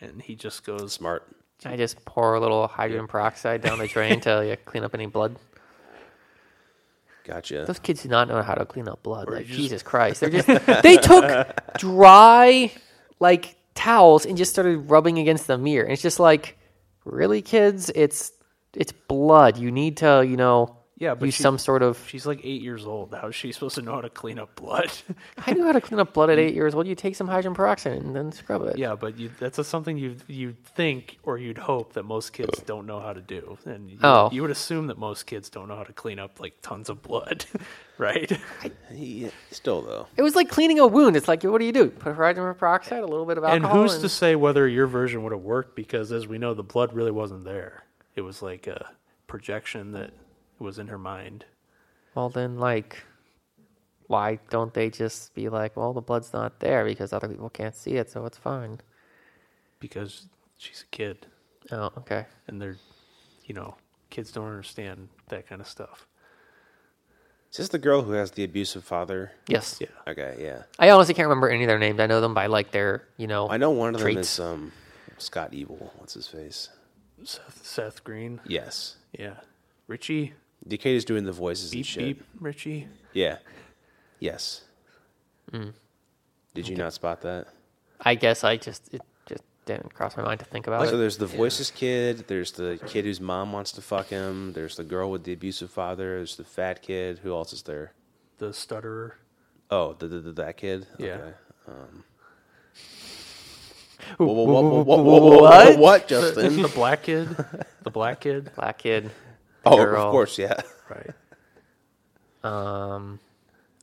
and 0.00 0.20
he 0.22 0.34
just 0.34 0.64
goes. 0.66 0.92
Smart. 0.92 1.24
I 1.64 1.76
just 1.76 2.04
pour 2.04 2.34
a 2.34 2.40
little 2.40 2.66
hydrogen 2.66 3.06
peroxide 3.06 3.62
down 3.62 3.78
the 3.78 3.86
drain 3.88 4.20
to 4.20 4.44
yeah, 4.46 4.56
clean 4.64 4.84
up 4.84 4.94
any 4.94 5.06
blood. 5.06 5.36
Gotcha. 7.24 7.64
Those 7.66 7.78
kids 7.78 8.02
do 8.02 8.10
not 8.10 8.28
know 8.28 8.42
how 8.42 8.54
to 8.54 8.66
clean 8.66 8.86
up 8.88 9.02
blood. 9.02 9.28
Or 9.28 9.36
Like 9.36 9.46
just- 9.46 9.58
Jesus 9.58 9.82
Christ, 9.82 10.20
they're 10.20 10.30
just 10.30 10.46
they 10.82 10.96
took 10.98 11.56
dry 11.78 12.70
like 13.18 13.56
towels 13.74 14.26
and 14.26 14.36
just 14.36 14.52
started 14.52 14.90
rubbing 14.90 15.18
against 15.18 15.46
the 15.46 15.56
mirror. 15.56 15.84
And 15.84 15.92
it's 15.92 16.02
just 16.02 16.20
like, 16.20 16.58
really, 17.04 17.40
kids? 17.40 17.90
It's 17.94 18.32
it's 18.74 18.92
blood. 18.92 19.56
You 19.56 19.70
need 19.70 19.98
to 19.98 20.24
you 20.26 20.36
know 20.36 20.76
Yeah, 21.04 21.14
but 21.14 21.26
use 21.26 21.34
she- 21.34 21.42
some 21.42 21.58
sort 21.58 21.82
of. 21.82 22.02
She's 22.08 22.24
like 22.26 22.40
eight 22.44 22.62
years 22.62 22.86
old. 22.86 23.14
How 23.14 23.28
is 23.28 23.34
she 23.34 23.52
supposed 23.52 23.74
to 23.74 23.82
know 23.82 23.92
how 23.94 24.00
to 24.00 24.08
clean 24.10 24.38
up 24.38 24.54
blood? 24.56 24.90
I 25.46 25.52
knew 25.52 25.64
how 25.64 25.72
to 25.72 25.80
clean 25.80 26.00
up 26.00 26.12
blood 26.14 26.30
at 26.30 26.38
eight 26.38 26.54
years 26.54 26.74
old. 26.74 26.86
You 26.86 26.94
take 26.94 27.14
some 27.16 27.28
hydrogen 27.28 27.54
peroxide 27.54 28.00
and 28.02 28.16
then 28.16 28.32
scrub 28.32 28.62
it. 28.62 28.78
yeah, 28.78 28.94
but 28.94 29.18
you, 29.18 29.30
that's 29.38 29.58
a, 29.58 29.64
something 29.64 29.96
you 29.98 30.16
you 30.28 30.56
think 30.74 31.18
or 31.22 31.36
you'd 31.38 31.58
hope 31.58 31.92
that 31.92 32.04
most 32.04 32.32
kids 32.32 32.60
don't 32.66 32.86
know 32.86 33.00
how 33.00 33.12
to 33.12 33.20
do, 33.20 33.58
and 33.66 33.90
you, 33.90 33.98
Oh. 34.02 34.30
you 34.32 34.42
would 34.42 34.50
assume 34.50 34.86
that 34.88 34.98
most 34.98 35.26
kids 35.26 35.48
don't 35.50 35.68
know 35.68 35.76
how 35.76 35.84
to 35.84 35.92
clean 35.92 36.18
up 36.18 36.40
like 36.40 36.54
tons 36.62 36.88
of 36.88 37.02
blood, 37.02 37.44
right? 37.98 38.32
He, 38.92 39.30
still 39.50 39.82
though. 39.82 40.06
It 40.16 40.22
was 40.22 40.34
like 40.34 40.48
cleaning 40.48 40.78
a 40.80 40.86
wound. 40.86 41.16
It's 41.16 41.28
like, 41.28 41.42
what 41.42 41.58
do 41.58 41.64
you 41.66 41.72
do? 41.72 41.90
Put 41.90 42.14
hydrogen 42.16 42.54
peroxide, 42.54 43.02
a 43.02 43.06
little 43.06 43.26
bit 43.26 43.36
of 43.38 43.44
and 43.44 43.64
alcohol. 43.64 43.82
who's 43.82 43.98
to 43.98 44.08
say 44.08 44.36
whether 44.36 44.66
your 44.66 44.86
version 44.86 45.22
would 45.22 45.32
have 45.32 45.42
worked? 45.42 45.76
Because 45.76 46.12
as 46.12 46.26
we 46.26 46.38
know, 46.38 46.54
the 46.54 46.62
blood 46.62 46.92
really 46.94 47.10
wasn't 47.12 47.44
there. 47.44 47.84
It 48.16 48.22
was 48.22 48.40
like 48.42 48.66
a 48.66 48.88
projection 49.26 49.92
that 49.92 50.10
was 50.58 50.78
in 50.78 50.88
her 50.88 50.98
mind. 50.98 51.44
Well, 52.14 52.28
then, 52.28 52.58
like, 52.58 53.02
why 54.06 54.38
don't 54.50 54.72
they 54.74 54.90
just 54.90 55.34
be 55.34 55.48
like, 55.48 55.76
well, 55.76 55.92
the 55.92 56.00
blood's 56.00 56.32
not 56.32 56.60
there 56.60 56.84
because 56.84 57.12
other 57.12 57.28
people 57.28 57.50
can't 57.50 57.74
see 57.76 57.92
it, 57.96 58.10
so 58.10 58.24
it's 58.26 58.38
fine. 58.38 58.80
because 59.80 60.26
she's 60.58 60.82
a 60.82 60.96
kid 60.96 61.26
Oh, 61.72 61.90
okay. 61.98 62.26
and 62.46 62.60
they're 62.60 62.76
you 63.46 63.54
know 63.54 63.76
kids 64.10 64.30
don't 64.32 64.46
understand 64.46 65.08
that 65.28 65.46
kind 65.48 65.60
of 65.60 65.66
stuff 65.66 66.06
Is 67.50 67.56
this 67.58 67.68
the 67.68 67.78
girl 67.78 68.02
who 68.02 68.12
has 68.12 68.30
the 68.32 68.44
abusive 68.44 68.84
father? 68.84 69.32
Yes. 69.48 69.78
yeah 69.80 69.88
Okay, 70.06 70.36
yeah. 70.40 70.62
I 70.78 70.90
honestly 70.90 71.14
can't 71.14 71.28
remember 71.28 71.48
any 71.50 71.64
of 71.64 71.68
their 71.68 71.78
names. 71.78 72.00
I 72.00 72.06
know 72.06 72.20
them 72.20 72.34
by 72.34 72.46
like 72.46 72.70
their, 72.70 73.04
you 73.16 73.26
know. 73.26 73.48
I 73.48 73.56
know 73.56 73.70
one 73.70 73.94
of 73.94 74.00
them 74.00 74.16
is 74.18 74.38
um, 74.40 74.72
Scott 75.18 75.52
Evil. 75.54 75.92
What's 75.96 76.14
his 76.14 76.26
face? 76.28 76.68
seth, 77.24 77.60
seth 77.64 78.04
green 78.04 78.40
Yes. 78.46 78.96
yeah 79.18 79.36
richie 79.86 80.34
Decatur's 80.66 81.04
doing 81.04 81.24
the 81.24 81.32
voices 81.32 81.72
and 81.72 81.78
beep 81.78 81.86
shit. 81.86 82.02
beep 82.02 82.24
richie 82.40 82.88
Yeah. 83.12 83.38
Yes. 84.18 84.62
Did 86.54 86.68
you 86.68 86.76
not 86.76 86.92
spot 86.92 87.20
that? 87.22 87.48
I 88.00 88.14
guess 88.14 88.44
I 88.44 88.56
just 88.56 88.92
it 88.94 89.02
just 89.26 89.42
didn't 89.66 89.92
cross 89.94 90.16
my 90.16 90.22
mind 90.22 90.40
to 90.40 90.46
think 90.46 90.66
about 90.66 90.80
So 90.82 90.86
it. 90.88 90.90
So 90.92 90.98
there's 90.98 91.18
the 91.18 91.26
voices 91.26 91.70
kid. 91.70 92.24
There's 92.28 92.52
the 92.52 92.78
kid 92.86 93.04
whose 93.04 93.20
mom 93.20 93.52
wants 93.52 93.72
to 93.72 93.82
fuck 93.82 94.08
him. 94.08 94.52
There's 94.52 94.76
the 94.76 94.84
girl 94.84 95.10
with 95.10 95.24
the 95.24 95.32
abusive 95.32 95.70
father. 95.70 96.16
There's 96.16 96.36
the 96.36 96.44
fat 96.44 96.82
kid. 96.82 97.18
Who 97.18 97.32
else 97.32 97.52
is 97.52 97.62
there? 97.62 97.92
the 98.38 98.52
stutterer 98.52 99.16
Oh, 99.70 99.94
the, 99.94 100.06
the, 100.08 100.20
the 100.20 100.32
that 100.32 100.56
kid. 100.56 100.86
Yeah. 100.98 101.06
Okay. 101.14 101.32
Um. 101.68 102.04
Whoa, 104.18 104.26
whoa, 104.26 104.44
whoa, 104.44 104.60
whoa, 104.62 104.82
whoa, 104.82 105.02
whoa, 105.02 105.18
whoa, 105.20 105.40
What? 105.40 105.78
What, 105.78 106.08
the, 106.08 106.20
Justin? 106.20 106.62
the 106.62 106.68
black 106.68 107.04
kid 107.04 107.28
the 107.82 107.90
black 107.90 108.20
kid 108.20 108.50
Black 108.54 108.78
kid. 108.78 109.10
Oh, 109.66 109.76
girl. 109.76 110.06
of 110.06 110.10
course, 110.10 110.38
yeah. 110.38 110.60
right 110.90 111.10
Um, 112.44 113.20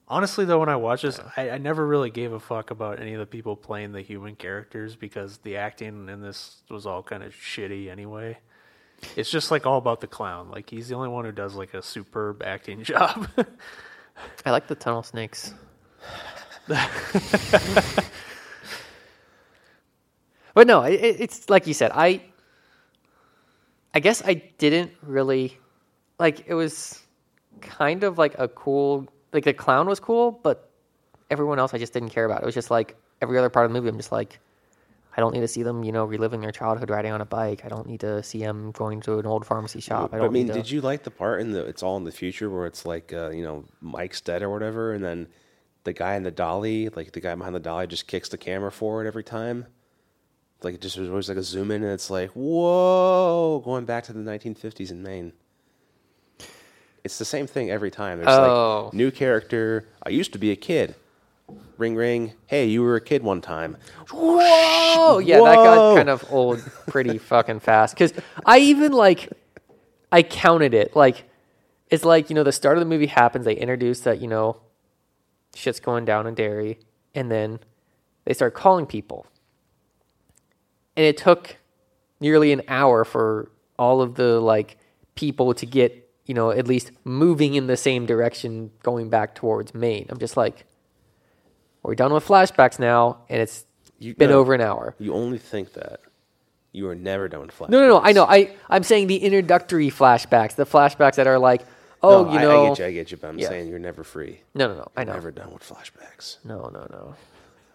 honestly 0.08 0.46
though 0.46 0.60
when 0.60 0.70
i 0.70 0.76
watch 0.76 1.02
this 1.02 1.20
I, 1.36 1.50
I 1.52 1.58
never 1.58 1.88
really 1.88 2.12
gave 2.12 2.32
a 2.34 2.40
fuck 2.40 2.70
about 2.70 3.00
any 3.00 3.14
of 3.14 3.20
the 3.20 3.26
people 3.26 3.56
playing 3.56 3.92
the 3.92 4.02
human 4.04 4.36
characters 4.36 4.96
because 4.96 5.40
the 5.40 5.58
acting 5.58 6.08
in 6.10 6.22
this 6.22 6.62
was 6.70 6.86
all 6.86 7.02
kind 7.02 7.24
of 7.24 7.34
shitty 7.34 7.90
anyway 7.90 8.38
it's 9.16 9.32
just 9.32 9.50
like 9.50 9.66
all 9.66 9.80
about 9.80 10.00
the 10.00 10.06
clown 10.06 10.52
like 10.52 10.70
he's 10.70 10.88
the 10.90 10.94
only 10.96 11.10
one 11.10 11.26
who 11.26 11.32
does 11.32 11.56
like 11.56 11.74
a 11.74 11.82
superb 11.82 12.44
acting 12.44 12.84
job 12.84 13.28
I 14.46 14.52
like 14.52 14.68
the 14.68 14.76
tunnel 14.76 15.02
snakes. 15.02 15.56
but 16.68 16.88
no, 20.68 20.84
it, 20.84 20.94
it- 20.94 21.22
it's 21.22 21.50
like 21.50 21.68
you 21.68 21.74
said. 21.74 21.92
I, 21.94 22.22
I 23.94 24.00
guess 24.00 24.22
I 24.24 24.36
didn't 24.58 24.92
really 25.02 25.58
like. 26.22 26.48
It 26.48 26.54
was 26.54 27.02
kind 27.60 28.04
of 28.04 28.18
like 28.18 28.36
a 28.40 28.48
cool. 28.48 29.08
Like 29.34 29.44
the 29.46 29.54
clown 29.54 29.88
was 29.88 30.00
cool, 30.00 30.32
but 30.32 30.70
everyone 31.30 31.58
else 31.58 31.74
I 31.74 31.78
just 31.78 31.94
didn't 31.94 32.10
care 32.10 32.26
about. 32.26 32.44
It 32.44 32.46
was 32.46 32.54
just 32.54 32.70
like 32.70 32.96
every 33.22 33.38
other 33.38 33.50
part 33.50 33.66
of 33.66 33.72
the 33.72 33.80
movie, 33.80 33.90
I'm 33.90 33.98
just 33.98 34.12
like, 34.12 34.40
I 35.16 35.22
don't 35.22 35.34
need 35.34 35.42
to 35.42 35.48
see 35.48 35.64
them, 35.64 35.84
you 35.84 35.92
know, 35.92 36.06
reliving 36.06 36.42
their 36.42 36.52
childhood 36.52 36.90
riding 36.90 37.12
on 37.12 37.22
a 37.22 37.26
bike. 37.26 37.62
I 37.66 37.70
don't 37.70 37.88
need 37.88 38.00
to 38.02 38.24
see 38.24 38.40
them 38.40 38.72
going 38.72 39.02
to 39.02 39.20
an 39.20 39.26
old 39.26 39.46
pharmacy 39.46 39.82
shop. 39.82 40.14
I 40.14 40.18
don't 40.18 40.28
I 40.28 40.30
mean, 40.30 40.48
to, 40.48 40.54
did 40.54 40.72
you 40.72 40.82
like 40.82 41.04
the 41.04 41.12
part 41.12 41.42
in 41.42 41.52
the 41.52 41.66
It's 41.66 41.84
All 41.84 41.98
in 41.98 42.04
the 42.04 42.12
Future 42.12 42.50
where 42.50 42.66
it's 42.66 42.86
like, 42.86 43.12
uh, 43.14 43.30
you 43.30 43.44
know, 43.44 43.66
Mike's 43.82 44.22
dead 44.22 44.42
or 44.42 44.50
whatever, 44.50 44.94
and 44.94 45.04
then 45.04 45.28
the 45.84 45.94
guy 45.94 46.16
in 46.16 46.24
the 46.24 46.32
dolly, 46.32 46.90
like 46.90 47.12
the 47.12 47.20
guy 47.20 47.36
behind 47.36 47.56
the 47.56 47.60
dolly, 47.60 47.88
just 47.88 48.08
kicks 48.08 48.30
the 48.30 48.38
camera 48.38 48.72
forward 48.72 49.08
every 49.08 49.24
time? 49.24 49.66
Like, 50.64 50.76
it 50.76 50.82
just 50.82 50.98
was 50.98 51.10
always 51.10 51.28
like 51.28 51.40
a 51.40 51.44
zoom 51.44 51.72
in, 51.72 51.84
and 51.84 51.92
it's 51.92 52.10
like, 52.10 52.30
whoa, 52.32 53.62
going 53.66 53.86
back 53.86 54.04
to 54.06 54.14
the 54.14 54.20
1950s 54.20 54.92
in 54.92 55.02
Maine. 55.02 55.34
It's 57.04 57.18
the 57.18 57.26
same 57.26 57.48
thing 57.48 57.72
every 57.72 57.92
time. 57.92 58.20
There's 58.20 58.30
Oh. 58.30 58.86
like, 58.86 58.94
new 58.94 59.12
character. 59.12 59.88
I 60.06 60.10
used 60.10 60.34
to 60.34 60.40
be 60.40 60.52
a 60.52 60.56
kid. 60.56 60.96
Ring, 61.78 61.96
ring. 61.96 62.34
Hey, 62.46 62.68
you 62.68 62.84
were 62.84 62.96
a 62.96 63.02
kid 63.02 63.24
one 63.24 63.42
time. 63.42 63.76
Whoa! 64.12 65.18
Yeah, 65.20 65.38
that 65.42 65.56
got 65.56 65.96
kind 65.96 66.10
of 66.10 66.24
old 66.32 66.60
pretty 66.88 67.18
fucking 67.18 67.60
fast. 67.60 67.96
Because 67.96 68.14
I 68.46 68.60
even 68.60 68.92
like, 68.92 69.30
I 70.12 70.22
counted 70.24 70.74
it. 70.74 70.96
Like, 70.96 71.24
it's 71.90 72.06
like 72.06 72.30
you 72.30 72.36
know 72.36 72.44
the 72.44 72.52
start 72.52 72.78
of 72.78 72.82
the 72.82 72.86
movie 72.90 73.08
happens. 73.08 73.46
They 73.46 73.56
introduce 73.56 74.02
that 74.02 74.22
you 74.22 74.28
know, 74.28 74.58
shit's 75.56 75.80
going 75.80 76.06
down 76.06 76.28
in 76.28 76.36
Derry, 76.36 76.80
and 77.16 77.32
then 77.32 77.60
they 78.26 78.34
start 78.34 78.54
calling 78.54 78.86
people, 78.86 79.26
and 80.96 81.06
it 81.06 81.18
took 81.18 81.58
nearly 82.20 82.52
an 82.54 82.62
hour 82.68 83.04
for 83.04 83.52
all 83.80 84.02
of 84.02 84.16
the 84.16 84.40
like 84.40 84.78
people 85.16 85.54
to 85.56 85.66
get 85.66 86.01
you 86.32 86.36
know 86.36 86.50
at 86.52 86.66
least 86.66 86.92
moving 87.04 87.56
in 87.56 87.68
the 87.68 87.76
same 87.76 88.06
direction, 88.06 88.72
going 88.84 89.10
back 89.10 89.36
towards 89.36 89.74
Maine. 89.74 90.06
I'm 90.10 90.18
just 90.18 90.38
like, 90.38 90.64
we're 91.84 91.94
done 91.94 92.14
with 92.14 92.26
flashbacks 92.26 92.80
now, 92.80 93.18
and 93.28 93.42
it's 93.42 93.66
You- 94.00 94.16
been 94.16 94.30
no. 94.30 94.40
over 94.40 94.54
an 94.54 94.62
hour. 94.62 94.96
You 94.98 95.14
only 95.14 95.38
think 95.38 95.74
that. 95.74 96.00
You 96.72 96.88
are 96.88 96.96
never 96.96 97.28
done 97.28 97.42
with 97.42 97.52
flashbacks. 97.52 97.70
No, 97.70 97.82
no, 97.82 97.88
no. 97.90 98.02
I 98.02 98.14
know. 98.14 98.24
I 98.24 98.56
I'm 98.70 98.84
saying 98.84 99.08
the 99.08 99.18
introductory 99.18 99.90
flashbacks, 99.92 100.56
the 100.56 100.66
flashbacks 100.66 101.16
that 101.16 101.28
are 101.28 101.38
like, 101.38 101.64
oh, 102.02 102.24
No, 102.24 102.32
you 102.34 102.40
know, 102.40 102.66
I, 102.66 102.70
get 102.70 102.80
you, 102.80 102.86
I 102.86 102.92
get 102.94 103.12
you, 103.12 103.18
but 103.18 103.28
I'm 103.28 103.38
Yeah. 103.38 103.50
saying 103.50 103.68
you're 103.68 103.78
never 103.90 104.06
free. 104.06 104.40
no, 104.56 104.70
no, 104.70 104.76
no. 104.76 104.88
I 104.96 105.04
know. 105.04 105.12
Never 105.12 105.32
done 105.32 105.52
with 105.52 105.64
flashbacks. 105.68 106.38
No, 106.46 106.70
no, 106.70 106.88
no. 106.90 107.16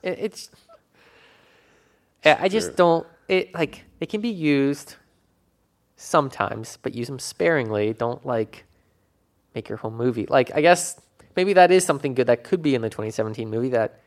It, 0.02 0.18
it's. 0.18 0.50
I 2.24 2.44
I 2.44 2.48
just 2.48 2.74
don't. 2.74 3.06
It 3.28 3.52
like 3.52 3.84
it 4.00 4.08
can 4.08 4.22
be 4.22 4.30
used 4.30 4.96
sometimes, 5.96 6.78
but 6.82 6.94
use 6.94 7.06
them 7.08 7.18
sparingly. 7.18 7.92
Don't 7.92 8.24
like 8.24 8.64
make 9.54 9.68
your 9.68 9.78
whole 9.78 9.90
movie. 9.90 10.26
Like 10.26 10.50
I 10.54 10.60
guess 10.60 11.00
maybe 11.34 11.52
that 11.54 11.70
is 11.70 11.84
something 11.84 12.14
good 12.14 12.26
that 12.28 12.44
could 12.44 12.62
be 12.62 12.74
in 12.74 12.82
the 12.82 12.90
2017 12.90 13.48
movie. 13.50 13.70
That 13.70 14.00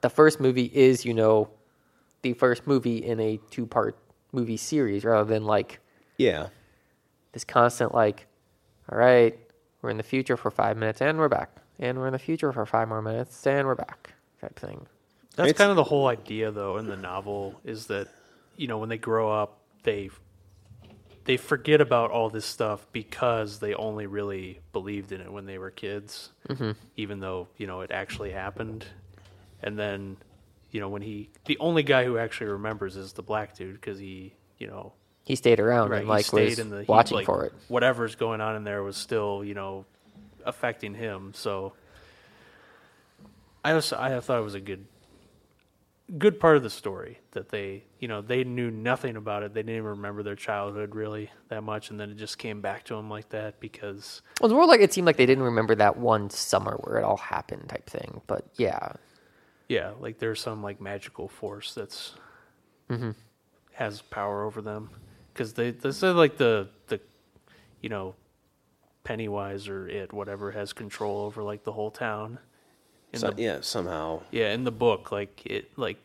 the 0.00 0.10
first 0.10 0.40
movie 0.40 0.70
is 0.72 1.04
you 1.04 1.14
know 1.14 1.50
the 2.22 2.32
first 2.34 2.66
movie 2.66 2.98
in 2.98 3.20
a 3.20 3.38
two 3.50 3.66
part 3.66 3.96
movie 4.32 4.56
series 4.56 5.04
rather 5.04 5.24
than 5.28 5.44
like 5.44 5.80
Yeah. 6.16 6.48
this 7.32 7.44
constant 7.44 7.94
like, 7.94 8.26
all 8.90 8.98
right, 8.98 9.38
we're 9.82 9.90
in 9.90 9.96
the 9.96 10.02
future 10.02 10.36
for 10.36 10.50
five 10.50 10.76
minutes 10.76 11.00
and 11.00 11.18
we're 11.18 11.28
back, 11.28 11.50
and 11.78 11.98
we're 11.98 12.08
in 12.08 12.12
the 12.12 12.18
future 12.18 12.52
for 12.52 12.66
five 12.66 12.88
more 12.88 13.00
minutes 13.02 13.46
and 13.46 13.66
we're 13.66 13.74
back, 13.76 14.12
type 14.40 14.58
thing. 14.58 14.86
That's 15.36 15.50
It's- 15.50 15.58
kind 15.58 15.70
of 15.70 15.76
the 15.76 15.84
whole 15.84 16.08
idea, 16.08 16.50
though, 16.50 16.78
in 16.78 16.88
the 16.88 16.96
novel 16.96 17.60
is 17.64 17.86
that 17.86 18.08
you 18.56 18.66
know 18.66 18.78
when 18.78 18.88
they 18.88 18.98
grow 18.98 19.30
up, 19.30 19.60
they 19.84 20.10
they 21.28 21.36
forget 21.36 21.82
about 21.82 22.10
all 22.10 22.30
this 22.30 22.46
stuff 22.46 22.86
because 22.90 23.58
they 23.58 23.74
only 23.74 24.06
really 24.06 24.60
believed 24.72 25.12
in 25.12 25.20
it 25.20 25.30
when 25.30 25.44
they 25.44 25.58
were 25.58 25.70
kids, 25.70 26.30
mm-hmm. 26.48 26.70
even 26.96 27.20
though 27.20 27.48
you 27.58 27.66
know 27.66 27.82
it 27.82 27.90
actually 27.90 28.30
happened. 28.30 28.86
And 29.62 29.78
then, 29.78 30.16
you 30.70 30.80
know, 30.80 30.88
when 30.88 31.02
he 31.02 31.28
the 31.44 31.58
only 31.58 31.82
guy 31.82 32.06
who 32.06 32.16
actually 32.16 32.46
remembers 32.46 32.96
is 32.96 33.12
the 33.12 33.22
black 33.22 33.54
dude 33.54 33.74
because 33.74 33.98
he, 33.98 34.32
you 34.56 34.68
know, 34.68 34.94
He 35.24 35.36
stayed 35.36 35.60
around 35.60 35.90
right, 35.90 35.98
and 35.98 36.08
like 36.08 36.24
stayed 36.24 36.48
was 36.48 36.58
in 36.60 36.70
the 36.70 36.80
he, 36.80 36.86
watching 36.86 37.16
like, 37.18 37.26
for 37.26 37.44
it. 37.44 37.52
Whatever's 37.68 38.14
going 38.14 38.40
on 38.40 38.56
in 38.56 38.64
there 38.64 38.82
was 38.82 38.96
still, 38.96 39.44
you 39.44 39.52
know, 39.52 39.84
affecting 40.46 40.94
him. 40.94 41.32
So 41.34 41.74
I 43.62 43.74
was 43.74 43.92
I 43.92 44.18
thought 44.20 44.38
it 44.38 44.44
was 44.44 44.54
a 44.54 44.60
good 44.60 44.86
good 46.16 46.40
part 46.40 46.56
of 46.56 46.62
the 46.62 46.70
story 46.70 47.18
that 47.32 47.50
they 47.50 47.84
you 47.98 48.08
know 48.08 48.22
they 48.22 48.42
knew 48.44 48.70
nothing 48.70 49.16
about 49.16 49.42
it. 49.42 49.52
They 49.52 49.60
didn't 49.60 49.76
even 49.76 49.88
remember 49.90 50.22
their 50.22 50.36
childhood 50.36 50.94
really 50.94 51.30
that 51.48 51.62
much 51.62 51.90
and 51.90 52.00
then 52.00 52.10
it 52.10 52.16
just 52.16 52.38
came 52.38 52.60
back 52.60 52.84
to 52.84 52.94
them 52.94 53.10
like 53.10 53.28
that 53.30 53.60
because 53.60 54.22
It 54.36 54.42
was 54.42 54.52
more 54.52 54.66
like 54.66 54.80
it 54.80 54.92
seemed 54.92 55.06
like 55.06 55.16
they 55.16 55.26
didn't 55.26 55.44
remember 55.44 55.74
that 55.74 55.98
one 55.98 56.30
summer 56.30 56.76
where 56.82 56.98
it 56.98 57.04
all 57.04 57.18
happened, 57.18 57.68
type 57.68 57.90
thing. 57.90 58.22
But 58.26 58.46
yeah, 58.56 58.92
yeah 59.68 59.92
like 60.00 60.18
there's 60.18 60.40
some 60.40 60.62
like 60.62 60.80
magical 60.80 61.28
force 61.28 61.74
that's 61.74 62.14
mm-hmm. 62.88 63.10
has 63.74 64.00
power 64.00 64.44
over 64.44 64.62
them. 64.62 64.90
Because 65.32 65.52
they 65.52 65.72
they 65.72 65.92
said 65.92 66.16
like 66.16 66.38
the 66.38 66.68
the 66.86 67.00
you 67.82 67.90
know 67.90 68.14
pennywise 69.04 69.68
or 69.68 69.88
it 69.88 70.12
whatever 70.12 70.52
has 70.52 70.72
control 70.72 71.20
over 71.20 71.42
like 71.42 71.64
the 71.64 71.72
whole 71.72 71.90
town 71.90 72.38
in 73.12 73.20
So, 73.20 73.30
the, 73.30 73.34
yeah, 73.42 73.58
somehow. 73.60 74.22
yeah 74.30 74.52
in 74.52 74.64
the 74.64 74.70
book 74.72 75.10
like 75.12 75.42
it 75.46 75.70
like 75.78 75.98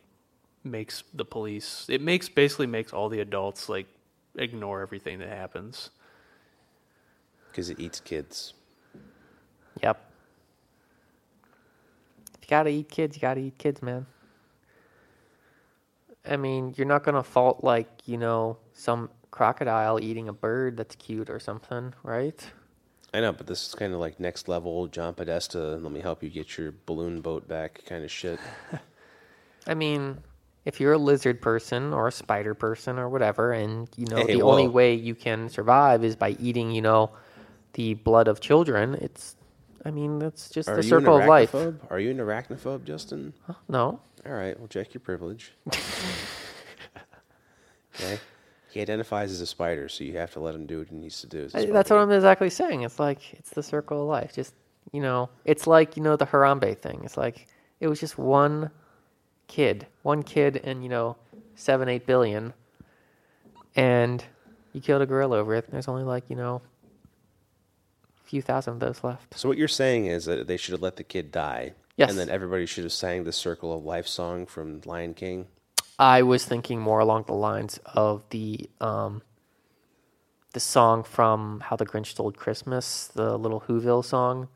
makes 0.64 1.04
the 1.14 1.26
police 1.26 1.86
it 1.90 2.02
makes 2.02 2.30
basically 2.30 2.68
makes 2.68 2.94
all 2.94 3.10
the 3.10 3.20
adults 3.20 3.68
like 3.70 3.88
ignore 4.36 4.82
everything 4.82 5.20
that 5.20 5.30
happens 5.30 5.90
Because 7.52 7.70
it 7.70 7.80
eats 7.80 8.00
kids. 8.00 8.54
yep. 9.82 10.00
If 12.36 12.44
you 12.44 12.48
gotta 12.50 12.70
eat 12.70 12.90
kids, 12.90 13.16
you 13.16 13.22
gotta 13.22 13.40
eat 13.42 13.58
kids, 13.58 13.82
man. 13.82 14.06
I 16.26 16.38
mean, 16.38 16.74
you're 16.78 16.88
not 16.88 17.04
gonna 17.04 17.24
fault 17.24 17.64
like 17.64 17.90
you 18.06 18.18
know 18.18 18.58
some 18.74 19.10
crocodile 19.32 20.00
eating 20.00 20.28
a 20.30 20.34
bird 20.34 20.78
that's 20.78 20.96
cute 20.96 21.30
or 21.30 21.40
something, 21.40 21.94
right? 22.04 22.46
I 23.14 23.20
know, 23.22 23.32
but 23.32 23.46
this 23.46 23.68
is 23.68 23.76
kind 23.76 23.94
of 23.94 24.00
like 24.00 24.20
next 24.20 24.48
level 24.48 24.88
John 24.88 25.14
Podesta. 25.14 25.60
Let 25.60 25.92
me 25.92 26.02
help 26.02 26.24
you 26.24 26.30
get 26.30 26.58
your 26.58 26.74
balloon 26.86 27.22
boat 27.22 27.48
back 27.48 27.84
kind 27.86 28.04
of 28.04 28.10
shit. 28.12 28.40
I 29.68 29.76
mean, 29.76 30.18
if 30.66 30.80
you're 30.80 30.94
a 30.94 30.98
lizard 30.98 31.40
person 31.42 31.94
or 31.94 32.08
a 32.08 32.12
spider 32.12 32.56
person 32.56 32.98
or 32.98 33.10
whatever, 33.10 33.52
and 33.54 33.88
you 33.98 34.08
know 34.08 34.18
Hey, 34.18 34.34
the 34.36 34.42
only 34.42 34.68
way 34.68 34.96
you 34.96 35.14
can 35.14 35.48
survive 35.50 36.04
is 36.04 36.16
by 36.16 36.32
eating, 36.40 36.72
you 36.72 36.82
know, 36.82 37.12
the 37.74 37.94
blood 37.94 38.28
of 38.28 38.40
children, 38.40 38.96
it's, 38.96 39.36
I 39.86 39.92
mean, 39.92 40.18
that's 40.20 40.50
just 40.50 40.70
Are 40.70 40.76
the 40.78 40.84
circle 40.84 41.18
of 41.18 41.26
life. 41.26 41.54
Are 41.90 42.00
you 42.00 42.10
an 42.12 42.18
arachnophobe, 42.18 42.84
Justin? 42.84 43.34
No, 43.68 44.00
All 44.26 44.34
right, 44.34 44.58
well, 44.58 44.68
check 44.68 44.94
your 44.94 45.02
privilege. 45.02 45.54
okay. 47.96 48.20
He 48.74 48.82
identifies 48.82 49.32
as 49.32 49.40
a 49.42 49.46
spider, 49.46 49.88
so 49.88 50.04
you 50.04 50.18
have 50.18 50.32
to 50.34 50.40
let 50.40 50.56
him 50.56 50.66
do 50.66 50.80
what 50.80 50.88
he 50.90 50.96
needs 50.96 51.22
to 51.22 51.28
do. 51.28 51.48
I- 51.54 51.66
that's 51.66 51.90
what 51.90 52.00
I'm 52.00 52.12
exactly 52.12 52.50
saying. 52.50 52.82
It's 52.82 53.00
like 53.00 53.34
it's 53.34 53.52
the 53.52 53.64
circle 53.64 54.02
of 54.02 54.08
life. 54.08 54.34
Just 54.34 54.54
you 54.92 55.02
know, 55.02 55.30
it's 55.46 55.68
like 55.68 55.96
you 55.96 56.04
know 56.04 56.16
the 56.16 56.26
Harambe 56.26 56.78
thing. 56.78 57.02
It's 57.04 57.18
like 57.18 57.48
it 57.80 57.88
was 57.88 58.00
just 58.00 58.18
one 58.18 58.72
kid, 59.48 59.88
one 60.02 60.24
kid, 60.24 60.60
and 60.64 60.82
you 60.84 60.90
know, 60.90 61.16
seven, 61.56 61.88
eight 61.88 62.06
billion, 62.06 62.54
and 63.76 64.24
you 64.74 64.82
killed 64.82 65.02
a 65.02 65.06
gorilla 65.06 65.38
over 65.38 65.56
it. 65.56 65.70
There's 65.70 65.88
only 65.88 66.04
like 66.04 66.30
you 66.30 66.36
know, 66.36 66.62
a 68.26 68.28
few 68.28 68.42
thousand 68.42 68.74
of 68.76 68.80
those 68.80 69.04
left. 69.04 69.38
So 69.38 69.48
what 69.50 69.58
you're 69.58 69.68
saying 69.68 70.08
is 70.08 70.26
that 70.26 70.48
they 70.48 70.58
should 70.58 70.72
have 70.74 70.82
let 70.82 70.96
the 70.96 71.04
kid 71.04 71.32
die. 71.32 71.74
Yes. 71.96 72.10
And 72.10 72.18
then 72.18 72.30
everybody 72.30 72.66
should 72.66 72.86
have 72.86 72.94
sang 72.94 73.24
the 73.24 73.32
Circle 73.32 73.72
of 73.72 73.86
Life 73.86 74.08
song 74.08 74.48
from 74.48 74.82
Lion 74.86 75.14
King. 75.14 75.48
I 76.00 76.22
was 76.24 76.46
thinking 76.46 76.80
more 76.80 77.00
along 77.00 77.26
the 77.28 77.34
lines 77.34 77.80
of 77.86 78.24
the 78.30 78.70
um, 78.82 79.22
the 80.54 80.60
song 80.60 81.04
from 81.04 81.62
How 81.62 81.76
the 81.76 81.86
Grinch 81.86 82.08
Stole 82.08 82.32
Christmas, 82.32 83.08
the 83.08 83.38
little 83.38 83.62
Whoville 83.62 84.04
song. 84.04 84.48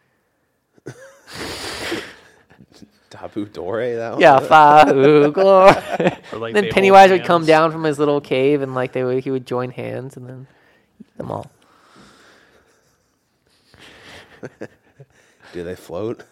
Tabu 3.09 3.45
Dore, 3.45 3.95
that 3.95 4.13
one? 4.13 4.21
Yeah, 4.21 4.39
fa 4.39 4.91
ooh, 4.93 5.31
glory. 5.33 5.73
like 6.33 6.53
then 6.53 6.69
Pennywise 6.69 7.09
hold 7.09 7.21
would 7.21 7.27
come 7.27 7.45
down 7.45 7.71
from 7.71 7.83
his 7.83 7.99
little 7.99 8.21
cave, 8.21 8.61
and 8.61 8.75
like 8.75 8.91
they 8.91 9.03
would, 9.03 9.23
he 9.23 9.31
would 9.31 9.45
join 9.45 9.71
hands, 9.71 10.17
and 10.17 10.27
then 10.27 10.47
eat 10.99 11.17
them 11.17 11.31
all. 11.31 11.49
Do 15.53 15.63
they 15.63 15.75
float? 15.75 16.23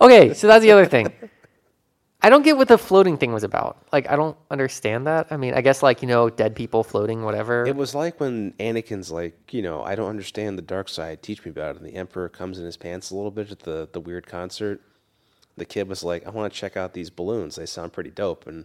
Okay, 0.00 0.34
so 0.34 0.46
that's 0.46 0.62
the 0.62 0.72
other 0.72 0.86
thing. 0.86 1.12
I 2.26 2.28
don't 2.28 2.42
get 2.42 2.56
what 2.56 2.66
the 2.66 2.76
floating 2.76 3.16
thing 3.18 3.32
was 3.32 3.44
about. 3.44 3.86
Like, 3.92 4.10
I 4.10 4.16
don't 4.16 4.36
understand 4.50 5.06
that. 5.06 5.28
I 5.30 5.36
mean, 5.36 5.54
I 5.54 5.60
guess 5.60 5.80
like 5.80 6.02
you 6.02 6.08
know, 6.08 6.28
dead 6.28 6.56
people 6.56 6.82
floating, 6.82 7.22
whatever. 7.22 7.64
It 7.64 7.76
was 7.76 7.94
like 7.94 8.18
when 8.18 8.50
Anakin's 8.58 9.12
like, 9.12 9.54
you 9.54 9.62
know, 9.62 9.84
I 9.84 9.94
don't 9.94 10.08
understand 10.08 10.58
the 10.58 10.62
dark 10.62 10.88
side. 10.88 11.22
Teach 11.22 11.44
me 11.44 11.52
about 11.52 11.76
it. 11.76 11.82
And 11.82 11.86
the 11.86 11.94
Emperor 11.94 12.28
comes 12.28 12.58
in 12.58 12.64
his 12.64 12.76
pants 12.76 13.12
a 13.12 13.14
little 13.14 13.30
bit 13.30 13.52
at 13.52 13.60
the, 13.60 13.88
the 13.92 14.00
weird 14.00 14.26
concert. 14.26 14.80
The 15.56 15.64
kid 15.64 15.88
was 15.88 16.02
like, 16.02 16.26
I 16.26 16.30
want 16.30 16.52
to 16.52 16.58
check 16.58 16.76
out 16.76 16.94
these 16.94 17.10
balloons. 17.10 17.54
They 17.54 17.64
sound 17.64 17.92
pretty 17.92 18.10
dope. 18.10 18.44
And 18.44 18.64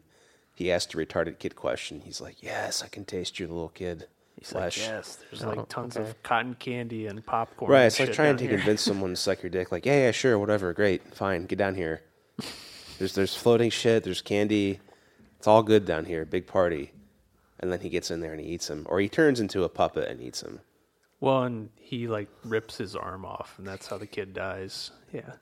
he 0.56 0.72
asked 0.72 0.96
a 0.96 0.98
retarded 0.98 1.38
kid 1.38 1.56
question. 1.56 2.02
He's 2.04 2.20
like, 2.20 2.42
Yes, 2.42 2.82
I 2.82 2.88
can 2.88 3.06
taste 3.06 3.38
your 3.40 3.50
little 3.50 3.70
kid 3.70 4.08
He's 4.40 4.56
like, 4.56 4.76
yes 4.76 5.20
there's 5.30 5.44
Oh, 5.44 5.50
like 5.50 5.70
tons 5.70 5.98
okay. 5.98 6.10
of 6.10 6.24
cotton 6.24 6.56
candy 6.56 7.06
and 7.06 7.24
popcorn 7.24 7.70
Right. 7.70 7.82
and 7.82 7.88
It's 7.88 8.00
like 8.00 8.14
trying 8.14 8.38
to 8.38 8.44
here. 8.48 8.58
convince 8.58 8.82
someone 8.82 9.12
to 9.12 9.16
suck 9.16 9.44
your 9.44 9.52
dick. 9.52 9.72
Like, 9.72 9.86
yeah, 9.86 10.06
yeah, 10.06 10.12
sure, 10.12 10.40
whatever, 10.40 10.74
great, 10.74 11.14
fine, 11.14 11.46
get 11.46 11.60
down 11.60 11.76
here. 11.76 12.02
There's 13.02 13.16
there's 13.16 13.36
floating 13.36 13.72
shit. 13.72 14.04
There's 14.04 14.22
candy. 14.22 14.80
It's 15.40 15.48
all 15.48 15.64
good 15.64 15.86
down 15.86 16.06
here. 16.06 16.24
Big 16.24 16.46
party. 16.46 16.92
And 17.60 17.72
then 17.72 17.80
he 17.80 17.90
gets 17.90 18.12
in 18.12 18.20
there 18.20 18.32
and 18.32 18.40
he 18.40 18.46
eats 18.46 18.70
him, 18.70 18.86
or 18.88 19.00
he 19.00 19.10
turns 19.10 19.40
into 19.40 19.64
a 19.64 19.70
puppet 19.70 20.08
and 20.08 20.22
eats 20.22 20.44
him. 20.44 20.60
Well, 21.20 21.42
and 21.42 21.72
he 21.76 22.08
like 22.08 22.30
rips 22.44 22.78
his 22.78 22.96
arm 22.96 23.26
off, 23.26 23.56
and 23.58 23.68
that's 23.68 23.88
how 23.88 23.98
the 23.98 24.06
kid 24.06 24.34
dies. 24.34 24.92
Yeah. 25.12 25.34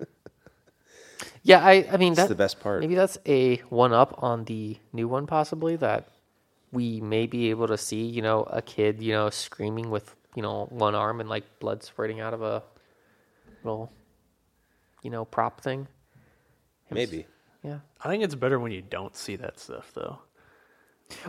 Yeah, 1.42 1.64
I, 1.64 1.86
I 1.92 1.96
mean 1.96 2.14
That's 2.14 2.28
that, 2.28 2.34
the 2.34 2.42
best 2.42 2.58
part. 2.58 2.80
Maybe 2.80 2.96
that's 2.96 3.18
a 3.24 3.58
one 3.68 3.92
up 3.92 4.20
on 4.20 4.44
the 4.44 4.76
new 4.92 5.06
one, 5.06 5.28
possibly 5.28 5.76
that 5.76 6.08
we 6.72 7.00
may 7.00 7.26
be 7.28 7.50
able 7.50 7.68
to 7.68 7.78
see. 7.78 8.04
You 8.04 8.20
know, 8.20 8.42
a 8.42 8.60
kid, 8.60 9.00
you 9.00 9.12
know, 9.12 9.30
screaming 9.30 9.90
with 9.90 10.12
you 10.34 10.42
know 10.42 10.66
one 10.70 10.96
arm 10.96 11.20
and 11.20 11.28
like 11.28 11.44
blood 11.60 11.84
spurting 11.84 12.20
out 12.20 12.34
of 12.34 12.42
a 12.42 12.64
little, 13.62 13.92
you 15.02 15.10
know, 15.10 15.24
prop 15.24 15.60
thing. 15.60 15.86
Him 16.86 16.94
Maybe. 16.94 17.26
Yeah. 17.62 17.78
I 18.02 18.08
think 18.08 18.22
it's 18.22 18.34
better 18.34 18.58
when 18.58 18.72
you 18.72 18.82
don't 18.82 19.16
see 19.16 19.36
that 19.36 19.58
stuff, 19.58 19.90
though. 19.94 20.18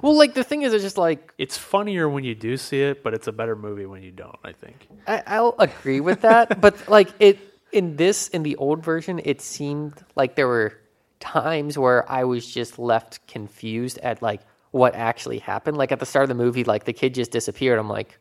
Well, 0.02 0.15
like 0.15 0.34
the 0.34 0.43
thing 0.43 0.63
is, 0.63 0.74
it's 0.74 0.84
just 0.84 0.98
like 0.98 1.34
It's 1.38 1.58
funnier 1.58 2.10
when 2.10 2.24
you 2.24 2.36
do 2.36 2.58
see 2.58 2.82
it, 2.82 3.04
but 3.04 3.13
it's 3.13 3.28
a 3.28 3.32
better 3.32 3.56
movie 3.56 3.86
when 3.86 4.04
you 4.04 4.12
don't. 4.12 4.38
I 4.43 4.52
think. 4.52 4.88
I, 5.08 5.24
I'll 5.28 5.56
agree 5.60 6.00
with 6.00 6.22
that, 6.22 6.60
but 6.62 6.89
like 6.89 7.10
it 7.20 7.39
in 7.72 7.96
this 7.96 8.28
in 8.30 8.43
the 8.43 8.56
old 8.58 8.84
version, 8.84 9.22
it 9.24 9.41
seemed 9.41 9.93
like 10.15 10.36
there 10.36 10.48
were 10.48 10.80
times 11.20 11.78
where 11.78 12.10
I 12.10 12.24
was 12.24 12.52
just 12.52 12.80
left 12.80 13.28
confused 13.28 13.98
at 14.00 14.22
like 14.22 14.41
what 14.72 14.96
actually 14.96 15.39
happened. 15.39 15.78
Like 15.78 15.91
at 15.91 16.00
the 16.00 16.06
start 16.06 16.24
of 16.24 16.30
the 16.30 16.36
movie, 16.43 16.63
like 16.63 16.86
the 16.86 16.93
kid 16.93 17.13
just 17.13 17.32
disappeared. 17.32 17.80
I'm 17.80 17.89
like, 17.89 18.20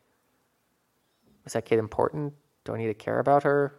was 1.43 1.53
that 1.53 1.65
kid 1.65 1.79
important? 1.79 2.33
Do 2.65 2.73
I 2.73 2.77
need 2.77 2.87
to 2.87 2.93
care 2.93 3.19
about 3.19 3.43
her? 3.43 3.73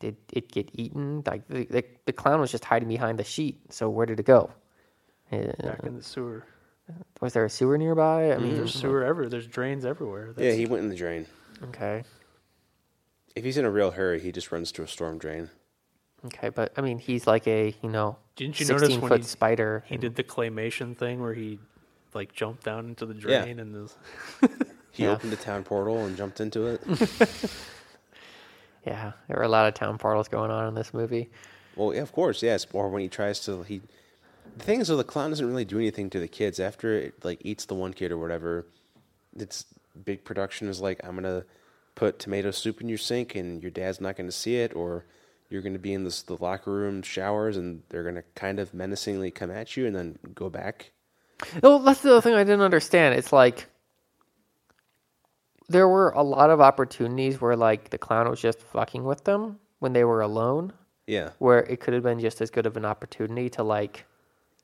Did 0.00 0.16
it 0.32 0.50
get 0.52 0.70
eaten? 0.74 1.22
Like 1.26 1.46
the, 1.48 1.64
the, 1.64 1.84
the 2.06 2.12
clown 2.12 2.40
was 2.40 2.50
just 2.52 2.64
hiding 2.64 2.88
behind 2.88 3.18
the 3.18 3.24
sheet. 3.24 3.72
So 3.72 3.88
where 3.90 4.06
did 4.06 4.20
it 4.20 4.26
go? 4.26 4.50
Uh, 5.32 5.52
Back 5.62 5.82
in 5.84 5.96
the 5.96 6.02
sewer. 6.02 6.44
was 7.20 7.32
there 7.32 7.44
a 7.44 7.50
sewer 7.50 7.76
nearby? 7.76 8.32
I 8.32 8.38
mean, 8.38 8.54
There's 8.56 8.74
sewer 8.74 9.04
ever. 9.04 9.28
There's 9.28 9.46
drains 9.46 9.84
everywhere. 9.84 10.32
Yeah, 10.38 10.52
he 10.52 10.66
went 10.66 10.84
in 10.84 10.88
the 10.88 10.96
drain. 10.96 11.26
okay. 11.64 12.04
If 13.36 13.44
he's 13.44 13.56
in 13.58 13.64
a 13.64 13.70
real 13.70 13.90
hurry, 13.92 14.20
he 14.20 14.32
just 14.32 14.50
runs 14.50 14.72
to 14.72 14.82
a 14.82 14.88
storm 14.88 15.18
drain. 15.18 15.50
Okay, 16.26 16.48
but 16.48 16.72
I 16.76 16.80
mean, 16.80 16.98
he's 16.98 17.26
like 17.26 17.46
a 17.46 17.72
you 17.82 17.88
know, 17.88 18.16
Didn't 18.34 18.58
you 18.58 18.66
notice 18.66 18.80
sixteen 18.88 19.00
when 19.00 19.08
foot 19.10 19.20
he- 19.20 19.26
spider. 19.26 19.84
He 19.86 19.96
did 19.96 20.16
the 20.16 20.24
claymation 20.24 20.96
thing 20.96 21.20
where 21.20 21.34
he 21.34 21.60
like 22.14 22.32
jumped 22.32 22.64
down 22.64 22.86
into 22.86 23.06
the 23.06 23.14
Yeah. 23.14 23.42
drain 23.42 23.60
and 23.60 23.74
this. 23.74 23.96
He 24.90 25.04
Yeah. 25.04 25.10
opened 25.12 25.30
the 25.30 25.36
town 25.36 25.62
portal 25.62 26.04
and 26.06 26.16
jumped 26.16 26.40
into 26.40 26.66
it. 26.66 26.80
Yeah, 28.88 29.12
there 29.28 29.36
were 29.36 29.42
a 29.42 29.48
lot 29.48 29.68
of 29.68 29.74
town 29.74 29.98
portals 29.98 30.28
going 30.28 30.50
on 30.50 30.66
in 30.66 30.74
this 30.74 30.94
movie. 30.94 31.28
well, 31.76 31.94
yeah, 31.94 32.00
of 32.00 32.12
course, 32.12 32.42
yes. 32.42 32.66
Or 32.72 32.88
when 32.88 33.02
he 33.02 33.08
tries 33.08 33.40
to, 33.40 33.62
he. 33.62 33.82
The 34.56 34.64
thing 34.64 34.80
is, 34.80 34.88
though, 34.88 34.96
the 34.96 35.04
clown 35.04 35.30
doesn't 35.30 35.46
really 35.46 35.66
do 35.66 35.78
anything 35.78 36.08
to 36.10 36.18
the 36.18 36.26
kids. 36.26 36.58
After 36.58 36.94
it 36.94 37.24
like 37.24 37.40
eats 37.44 37.66
the 37.66 37.74
one 37.74 37.92
kid 37.92 38.10
or 38.10 38.18
whatever, 38.18 38.66
it's 39.36 39.66
big 40.04 40.24
production 40.24 40.68
is 40.68 40.80
like, 40.80 41.00
I'm 41.04 41.14
gonna 41.14 41.44
put 41.96 42.18
tomato 42.18 42.50
soup 42.50 42.80
in 42.80 42.88
your 42.88 42.98
sink 42.98 43.34
and 43.34 43.62
your 43.62 43.70
dad's 43.70 44.00
not 44.00 44.16
gonna 44.16 44.32
see 44.32 44.56
it, 44.56 44.74
or 44.74 45.04
you're 45.50 45.62
gonna 45.62 45.78
be 45.78 45.92
in 45.92 46.04
this, 46.04 46.22
the 46.22 46.36
locker 46.36 46.72
room 46.72 47.02
showers 47.02 47.56
and 47.58 47.82
they're 47.90 48.04
gonna 48.04 48.24
kind 48.34 48.58
of 48.58 48.72
menacingly 48.72 49.30
come 49.30 49.50
at 49.50 49.76
you 49.76 49.86
and 49.86 49.94
then 49.94 50.18
go 50.34 50.48
back. 50.48 50.92
No, 51.62 51.78
that's 51.78 52.00
the 52.00 52.12
other 52.12 52.20
thing 52.20 52.34
I 52.34 52.42
didn't 52.42 52.62
understand. 52.62 53.14
It's 53.14 53.32
like 53.32 53.68
there 55.68 55.88
were 55.88 56.10
a 56.10 56.22
lot 56.22 56.50
of 56.50 56.60
opportunities 56.60 57.40
where 57.40 57.56
like 57.56 57.90
the 57.90 57.98
clown 57.98 58.28
was 58.28 58.40
just 58.40 58.60
fucking 58.60 59.04
with 59.04 59.24
them 59.24 59.58
when 59.78 59.92
they 59.92 60.04
were 60.04 60.22
alone, 60.22 60.72
Yeah, 61.06 61.30
where 61.38 61.60
it 61.60 61.80
could 61.80 61.94
have 61.94 62.02
been 62.02 62.18
just 62.20 62.40
as 62.40 62.50
good 62.50 62.66
of 62.66 62.76
an 62.76 62.84
opportunity 62.84 63.48
to 63.50 63.62
like 63.62 64.06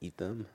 eat 0.00 0.16
them. 0.16 0.46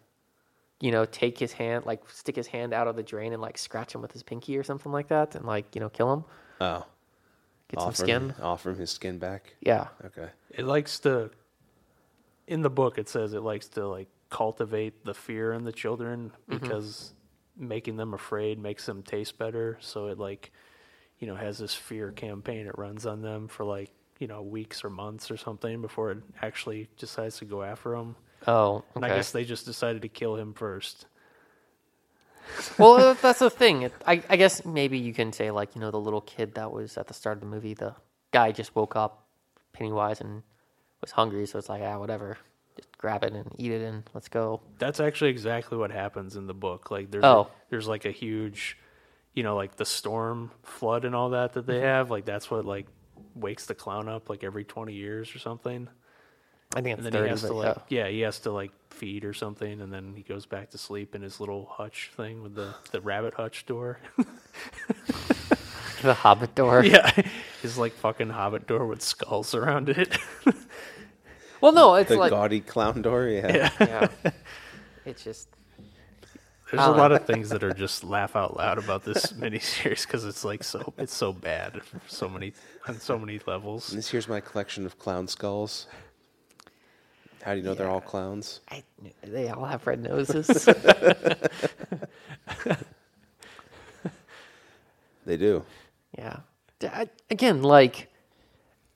you 0.79 0.91
know 0.91 1.05
take 1.05 1.37
his 1.37 1.53
hand, 1.53 1.85
like 1.85 2.07
stick 2.09 2.35
his 2.35 2.47
hand 2.47 2.73
out 2.73 2.87
of 2.87 2.95
the 2.95 3.03
drain 3.03 3.33
and 3.33 3.41
like 3.41 3.57
scratch 3.57 3.93
him 3.93 4.01
with 4.01 4.11
his 4.11 4.23
pinky 4.23 4.57
or 4.57 4.63
something 4.63 4.91
like 4.91 5.07
that, 5.09 5.35
and 5.35 5.45
like 5.45 5.75
you 5.75 5.81
know 5.81 5.89
kill 5.89 6.11
him, 6.13 6.23
Oh, 6.61 6.85
get 7.69 7.81
some 7.81 7.93
skin. 7.93 8.29
Him, 8.29 8.33
offer 8.41 8.71
him 8.71 8.77
his 8.79 8.91
skin 8.91 9.19
back. 9.19 9.55
Yeah, 9.61 9.87
Okay. 10.05 10.29
It 10.51 10.65
likes 10.65 10.99
to. 10.99 11.31
In 12.47 12.63
the 12.63 12.69
book, 12.71 12.97
it 12.97 13.07
says 13.07 13.33
it 13.33 13.41
likes 13.43 13.67
to 13.69 13.87
like 13.87 14.07
cultivate 14.31 15.05
the 15.05 15.13
fear 15.13 15.53
in 15.53 15.63
the 15.63 15.71
children 15.71 16.31
mm-hmm. 16.49 16.57
because 16.57 17.13
making 17.59 17.97
them 17.97 18.13
afraid 18.13 18.57
makes 18.59 18.85
them 18.85 19.03
taste 19.03 19.37
better. 19.37 19.77
So 19.81 20.07
it 20.07 20.17
like, 20.17 20.51
you 21.19 21.27
know, 21.27 21.35
has 21.35 21.57
this 21.57 21.75
fear 21.75 22.11
campaign 22.11 22.65
it 22.67 22.77
runs 22.77 23.05
on 23.05 23.21
them 23.21 23.47
for 23.47 23.63
like 23.65 23.91
you 24.19 24.27
know 24.27 24.41
weeks 24.41 24.83
or 24.83 24.89
months 24.89 25.31
or 25.31 25.37
something 25.37 25.81
before 25.81 26.11
it 26.11 26.17
actually 26.41 26.87
decides 26.97 27.37
to 27.37 27.45
go 27.45 27.63
after 27.63 27.91
them. 27.91 28.15
Oh, 28.47 28.83
And 28.95 29.03
I 29.03 29.09
guess 29.09 29.31
they 29.31 29.43
just 29.43 29.65
decided 29.65 30.01
to 30.03 30.07
kill 30.09 30.35
him 30.35 30.53
first. 30.53 31.05
well, 32.77 33.13
that's 33.21 33.39
the 33.39 33.49
thing. 33.49 33.89
I, 34.07 34.23
I 34.29 34.35
guess 34.37 34.65
maybe 34.65 34.97
you 34.97 35.13
can 35.13 35.31
say 35.33 35.51
like 35.51 35.75
you 35.75 35.81
know 35.81 35.91
the 35.91 35.99
little 35.99 36.21
kid 36.21 36.55
that 36.55 36.71
was 36.71 36.97
at 36.97 37.07
the 37.07 37.13
start 37.13 37.37
of 37.37 37.41
the 37.41 37.47
movie. 37.47 37.73
The 37.73 37.95
guy 38.31 38.51
just 38.51 38.75
woke 38.75 38.95
up, 38.95 39.25
Pennywise, 39.73 40.21
and 40.21 40.43
was 41.01 41.11
hungry, 41.11 41.45
so 41.45 41.59
it's 41.59 41.69
like 41.69 41.81
ah 41.83 41.99
whatever, 41.99 42.37
grab 42.99 43.23
it 43.23 43.33
and 43.33 43.51
eat 43.57 43.71
it 43.71 43.81
and 43.81 44.03
let's 44.13 44.27
go. 44.27 44.61
That's 44.77 44.99
actually 44.99 45.31
exactly 45.31 45.77
what 45.77 45.89
happens 45.89 46.35
in 46.35 46.45
the 46.45 46.53
book. 46.53 46.91
Like 46.91 47.09
there's 47.09 47.23
Oh. 47.23 47.47
there's 47.69 47.87
like 47.87 48.05
a 48.05 48.11
huge, 48.11 48.77
you 49.33 49.41
know, 49.41 49.55
like 49.55 49.77
the 49.77 49.85
storm 49.85 50.51
flood 50.61 51.05
and 51.05 51.15
all 51.15 51.29
that 51.29 51.53
that 51.53 51.65
they 51.65 51.75
mm-hmm. 51.75 51.85
have. 51.85 52.11
Like 52.11 52.25
that's 52.25 52.51
what 52.51 52.65
like 52.65 52.85
wakes 53.35 53.65
the 53.65 53.73
clown 53.73 54.07
up 54.07 54.29
like 54.29 54.43
every 54.43 54.65
twenty 54.65 54.93
years 54.93 55.33
or 55.33 55.39
something. 55.39 55.87
I 56.75 56.81
think 56.81 56.99
And 56.99 57.07
it's 57.07 57.13
then 57.13 57.23
he 57.23 57.29
has 57.29 57.41
to 57.41 57.47
yeah. 57.47 57.53
like 57.53 57.77
yeah 57.87 58.07
he 58.09 58.19
has 58.19 58.39
to 58.41 58.51
like 58.51 58.71
feed 58.91 59.25
or 59.25 59.33
something, 59.33 59.81
and 59.81 59.91
then 59.91 60.13
he 60.15 60.21
goes 60.21 60.45
back 60.45 60.69
to 60.71 60.77
sleep 60.77 61.15
in 61.15 61.21
his 61.21 61.39
little 61.39 61.65
hutch 61.65 62.11
thing 62.15 62.43
with 62.43 62.53
the 62.53 62.75
the 62.91 63.01
rabbit 63.01 63.33
hutch 63.33 63.65
door. 63.65 63.99
the 66.01 66.13
Hobbit 66.13 66.53
door. 66.55 66.83
yeah, 66.85 67.09
his 67.61 67.77
like 67.77 67.93
fucking 67.93 68.29
hobbit 68.29 68.67
door 68.67 68.85
with 68.85 69.01
skulls 69.01 69.55
around 69.55 69.89
it. 69.89 70.17
Well, 71.61 71.71
no, 71.73 71.95
it's 71.95 72.09
The 72.09 72.17
like 72.17 72.31
gaudy 72.31 72.61
clown 72.61 73.01
door. 73.01 73.27
Yeah. 73.27 73.69
yeah. 73.79 74.07
It's 75.05 75.23
just 75.23 75.47
There's 76.71 76.85
a 76.85 76.91
lot 76.91 77.11
of 77.11 77.25
things 77.25 77.49
that 77.49 77.63
are 77.63 77.73
just 77.73 78.03
laugh 78.03 78.35
out 78.35 78.55
loud 78.57 78.77
about 78.77 79.03
this 79.03 79.27
miniseries 79.33 80.05
because 80.05 80.23
it's 80.25 80.43
like 80.45 80.63
so 80.63 80.93
it's 80.99 81.15
so 81.15 81.33
bad 81.33 81.81
so 82.07 82.29
many 82.29 82.53
on 82.87 82.99
so 82.99 83.17
many 83.17 83.39
levels. 83.47 83.89
And 83.89 83.97
this 83.97 84.09
here's 84.09 84.27
my 84.27 84.39
collection 84.39 84.85
of 84.85 84.99
clown 84.99 85.27
skulls. 85.27 85.87
How 87.41 87.53
do 87.53 87.59
you 87.59 87.63
know 87.63 87.73
they're 87.73 87.89
all 87.89 88.01
clowns? 88.01 88.59
I, 88.69 88.83
they 89.23 89.47
all 89.49 89.65
have 89.65 89.87
red 89.87 90.03
noses. 90.03 90.67
They 95.25 95.37
do. 95.37 95.63
Yeah. 96.17 96.37
D- 96.79 96.87
I- 96.87 97.09
again, 97.29 97.61
like, 97.61 98.11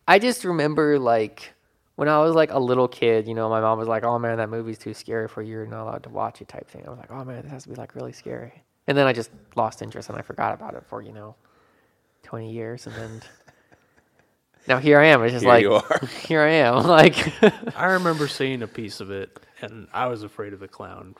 I 0.07 0.19
just 0.19 0.43
remember, 0.43 0.97
like, 0.97 1.53
when 1.95 2.09
I 2.09 2.19
was, 2.19 2.35
like, 2.35 2.51
a 2.51 2.59
little 2.59 2.87
kid, 2.87 3.27
you 3.27 3.33
know, 3.33 3.49
my 3.49 3.61
mom 3.61 3.77
was 3.79 3.87
like, 3.87 4.03
oh, 4.03 4.17
man, 4.17 4.37
that 4.37 4.49
movie's 4.49 4.77
too 4.77 4.93
scary 4.93 5.27
for 5.27 5.41
you. 5.41 5.51
You're 5.51 5.65
not 5.67 5.83
allowed 5.83 6.03
to 6.03 6.09
watch 6.09 6.41
it 6.41 6.47
type 6.47 6.69
thing. 6.69 6.83
I 6.85 6.89
was 6.89 6.99
like, 6.99 7.11
oh, 7.11 7.23
man, 7.23 7.43
this 7.43 7.51
has 7.51 7.63
to 7.63 7.69
be, 7.69 7.75
like, 7.75 7.95
really 7.95 8.13
scary. 8.13 8.63
And 8.87 8.97
then 8.97 9.07
I 9.07 9.13
just 9.13 9.29
lost 9.55 9.81
interest 9.81 10.09
and 10.09 10.17
I 10.17 10.21
forgot 10.21 10.53
about 10.53 10.73
it 10.75 10.83
for, 10.87 11.01
you 11.01 11.13
know, 11.13 11.35
20 12.23 12.51
years. 12.51 12.87
And 12.87 12.95
then 12.95 13.21
now 14.67 14.79
here 14.79 14.99
I 14.99 15.07
am. 15.07 15.23
It's 15.23 15.33
just 15.33 15.43
Here 15.43 15.53
like, 15.53 15.61
you 15.61 15.73
are. 15.73 16.01
here 16.27 16.41
I 16.41 16.51
am. 16.51 16.85
Like, 16.87 17.43
I 17.77 17.85
remember 17.93 18.27
seeing 18.27 18.61
a 18.61 18.67
piece 18.67 18.99
of 18.99 19.11
it, 19.11 19.39
and 19.61 19.87
I 19.93 20.07
was 20.07 20.23
afraid 20.23 20.53
of 20.53 20.59
the 20.59 20.67
clown 20.67 21.15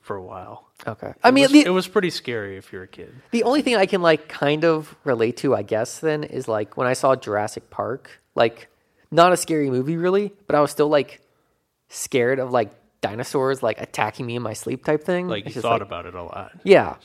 for 0.00 0.14
a 0.14 0.22
while. 0.22 0.68
okay. 0.86 1.14
I 1.24 1.32
mean, 1.32 1.42
was, 1.44 1.52
the, 1.52 1.64
it 1.64 1.70
was 1.70 1.88
pretty 1.88 2.10
scary 2.10 2.56
if 2.56 2.72
you're 2.72 2.84
a 2.84 2.88
kid. 2.88 3.12
The 3.32 3.42
only 3.42 3.62
thing 3.62 3.74
I 3.74 3.86
can 3.86 4.02
like 4.02 4.28
kind 4.28 4.64
of 4.64 4.94
relate 5.02 5.38
to, 5.38 5.54
I 5.56 5.62
guess, 5.62 5.98
then 5.98 6.22
is 6.22 6.46
like 6.46 6.76
when 6.76 6.86
I 6.86 6.92
saw 6.92 7.16
Jurassic 7.16 7.70
Park, 7.70 8.20
like 8.36 8.68
not 9.10 9.32
a 9.32 9.36
scary 9.36 9.70
movie 9.70 9.96
really, 9.96 10.32
but 10.46 10.56
I 10.56 10.60
was 10.60 10.70
still 10.70 10.88
like 10.88 11.20
scared 11.88 12.38
of 12.38 12.50
like 12.50 12.70
dinosaurs 13.00 13.62
like 13.62 13.80
attacking 13.80 14.26
me 14.26 14.36
in 14.36 14.42
my 14.42 14.52
sleep 14.52 14.84
type 14.84 15.04
thing. 15.04 15.28
Like 15.28 15.46
It's 15.46 15.56
you 15.56 15.60
just, 15.60 15.62
thought 15.62 15.80
like- 15.80 15.82
about 15.88 16.06
it 16.06 16.14
a 16.14 16.22
lot. 16.22 16.52
Yeah. 16.64 16.96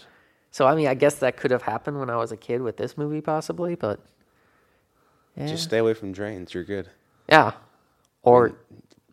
So 0.51 0.65
I 0.67 0.75
mean, 0.75 0.87
I 0.87 0.95
guess 0.95 1.15
that 1.15 1.37
could 1.37 1.51
have 1.51 1.61
happened 1.61 1.99
when 1.99 2.09
I 2.09 2.17
was 2.17 2.31
a 2.31 2.37
kid 2.37 2.61
with 2.61 2.77
this 2.77 2.97
movie, 2.97 3.21
possibly, 3.21 3.75
but 3.75 3.99
yeah, 5.37 5.47
Just 5.47 5.63
stay 5.63 5.77
away 5.77 5.93
from 5.93 6.11
drains. 6.11 6.53
You're 6.53 6.65
good. 6.65 6.89
yeah, 7.29 7.53
or 8.23 8.49
mm, 8.49 8.55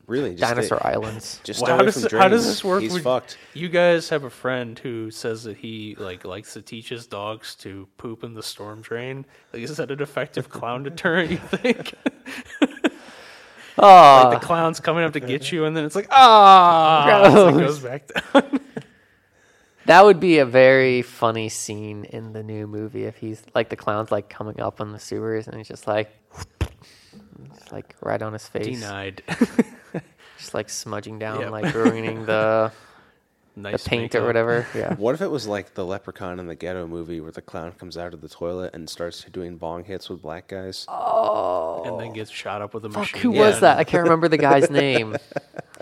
Really, 0.09 0.31
just 0.35 0.40
dinosaur 0.40 0.79
stay, 0.81 0.88
islands. 0.88 1.38
Just 1.44 1.61
Well, 1.61 1.66
stay 1.66 1.72
how 1.72 1.77
away 1.77 1.85
does 1.85 1.94
from 1.94 2.05
it- 2.07 2.09
drains. 2.09 2.22
how 2.22 2.29
does 2.29 2.46
this 2.46 2.64
work 2.64 2.81
He's 2.83 2.98
fucked. 2.98 3.37
You 3.53 3.68
guys 3.68 4.09
have 4.09 4.24
a 4.24 4.31
friend 4.31 4.79
who 4.79 5.11
says 5.11 5.44
that 5.44 5.59
he 5.59 5.94
like 5.98 6.24
likes 6.24 6.55
to 6.55 6.62
teach 6.62 6.88
his 6.88 7.07
dogs 7.07 7.55
to 7.57 7.87
poop 7.98 8.24
in 8.24 8.33
the 8.33 8.42
storm 8.42 8.81
drain. 8.81 9.27
Like, 9.53 9.62
is 9.62 9.77
that 9.77 9.90
an 9.90 10.01
effective 10.01 10.48
clown 10.48 10.83
deterrent? 10.83 11.31
You 11.31 11.37
think? 11.37 11.92
Oh, 13.79 14.29
like 14.31 14.41
the 14.41 14.47
clown's 14.47 14.81
coming 14.81 15.05
up 15.05 15.12
to 15.14 15.21
get 15.21 15.53
you, 15.53 15.64
and 15.64 15.77
then 15.77 15.85
it's 15.85 15.95
like 15.97 16.09
ah, 16.11 17.23
as 17.25 17.35
it 17.35 17.59
goes 17.59 17.79
back 17.79 18.09
down. 18.33 18.61
that 19.87 20.05
would 20.05 20.21
be 20.21 20.38
a 20.38 20.45
very 20.47 21.03
funny 21.03 21.49
scene 21.49 22.05
in 22.05 22.33
the 22.33 22.43
new 22.43 22.67
movie 22.67 23.05
if 23.05 23.17
he's 23.17 23.43
like 23.55 23.69
the 23.71 23.77
clown's 23.77 24.11
like 24.11 24.29
coming 24.29 24.61
up 24.61 24.81
on 24.81 24.93
the 24.93 24.99
sewers 24.99 25.47
and 25.49 25.57
he's 25.57 25.69
just 25.69 25.87
like 25.87 26.11
It's 27.55 27.73
like 27.73 27.95
right 28.03 28.21
on 28.21 28.33
his 28.33 28.47
face, 28.47 28.67
Denied. 28.81 29.23
just 30.38 30.55
like 30.55 30.69
smudging 30.69 31.19
down, 31.19 31.41
Yep. 31.41 31.51
like 31.51 31.75
ruining 31.75 32.27
the 32.27 32.71
the 33.62 33.71
nice 33.71 33.87
paint 33.87 34.14
or 34.14 34.25
whatever. 34.27 34.66
Yeah. 34.75 34.94
What 34.94 35.14
if 35.14 35.21
it 35.23 35.31
was 35.31 35.47
like 35.47 35.75
the 35.75 35.85
Leprechaun 35.85 36.38
in 36.38 36.47
the 36.47 36.55
Ghetto 36.55 36.87
movie, 36.87 37.21
where 37.21 37.31
the 37.33 37.42
clown 37.42 37.73
comes 37.73 37.97
out 37.97 38.14
of 38.14 38.21
the 38.21 38.29
toilet 38.29 38.75
and 38.75 38.88
starts 38.88 39.25
doing 39.25 39.57
bong 39.57 39.85
hits 39.85 40.09
with 40.09 40.23
black 40.23 40.49
guys? 40.49 40.85
Oh, 40.88 41.83
And 41.85 42.01
then 42.01 42.12
gets 42.12 42.31
shot 42.31 42.62
up 42.62 42.75
with 42.75 42.85
a 42.85 42.90
fuck! 42.90 43.01
machine. 43.01 43.21
Who 43.23 43.33
gun. 43.33 43.40
was 43.40 43.61
that? 43.61 43.79
I 43.79 43.85
can't 43.85 44.03
remember 44.05 44.29
the 44.29 44.38
guy's 44.38 44.71
name. 44.71 45.16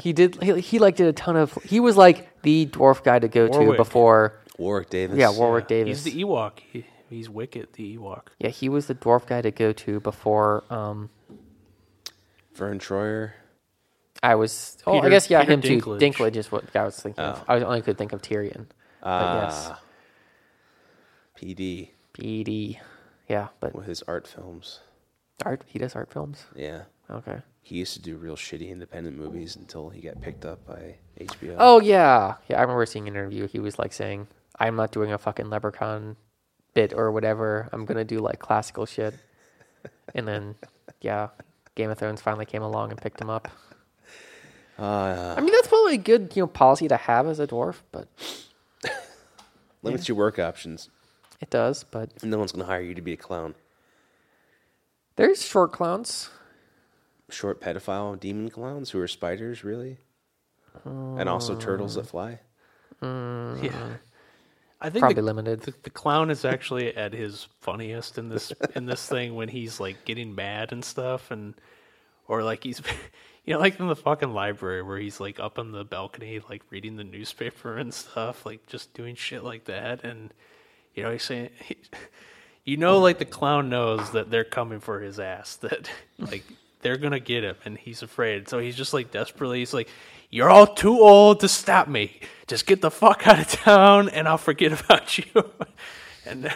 He 0.03 0.13
did. 0.13 0.43
He, 0.43 0.61
he 0.61 0.79
like 0.79 0.97
did 0.97 1.07
a 1.09 1.13
ton 1.13 1.37
of. 1.37 1.53
He 1.65 1.81
was 1.81 1.97
like 1.97 2.43
the 2.43 2.67
dwarf 2.67 3.03
guy 3.03 3.19
to 3.19 3.29
go 3.29 3.49
to 3.49 3.77
before. 3.77 4.39
Warwick 4.59 4.89
Davis. 4.91 5.19
Yeah, 5.19 5.31
Warwick 5.37 5.69
Davis. 5.69 6.05
He's 6.05 6.15
the 6.15 6.23
Ewok. 6.25 6.53
He, 6.73 6.87
he's 7.11 7.29
Wicket, 7.29 7.75
the 7.75 7.97
Ewok. 7.99 8.29
Yeah, 8.39 8.49
he 8.51 8.69
was 8.69 8.87
the 8.87 8.95
dwarf 8.95 9.27
guy 9.27 9.43
to 9.43 9.51
go 9.51 9.73
to 9.73 10.01
before. 10.01 10.65
Um, 10.71 11.11
Vern 12.55 12.79
Troyer. 12.79 13.33
I 14.27 14.35
was. 14.35 14.77
Oh, 14.87 14.99
I 15.01 15.09
guess 15.09 15.31
yeah, 15.31 15.41
Peter 15.43 15.53
him 15.53 15.61
too. 15.63 15.79
Dinklage. 15.81 16.01
Dinklage 16.01 16.37
is 16.37 16.51
what 16.51 16.65
I 16.75 16.83
was 16.85 16.97
thinking 16.99 17.23
of. 17.23 17.45
Oh. 17.49 17.55
I 17.55 17.61
only 17.61 17.81
could 17.83 17.97
think 17.97 18.13
of 18.13 18.23
Tyrion. 18.23 18.67
But 19.03 19.43
yes, 19.45 19.69
Ah. 19.71 19.81
PD 21.39 21.91
PD. 22.13 22.79
Yeah, 23.29 23.49
but 23.61 23.75
with 23.75 23.87
his 23.87 24.03
art 24.09 24.27
films. 24.27 24.81
art. 25.45 25.63
He 25.67 25.79
does 25.79 25.95
art 25.95 26.11
films. 26.13 26.47
Yeah. 26.57 26.83
Okay. 27.11 27.39
He 27.63 27.77
used 27.77 27.93
to 27.95 28.01
do 28.03 28.17
real 28.17 28.37
shitty 28.37 28.71
independent 28.71 29.17
movies 29.17 29.55
until 29.57 29.91
he 29.91 30.01
got 30.01 30.21
picked 30.21 30.45
up 30.45 30.65
by 30.67 30.97
HBO. 31.21 31.57
Oh 31.59 31.81
yeah, 31.81 32.35
yeah. 32.49 32.59
I 32.59 32.63
remember 32.63 32.87
seeing 32.87 33.07
an 33.07 33.15
interview. 33.15 33.47
He 33.47 33.59
was 33.61 33.79
like 33.79 33.93
saying, 33.93 34.27
"I'm 34.59 34.75
not 34.77 34.91
doing 34.93 35.13
a 35.13 35.19
fucking 35.19 35.51
leprechaun 35.51 36.17
bit 36.75 36.93
or 36.95 37.13
whatever. 37.13 37.69
I'm 37.73 37.85
gonna 37.85 38.05
do 38.05 38.19
like 38.19 38.39
classical 38.41 38.87
shit." 38.87 39.15
and 40.15 40.27
then, 40.27 40.55
yeah, 41.01 41.29
Game 41.75 41.91
of 41.91 41.99
Thrones 41.99 42.21
finally 42.21 42.47
came 42.47 42.63
along 42.63 42.91
and 42.91 43.01
picked 43.01 43.21
him 43.21 43.31
up. 43.31 43.49
Uh, 44.79 45.35
I 45.37 45.41
mean, 45.41 45.53
that's 45.53 45.69
probably 45.69 45.95
a 45.95 45.99
good 45.99 46.33
you 46.35 46.43
know 46.43 46.47
policy 46.47 46.87
to 46.89 46.97
have 46.97 47.27
as 47.27 47.41
a 47.41 47.47
dwarf, 47.47 47.77
but 47.93 48.09
limits 49.83 50.09
your 50.09 50.17
work 50.17 50.39
options. 50.39 50.91
it 51.41 51.51
does. 51.51 51.85
But 51.85 52.23
No 52.23 52.39
one's 52.39 52.53
going 52.53 52.65
to 52.65 52.71
hire 52.71 52.83
you 52.83 52.95
to 52.95 53.03
be 53.03 53.13
a 53.13 53.17
clown. 53.17 53.55
there's 55.17 55.45
short 55.45 55.73
clowns. 55.73 56.31
Short 57.31 57.61
pedophile 57.61 58.19
demon 58.21 58.51
clowns 58.51 58.91
who 58.91 59.01
are 59.01 59.09
spiders, 59.09 59.65
really? 59.65 59.99
and 60.85 61.27
also 61.29 61.57
turtles 61.57 61.95
that 61.95 62.07
fly? 62.07 62.41
Yeah. 63.03 63.95
I 64.79 64.91
think 64.91 65.01
Probably 65.01 65.15
the, 65.15 65.23
limited. 65.23 65.61
the, 65.63 65.75
the 65.85 65.91
clown 65.91 66.31
is 66.31 66.45
actually 66.45 66.95
at 66.95 67.15
his 67.15 67.49
funniest 67.61 68.19
in 68.19 68.29
this 68.29 68.53
in 68.75 68.85
this 68.85 69.09
thing 69.09 69.35
when 69.35 69.49
he's 69.49 69.81
like 69.81 70.05
getting 70.05 70.35
mad 70.35 70.71
and 70.71 70.85
stuff 70.85 71.31
and 71.31 71.55
or 72.29 72.43
like 72.43 72.63
he's 72.63 72.83
you 73.47 73.55
know 73.55 73.61
like 73.61 73.79
in 73.79 73.87
the 73.87 73.97
fucking 73.97 74.35
library 74.35 74.83
where 74.83 74.99
he's 74.99 75.21
like 75.21 75.41
up 75.41 75.59
on 75.59 75.71
the 75.71 75.85
balcony 75.85 76.41
like 76.51 76.63
reading 76.69 76.97
the 76.97 77.05
newspaper 77.05 77.79
and 77.79 77.95
stuff 77.95 78.45
like 78.45 78.67
just 78.67 78.93
doing 78.93 79.15
shit 79.15 79.43
like 79.45 79.65
that. 79.65 80.05
And 80.05 80.35
you 80.95 81.03
know 81.03 81.13
he's 81.13 81.23
saying 81.23 81.51
he, 81.65 81.77
you 82.65 82.77
know 82.77 82.99
like 82.99 83.19
the 83.19 83.25
clown 83.25 83.69
knows 83.69 84.11
that 84.11 84.31
they're 84.31 84.45
coming 84.45 84.81
for 84.81 85.01
his 85.01 85.19
ass 85.21 85.57
that 85.63 85.89
like 86.19 86.45
they're 86.83 86.99
gonna 86.99 87.21
get 87.21 87.45
him 87.45 87.57
and 87.65 87.79
he's 87.79 88.03
afraid. 88.03 88.49
So 88.49 88.59
he's 88.59 88.77
just 88.77 88.93
like 88.93 89.13
desperately 89.13 89.61
he's 89.61 89.73
like 89.73 89.89
you're 90.29 90.51
all 90.51 90.67
too 90.67 90.99
old 91.01 91.41
to 91.41 91.49
stop 91.49 91.87
me. 91.87 92.21
Just 92.49 92.67
get 92.67 92.81
the 92.81 92.91
fuck 92.91 93.27
out 93.29 93.39
of 93.39 93.49
town 93.49 94.09
and 94.09 94.27
i'll 94.27 94.39
forget 94.39 94.79
about 94.85 95.17
you. 95.19 95.25
And 96.29 96.53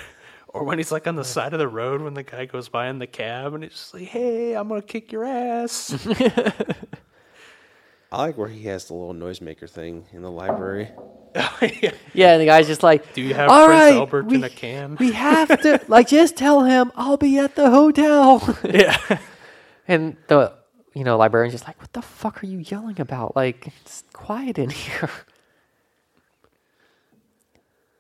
or 0.51 0.65
when 0.65 0.79
he's 0.79 0.93
like 0.93 1.07
on 1.07 1.17
the 1.17 1.25
side 1.25 1.53
of 1.53 1.59
the 1.59 1.69
road 1.69 2.03
when 2.03 2.15
the 2.15 2.23
guy 2.23 2.45
goes 2.47 2.69
by 2.69 2.89
in 2.89 2.99
the 2.99 3.07
cab 3.07 3.55
and 3.55 3.65
he's 3.65 3.73
just 3.73 3.95
like 3.95 4.05
hey 4.05 4.55
i'm 4.55 4.69
gonna 4.69 4.83
kick 4.83 5.13
your 5.13 5.25
ass 5.25 6.07
I 8.13 8.19
like 8.23 8.37
where 8.37 8.49
he 8.49 8.65
has 8.65 8.87
the 8.87 8.95
little 8.95 9.15
noisemaker 9.15 9.71
thing 9.71 10.07
in 10.13 10.23
the 10.23 10.31
library. 10.31 10.91
Yeah, 12.13 12.33
and 12.33 12.41
the 12.41 12.47
guy's 12.47 12.67
just 12.67 12.83
like, 12.83 13.15
Do 13.15 13.23
you 13.23 13.35
have 13.35 13.49
"All 13.49 13.67
Prince 13.69 13.81
right, 13.83 13.95
Albert 13.95 14.27
we, 14.27 14.35
in 14.37 14.45
a 14.45 14.51
can?" 14.51 14.97
We 14.99 15.13
have 15.13 15.61
to 15.63 15.81
like 15.89 16.09
just 16.09 16.37
tell 16.37 16.65
him 16.65 16.91
I'll 16.97 17.17
be 17.19 17.39
at 17.39 17.55
the 17.55 17.71
hotel." 17.71 18.43
yeah 18.65 18.99
and 19.87 20.17
the 20.27 20.53
you 20.93 21.05
know 21.05 21.17
librarian's 21.17 21.55
just 21.55 21.69
like, 21.69 21.81
"What 21.81 21.93
the 21.93 22.03
fuck 22.03 22.43
are 22.43 22.47
you 22.47 22.59
yelling 22.59 23.01
about? 23.01 23.37
Like, 23.37 23.69
it's 23.83 24.03
quiet 24.13 24.59
in 24.59 24.71
here." 24.71 25.11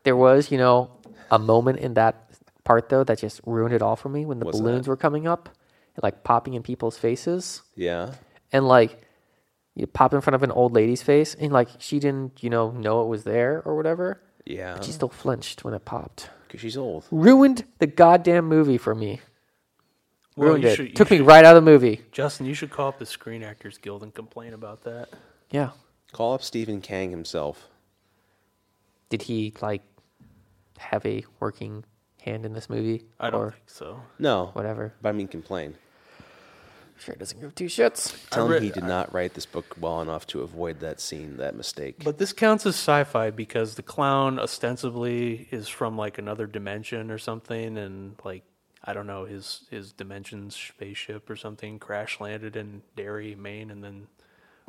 There 0.03 0.17
was, 0.17 0.51
you 0.51 0.59
know, 0.59 0.91
a 1.31 1.39
moment 1.39 1.79
in 1.79 1.95
that 1.95 2.30
part 2.65 2.89
though 2.89 3.05
that 3.05 3.19
just 3.19 3.41
ruined 3.47 3.75
it 3.75 3.83
all 3.83 3.97
for 3.97 4.09
me 4.09 4.25
when 4.27 4.39
the 4.39 4.45
What's 4.47 4.59
balloons 4.61 4.85
that? 4.87 4.91
were 4.91 4.97
coming 4.97 5.27
up 5.27 5.49
and 5.97 6.03
like 6.03 6.23
popping 6.25 6.55
in 6.55 6.63
people's 6.63 6.97
faces 6.99 7.63
Yeah. 7.77 8.13
and 8.53 8.67
like 8.69 9.03
you 9.75 9.87
pop 9.87 10.13
in 10.13 10.21
front 10.21 10.35
of 10.35 10.43
an 10.43 10.51
old 10.51 10.73
lady's 10.75 11.03
face 11.03 11.35
and 11.35 11.53
like 11.53 11.69
she 11.79 11.99
didn't, 12.01 12.43
you 12.43 12.51
know, 12.51 12.71
know 12.73 13.03
it 13.03 13.07
was 13.09 13.25
there 13.25 13.63
or 13.65 13.77
whatever. 13.77 14.21
Yeah. 14.45 14.75
But 14.75 14.85
she 14.85 14.93
still 14.93 15.09
flinched 15.09 15.65
when 15.65 15.75
it 15.75 15.85
popped. 15.85 16.29
Because 16.47 16.61
she's 16.61 16.77
old. 16.77 17.05
Ruined 17.11 17.65
the 17.79 17.87
goddamn 17.87 18.47
movie 18.47 18.79
for 18.79 18.95
me. 18.95 19.21
Well, 20.37 20.49
Ruined 20.49 20.65
you 20.65 20.71
it. 20.71 20.77
should- 20.77 20.89
you 20.89 20.95
Took 20.95 21.11
me 21.11 21.19
should- 21.19 21.27
right 21.27 21.45
out 21.45 21.57
of 21.57 21.65
the 21.65 21.71
movie. 21.71 22.03
justin 22.13 22.47
you 22.47 22.55
should 22.55 22.71
call 22.71 22.89
up 22.89 22.99
the 22.99 23.07
screen 23.07 23.43
actors 23.43 23.79
guild 23.79 24.03
and 24.03 24.13
complain 24.15 24.53
about 24.55 24.83
that 24.85 25.09
Yeah. 25.51 25.71
Call 26.13 26.35
up 26.35 26.43
Stephen 26.43 26.81
Kang 26.81 27.11
himself. 27.11 27.69
Did 29.09 29.23
he 29.23 29.53
like 29.61 29.83
have 30.79 31.05
a 31.07 31.25
working 31.39 31.85
hand 32.21 32.45
in 32.47 32.53
this 32.53 32.69
movie? 32.71 33.05
i 33.19 33.31
don't 33.31 33.41
or 33.41 33.51
think 33.53 33.63
so 33.67 34.01
No. 34.19 34.47
whatever. 34.55 34.95
But 35.03 35.11
I 35.11 35.13
mean, 35.13 35.29
complain. 35.29 35.77
Sure 36.99 37.15
doesn't 37.15 37.41
give 37.41 37.55
two 37.55 37.65
shits. 37.65 38.15
Tell 38.29 38.47
read- 38.47 38.59
him 38.59 38.65
he 38.65 38.71
did 38.71 38.85
not 38.85 39.11
write 39.15 39.33
this 39.33 39.47
book 39.47 39.75
well 39.81 40.03
enough 40.03 40.27
to 40.29 40.43
avoid 40.43 40.81
that 40.81 41.01
scene, 41.01 41.39
that 41.39 41.55
mistake. 41.57 42.05
But 42.05 42.19
this 42.19 42.35
counts 42.35 42.67
as 42.67 42.75
sci-fi 42.75 43.31
because 43.31 43.77
the 43.77 43.83
clown 43.83 44.39
ostensibly 44.39 45.49
is 45.51 45.67
from 45.67 45.97
like 45.97 46.19
another 46.19 46.47
dimension 46.47 47.11
or 47.11 47.17
something, 47.17 47.79
and 47.79 48.17
like 48.23 48.43
I 48.85 48.93
don't 48.93 49.07
know 49.07 49.25
his 49.25 49.63
his 49.71 49.93
dimensions 49.93 50.55
spaceship 50.57 51.31
or 51.31 51.37
something 51.37 51.79
crash 51.79 52.21
landed 52.21 52.55
in 52.55 52.83
Derry, 52.97 53.35
Maine, 53.35 53.71
and 53.71 53.83
then 53.83 54.07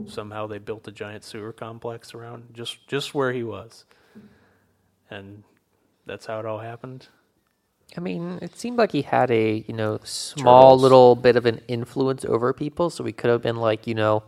somehow 0.07 0.47
they 0.47 0.57
built 0.57 0.87
a 0.87 0.91
giant 0.91 1.25
sewer 1.25 1.51
complex 1.51 2.13
around 2.13 2.53
just 2.53 2.87
just 2.87 3.13
where 3.13 3.33
he 3.33 3.43
was, 3.43 3.83
and 5.09 5.43
that's 6.05 6.27
how 6.27 6.39
it 6.39 6.45
all 6.45 6.59
happened. 6.59 7.07
I 7.97 7.99
mean, 7.99 8.39
it 8.41 8.57
seemed 8.57 8.77
like 8.77 8.91
he 8.91 9.01
had 9.01 9.29
a, 9.31 9.65
you 9.67 9.73
know, 9.73 9.99
small 10.03 10.71
Turtles. 10.71 10.81
little 10.81 11.15
bit 11.15 11.35
of 11.35 11.45
an 11.45 11.61
influence 11.67 12.23
over 12.25 12.53
people, 12.53 12.89
so 12.89 13.03
he 13.03 13.11
could 13.11 13.29
have 13.29 13.41
been 13.41 13.57
like, 13.57 13.85
you 13.87 13.95
know, 13.95 14.23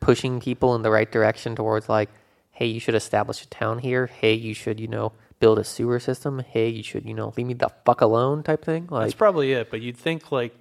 pushing 0.00 0.40
people 0.40 0.74
in 0.74 0.82
the 0.82 0.90
right 0.90 1.10
direction 1.10 1.54
towards 1.54 1.88
like, 1.88 2.08
hey, 2.52 2.66
you 2.66 2.80
should 2.80 2.94
establish 2.94 3.42
a 3.42 3.48
town 3.48 3.78
here. 3.78 4.06
Hey, 4.06 4.34
you 4.34 4.54
should, 4.54 4.80
you 4.80 4.88
know, 4.88 5.12
build 5.40 5.58
a 5.58 5.64
sewer 5.64 6.00
system. 6.00 6.38
Hey, 6.40 6.68
you 6.68 6.82
should, 6.82 7.04
you 7.04 7.14
know, 7.14 7.32
leave 7.36 7.46
me 7.46 7.54
the 7.54 7.70
fuck 7.84 8.00
alone 8.00 8.42
type 8.42 8.64
thing. 8.64 8.86
Like, 8.90 9.04
That's 9.04 9.14
probably 9.14 9.52
it. 9.52 9.70
But 9.70 9.80
you'd 9.82 9.96
think 9.96 10.32
like 10.32 10.56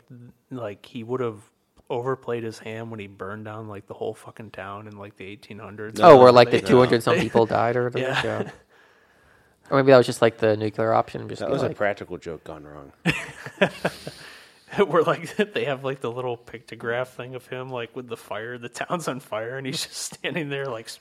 like 0.52 0.86
he 0.86 1.04
would 1.04 1.20
have 1.22 1.42
overplayed 1.90 2.44
his 2.44 2.60
hand 2.60 2.92
when 2.92 3.00
he 3.00 3.08
burned 3.08 3.46
down 3.46 3.68
like 3.68 3.88
the 3.88 3.94
whole 3.94 4.14
fucking 4.14 4.52
town 4.52 4.88
in 4.88 4.98
like 4.98 5.18
the 5.18 5.36
1800s. 5.36 6.00
oh, 6.02 6.18
where 6.22 6.32
like 6.32 6.52
the 6.52 6.62
200 6.62 7.02
some 7.02 7.18
people 7.18 7.46
died 7.46 7.76
or 7.76 7.86
whatever. 7.90 8.28
Yeah. 8.28 8.52
Yeah. 9.70 9.74
Or 9.74 9.78
maybe 9.84 9.92
that 9.92 9.98
was 9.98 10.06
just 10.06 10.22
like 10.22 10.38
the 10.38 10.58
nuclear 10.58 10.94
option. 10.94 11.28
Just 11.30 11.40
that 11.42 11.48
be 11.48 11.54
was 11.54 11.62
a 11.64 11.68
like, 11.68 11.78
practical 11.78 12.18
joke 12.18 12.44
gone 12.44 12.66
wrong. 12.66 12.92
where 14.88 15.04
like 15.04 15.36
they 15.54 15.66
have 15.66 15.84
like 15.84 16.00
the 16.02 16.12
little 16.12 16.38
pictograph 16.38 17.08
thing 17.08 17.36
of 17.36 17.48
him 17.48 17.70
like 17.70 17.96
with 17.96 18.08
the 18.08 18.18
fire 18.18 18.58
the 18.58 18.70
town's 18.70 19.08
on 19.08 19.20
fire 19.20 19.58
and 19.58 19.66
he's 19.66 19.82
just 19.86 19.96
standing 19.96 20.50
there 20.50 20.66
like 20.68 20.88
so 20.90 21.00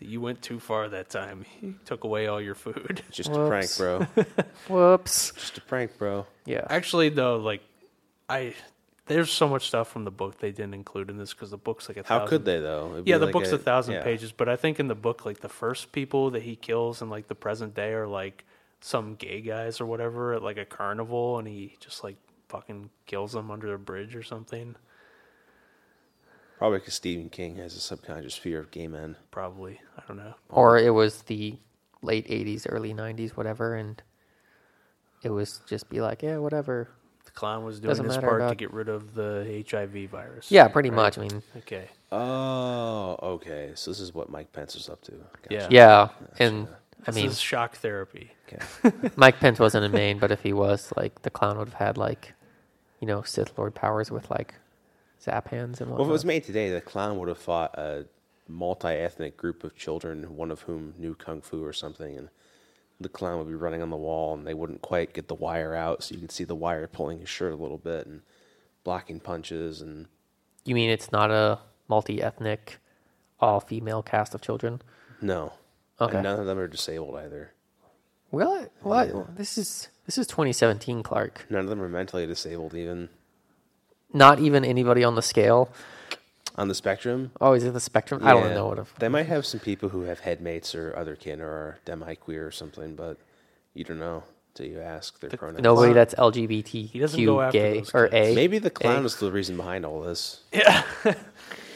you 0.00 0.20
went 0.20 0.40
too 0.40 0.58
far 0.58 0.88
that 0.88 1.10
time 1.10 1.44
he 1.60 1.74
took 1.84 2.04
away 2.04 2.26
all 2.26 2.40
your 2.40 2.54
food 2.54 3.02
Just 3.10 3.30
a 3.30 3.46
prank, 3.48 3.68
Whoops. 3.76 3.76
bro. 3.76 4.06
whoops. 4.68 5.32
Just 5.36 5.58
a 5.58 5.60
prank, 5.60 5.98
bro. 5.98 6.26
Yeah. 6.46 6.66
actually 6.70 7.10
though 7.10 7.36
like 7.36 7.60
i 8.30 8.54
there's 9.08 9.30
so 9.30 9.48
much 9.48 9.66
stuff 9.68 9.88
from 9.90 10.04
the 10.04 10.10
book 10.10 10.38
they 10.38 10.52
didn't 10.52 10.74
include 10.74 11.10
in 11.10 11.18
this 11.18 11.32
because 11.32 11.50
the 11.50 11.56
book's 11.56 11.88
like 11.88 11.96
a 11.96 12.02
How 12.06 12.20
thousand, 12.20 12.28
could 12.28 12.44
they 12.44 12.60
though? 12.60 12.92
It'd 12.92 13.08
yeah 13.08 13.18
the 13.18 13.26
like 13.26 13.32
book's 13.32 13.50
a, 13.50 13.58
thousand 13.58 13.94
yeah. 13.94 14.02
pages 14.02 14.32
but 14.32 14.48
i 14.48 14.56
think 14.56 14.78
in 14.78 14.88
the 14.88 14.94
book 14.94 15.24
like 15.26 15.40
the 15.40 15.48
first 15.48 15.92
people 15.92 16.30
that 16.30 16.42
he 16.42 16.54
kills 16.56 17.02
in 17.02 17.10
like 17.10 17.26
the 17.26 17.34
present 17.34 17.74
day 17.74 17.92
are 17.92 18.06
like 18.06 18.44
some 18.80 19.16
gay 19.16 19.40
guys 19.40 19.80
or 19.80 19.86
whatever 19.86 20.34
at 20.34 20.42
like 20.42 20.56
a 20.56 20.64
carnival 20.64 21.38
and 21.38 21.48
he 21.48 21.76
just 21.80 22.04
like 22.04 22.16
fucking 22.48 22.90
kills 23.06 23.32
them 23.32 23.50
under 23.50 23.74
a 23.74 23.78
bridge 23.78 24.14
or 24.14 24.22
something 24.22 24.76
Probably 26.58 26.78
because 26.80 26.94
Stephen 26.94 27.30
King 27.30 27.54
has 27.58 27.76
a 27.76 27.80
subconscious 27.80 28.34
fear 28.34 28.58
of 28.58 28.70
gay 28.72 28.88
men. 28.88 29.16
probably 29.30 29.80
i 29.96 30.02
don't 30.06 30.16
know 30.16 30.34
or 30.50 30.78
it 30.78 30.90
was 30.90 31.22
the 31.22 31.58
late 32.02 32.26
80s 32.28 32.66
early 32.68 32.94
90s 32.94 33.30
whatever 33.30 33.74
and 33.74 34.02
it 35.22 35.30
was 35.30 35.60
just 35.68 35.88
be 35.88 36.00
like 36.00 36.22
yeah 36.22 36.38
whatever 36.38 36.88
The 37.38 37.40
clown 37.40 37.64
was 37.64 37.78
doing 37.78 37.90
Doesn't 37.90 38.04
his 38.06 38.16
matter 38.16 38.26
part 38.26 38.40
to 38.40 38.44
about- 38.46 38.56
get 38.56 38.72
rid 38.72 38.88
of 38.88 39.14
the 39.14 39.64
HIV 39.70 40.10
virus. 40.10 40.50
yeah 40.50 40.66
pretty 40.66 40.90
right? 40.90 40.96
much 40.96 41.18
i 41.18 41.20
mean 41.20 41.40
Okay. 41.58 41.88
Oh, 42.10 43.16
okay. 43.22 43.70
So 43.76 43.92
this 43.92 44.00
is 44.00 44.12
what 44.12 44.28
Mike 44.28 44.50
Pence 44.52 44.74
is 44.74 44.88
up 44.88 45.00
to. 45.02 45.12
Gotcha. 45.12 45.48
Yeah. 45.50 45.68
yeah 45.70 46.08
and 46.40 46.66
i 47.02 47.04
This 47.06 47.14
mean 47.14 47.26
is 47.26 47.38
shock 47.40 47.76
therapy. 47.76 48.32
Okay. 48.48 48.90
mike 49.16 49.38
pence 49.38 49.60
wasn't 49.60 49.84
in 49.84 49.92
maine 49.92 50.18
but 50.18 50.32
if 50.32 50.42
he 50.42 50.52
was 50.52 50.92
like 50.96 51.22
the 51.22 51.30
clown 51.30 51.58
would 51.58 51.68
have 51.68 51.74
had 51.86 51.96
like 51.96 52.34
you 53.00 53.06
know, 53.06 53.22
Sith 53.22 53.56
Lord 53.56 53.76
powers 53.76 54.10
with 54.10 54.28
like 54.32 54.54
zap 55.22 55.46
hands 55.50 55.80
and 55.80 55.92
Well, 55.92 56.02
if 56.02 56.08
it 56.08 56.10
was 56.10 56.24
made 56.24 56.42
today, 56.42 56.72
the 56.72 56.80
clown 56.80 57.16
would 57.20 57.28
have 57.28 57.38
fought 57.38 57.72
a 57.78 58.06
multi-ethnic 58.48 59.36
group 59.36 59.62
of 59.62 59.76
children, 59.76 60.34
one 60.36 60.50
of 60.50 60.62
whom 60.62 60.94
knew 60.98 61.14
kung 61.14 61.40
fu 61.40 61.64
or 61.64 61.72
something, 61.72 62.16
and 62.18 62.30
the 63.00 63.08
clown 63.08 63.38
would 63.38 63.48
be 63.48 63.54
running 63.54 63.82
on 63.82 63.90
the 63.90 63.96
wall, 63.96 64.34
and 64.34 64.46
they 64.46 64.54
wouldn't 64.54 64.82
quite 64.82 65.12
get 65.12 65.28
the 65.28 65.34
wire 65.34 65.74
out, 65.74 66.02
so 66.02 66.14
you 66.14 66.20
could 66.20 66.32
see 66.32 66.44
the 66.44 66.54
wire 66.54 66.86
pulling 66.86 67.20
his 67.20 67.28
shirt 67.28 67.52
a 67.52 67.56
little 67.56 67.78
bit 67.78 68.06
and 68.06 68.22
blocking 68.84 69.20
punches, 69.20 69.80
and 69.80 70.06
you 70.64 70.74
mean 70.74 70.90
it's 70.90 71.12
not 71.12 71.30
a 71.30 71.58
multi-ethnic, 71.88 72.78
all-female 73.40 74.02
cast 74.02 74.34
of 74.34 74.40
children? 74.40 74.82
no, 75.20 75.52
Okay. 76.00 76.14
and 76.16 76.24
none 76.24 76.38
of 76.40 76.46
them 76.46 76.58
are 76.58 76.68
disabled 76.68 77.16
either. 77.16 77.52
What? 78.30 78.70
What? 78.82 79.36
This 79.36 79.56
is 79.58 79.88
this 80.06 80.18
is 80.18 80.26
2017, 80.26 81.02
Clark. 81.02 81.46
None 81.50 81.64
of 81.64 81.68
them 81.70 81.80
are 81.82 81.88
mentally 81.88 82.26
disabled, 82.26 82.74
even 82.74 83.08
Not 84.12 84.38
even 84.38 84.64
anybody 84.64 85.02
on 85.04 85.14
the 85.14 85.22
scale. 85.22 85.70
On 86.58 86.66
the 86.68 86.74
spectrum. 86.74 87.30
Oh, 87.40 87.52
is 87.52 87.62
it 87.64 87.72
the 87.72 87.80
spectrum? 87.80 88.20
I 88.22 88.32
don't 88.32 88.48
Yeah. 88.48 88.54
know 88.54 88.66
what. 88.66 88.78
Of, 88.80 88.92
They 88.98 89.08
might 89.08 89.26
have 89.26 89.46
some 89.46 89.60
people 89.60 89.88
who 89.90 90.02
have 90.02 90.20
headmates 90.20 90.74
or 90.74 90.94
other 90.96 91.14
kin 91.16 91.40
or 91.40 91.46
are 91.48 91.78
demi-queer 91.84 92.46
or 92.46 92.50
something, 92.50 92.96
but 92.96 93.16
you 93.74 93.84
don't 93.84 94.00
know 94.00 94.24
until 94.50 94.66
you 94.66 94.80
ask 94.80 95.20
their 95.20 95.30
pronouns. 95.30 95.62
nobody 95.62 95.92
that's 95.92 96.14
LGBTQ 96.16 96.88
He 96.90 96.98
doesn't 96.98 97.24
go 97.24 97.40
after 97.40 97.58
gay 97.58 97.78
those 97.78 97.94
or 97.94 98.08
kids. 98.08 98.32
A. 98.32 98.34
Maybe 98.34 98.58
the 98.58 98.70
clown 98.70 99.02
A. 99.04 99.06
is 99.06 99.16
the 99.16 99.30
reason 99.30 99.56
behind 99.56 99.86
all 99.86 100.02
this. 100.02 100.42
Yeah. 100.52 100.82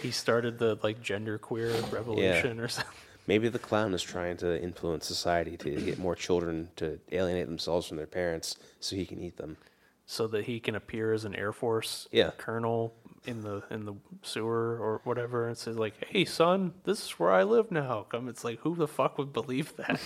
he 0.03 0.11
started 0.11 0.59
the 0.59 0.77
like 0.83 1.01
gender 1.01 1.38
queer 1.38 1.71
revolution 1.92 2.59
or 2.59 2.66
something. 2.68 2.92
Maybe 3.29 3.49
the 3.49 3.61
clown 3.61 3.95
is 3.95 4.03
trying 4.03 4.37
to 4.38 4.61
influence 4.61 5.07
society 5.07 5.57
to 5.59 5.81
get 5.81 5.97
more 6.01 6.16
children 6.16 6.71
to 6.75 6.99
alienate 7.12 7.47
themselves 7.47 7.87
from 7.87 7.99
their 7.99 8.09
parents 8.09 8.57
so 8.81 8.97
he 8.97 9.07
can 9.07 9.21
eat 9.23 9.37
them. 9.37 9.59
So 10.07 10.27
that 10.27 10.47
he 10.47 10.59
can 10.59 10.75
appear 10.75 11.12
as 11.12 11.25
an 11.25 11.37
Air 11.37 11.53
Force 11.53 12.09
Yeah. 12.11 12.33
colonel 12.37 12.92
in 13.25 13.43
the 13.43 13.63
in 13.71 13.85
the 13.85 13.95
sewer 14.23 14.77
or 14.81 15.01
whatever 15.05 15.47
and 15.49 15.57
says 15.57 15.77
like, 15.79 15.95
Hey 16.09 16.25
son, 16.25 16.75
this 16.85 17.05
is 17.05 17.11
where 17.13 17.31
I 17.33 17.43
live 17.45 17.71
now. 17.71 18.07
Come 18.11 18.29
it's 18.29 18.43
like 18.45 18.59
who 18.61 18.75
the 18.75 18.89
fuck 18.89 19.17
would 19.19 19.33
believe 19.33 19.77
that? 19.77 20.01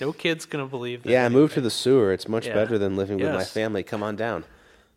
no 0.00 0.12
kid's 0.12 0.46
gonna 0.46 0.66
believe 0.66 1.02
that. 1.02 1.10
Yeah, 1.10 1.28
move 1.28 1.52
to 1.54 1.60
the 1.60 1.70
sewer. 1.70 2.12
It's 2.12 2.28
much 2.28 2.46
Yeah. 2.46 2.54
better 2.54 2.78
than 2.78 2.96
living 2.96 3.18
with 3.18 3.30
my 3.32 3.38
Yes. 3.38 3.52
family. 3.52 3.82
Come 3.82 4.02
on 4.02 4.16
down. 4.16 4.44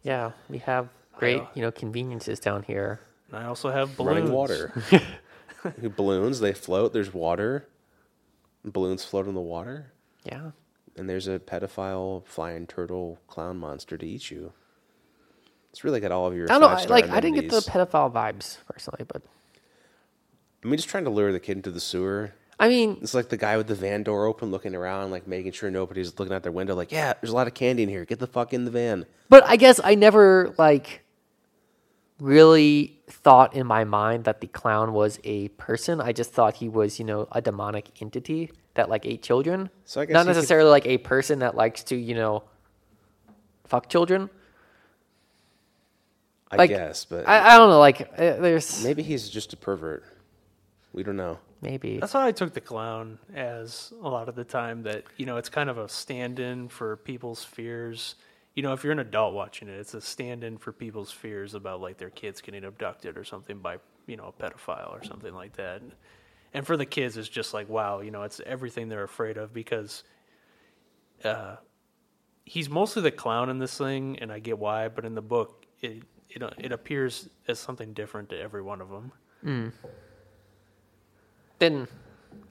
Yeah, 0.03 0.31
we 0.49 0.59
have 0.59 0.89
great, 1.17 1.41
uh, 1.41 1.45
you 1.55 1.61
know, 1.61 1.71
conveniences 1.71 2.39
down 2.39 2.63
here. 2.63 2.99
And 3.29 3.37
I 3.37 3.45
also 3.45 3.69
have 3.71 3.95
balloons. 3.97 4.17
Running 4.19 4.31
water. 4.33 4.73
Balloons, 5.95 6.39
they 6.41 6.53
float. 6.53 6.91
There's 6.93 7.13
water. 7.13 7.67
Balloons 8.65 9.05
float 9.05 9.27
in 9.27 9.33
the 9.33 9.39
water. 9.41 9.93
Yeah. 10.23 10.51
And 10.97 11.09
there's 11.09 11.27
a 11.27 11.39
pedophile 11.39 12.25
flying 12.25 12.67
turtle 12.67 13.17
clown 13.27 13.57
monster 13.57 13.97
to 13.97 14.05
eat 14.05 14.29
you. 14.29 14.51
It's 15.73 15.83
really 15.83 15.99
got 15.99 16.11
all 16.11 16.25
of 16.27 16.35
your. 16.35 16.45
I 16.45 16.57
don't 16.57 16.61
know. 16.61 16.67
I, 16.67 16.85
like, 16.85 17.09
I 17.09 17.19
didn't 17.19 17.35
get 17.35 17.49
the 17.49 17.57
pedophile 17.59 18.11
vibes 18.13 18.57
personally, 18.71 19.03
but 19.11 19.21
I 20.63 20.67
mean, 20.67 20.77
just 20.77 20.87
trying 20.87 21.03
to 21.03 21.09
lure 21.09 21.31
the 21.31 21.39
kid 21.39 21.57
into 21.57 21.71
the 21.71 21.79
sewer. 21.81 22.31
I 22.59 22.69
mean, 22.69 22.99
It's 23.01 23.15
like 23.15 23.29
the 23.29 23.37
guy 23.37 23.57
with 23.57 23.65
the 23.67 23.73
van 23.75 24.03
door 24.03 24.27
open, 24.27 24.51
looking 24.51 24.75
around, 24.75 25.09
like 25.09 25.27
making 25.27 25.51
sure 25.53 25.71
nobody's 25.71 26.17
looking 26.19 26.33
out 26.33 26.43
their 26.43 26.51
window. 26.51 26.75
Like, 26.75 26.91
yeah, 26.91 27.13
there's 27.19 27.31
a 27.31 27.35
lot 27.35 27.47
of 27.47 27.55
candy 27.55 27.81
in 27.83 27.89
here. 27.89 28.05
Get 28.05 28.19
the 28.19 28.27
fuck 28.27 28.53
in 28.53 28.63
the 28.65 28.71
van. 28.71 29.05
but 29.29 29.43
I 29.45 29.55
guess 29.55 29.81
I 29.83 29.95
never 29.95 30.53
like 30.59 31.01
really 32.19 32.99
thought 33.09 33.55
in 33.55 33.65
my 33.65 33.83
mind 33.83 34.23
that 34.25 34.39
the 34.41 34.47
clown 34.47 34.93
was 34.93 35.19
a 35.23 35.47
person. 35.49 35.99
I 35.99 36.11
just 36.13 36.31
thought 36.31 36.55
he 36.55 36.69
was, 36.69 36.99
you 36.99 37.05
know, 37.05 37.27
a 37.31 37.41
demonic 37.41 38.01
entity 38.01 38.51
that 38.75 38.89
like 38.89 39.05
ate 39.05 39.23
children. 39.23 39.69
So 39.85 40.01
I 40.01 40.05
guess 40.05 40.13
not 40.13 40.21
he 40.21 40.27
could- 40.27 40.35
necessarily 40.35 40.69
like 40.69 40.85
a 40.85 40.99
person 40.99 41.39
that 41.39 41.55
likes 41.55 41.83
to, 41.85 41.95
you 41.95 42.13
know, 42.15 42.43
fuck 43.65 43.89
children. 43.89 44.29
I 46.53 46.57
Like, 46.57 46.69
guess, 46.69 47.05
but 47.05 47.27
I, 47.27 47.55
I 47.55 47.57
don't 47.57 47.69
know. 47.69 47.79
Like, 47.79 48.01
uh, 48.01 48.35
there's 48.37 48.83
maybe 48.83 49.03
he's 49.03 49.29
just 49.29 49.53
a 49.53 49.57
pervert. 49.57 50.03
We 50.93 51.03
don't 51.03 51.17
know. 51.17 51.39
maybe. 51.61 51.97
That's 51.99 52.13
how 52.13 52.21
I 52.25 52.31
took 52.31 52.53
the 52.53 52.61
clown 52.61 53.17
as 53.33 53.91
a 54.01 54.09
lot 54.09 54.29
of 54.29 54.35
the 54.35 54.43
time 54.43 54.83
that, 54.83 55.03
you 55.17 55.25
know, 55.25 55.37
it's 55.37 55.49
kind 55.49 55.69
of 55.69 55.77
a 55.77 55.89
stand 55.89 56.39
in 56.39 56.67
for 56.69 56.97
people's 56.97 57.43
fears. 57.43 58.15
You 58.53 58.61
know, 58.61 58.73
if 58.73 58.83
you're 58.83 58.93
an 58.93 58.99
adult 58.99 59.33
watching 59.33 59.67
it, 59.69 59.79
it's 59.79 59.95
a 59.95 60.01
stand 60.01 60.43
in 60.43 60.57
for 60.59 60.71
people's 60.71 61.11
fears 61.11 61.55
about 61.55 61.81
like 61.81 61.97
their 61.97 62.11
kids 62.11 62.41
getting 62.41 62.63
abducted 62.63 63.17
or 63.17 63.23
something 63.23 63.57
by, 63.57 63.77
you 64.05 64.15
know, 64.17 64.25
a 64.37 64.43
pedophile 64.43 64.91
or 64.91 65.03
something 65.03 65.33
like 65.33 65.53
that. 65.53 65.81
And 66.53 66.67
for 66.67 66.77
the 66.77 66.85
kids, 66.85 67.17
it's 67.17 67.27
just 67.29 67.55
like, 67.55 67.67
wow, 67.67 68.01
you 68.01 68.11
know, 68.11 68.21
it's 68.21 68.39
everything 68.45 68.89
they're 68.89 69.03
afraid 69.03 69.37
of 69.37 69.51
because 69.51 70.03
uh, 71.23 71.55
he's 72.45 72.69
mostly 72.69 73.01
the 73.01 73.09
clown 73.09 73.49
in 73.49 73.57
this 73.57 73.75
thing, 73.75 74.19
and 74.19 74.31
I 74.31 74.37
get 74.37 74.59
why, 74.59 74.89
but 74.89 75.05
in 75.05 75.15
the 75.15 75.21
book, 75.23 75.65
it, 75.81 76.03
it, 76.33 76.43
uh, 76.43 76.49
it 76.57 76.71
appears 76.71 77.29
as 77.47 77.59
something 77.59 77.93
different 77.93 78.29
to 78.29 78.39
every 78.39 78.61
one 78.61 78.81
of 78.81 78.89
them. 78.89 79.11
Hmm. 79.41 79.67
then 81.59 81.87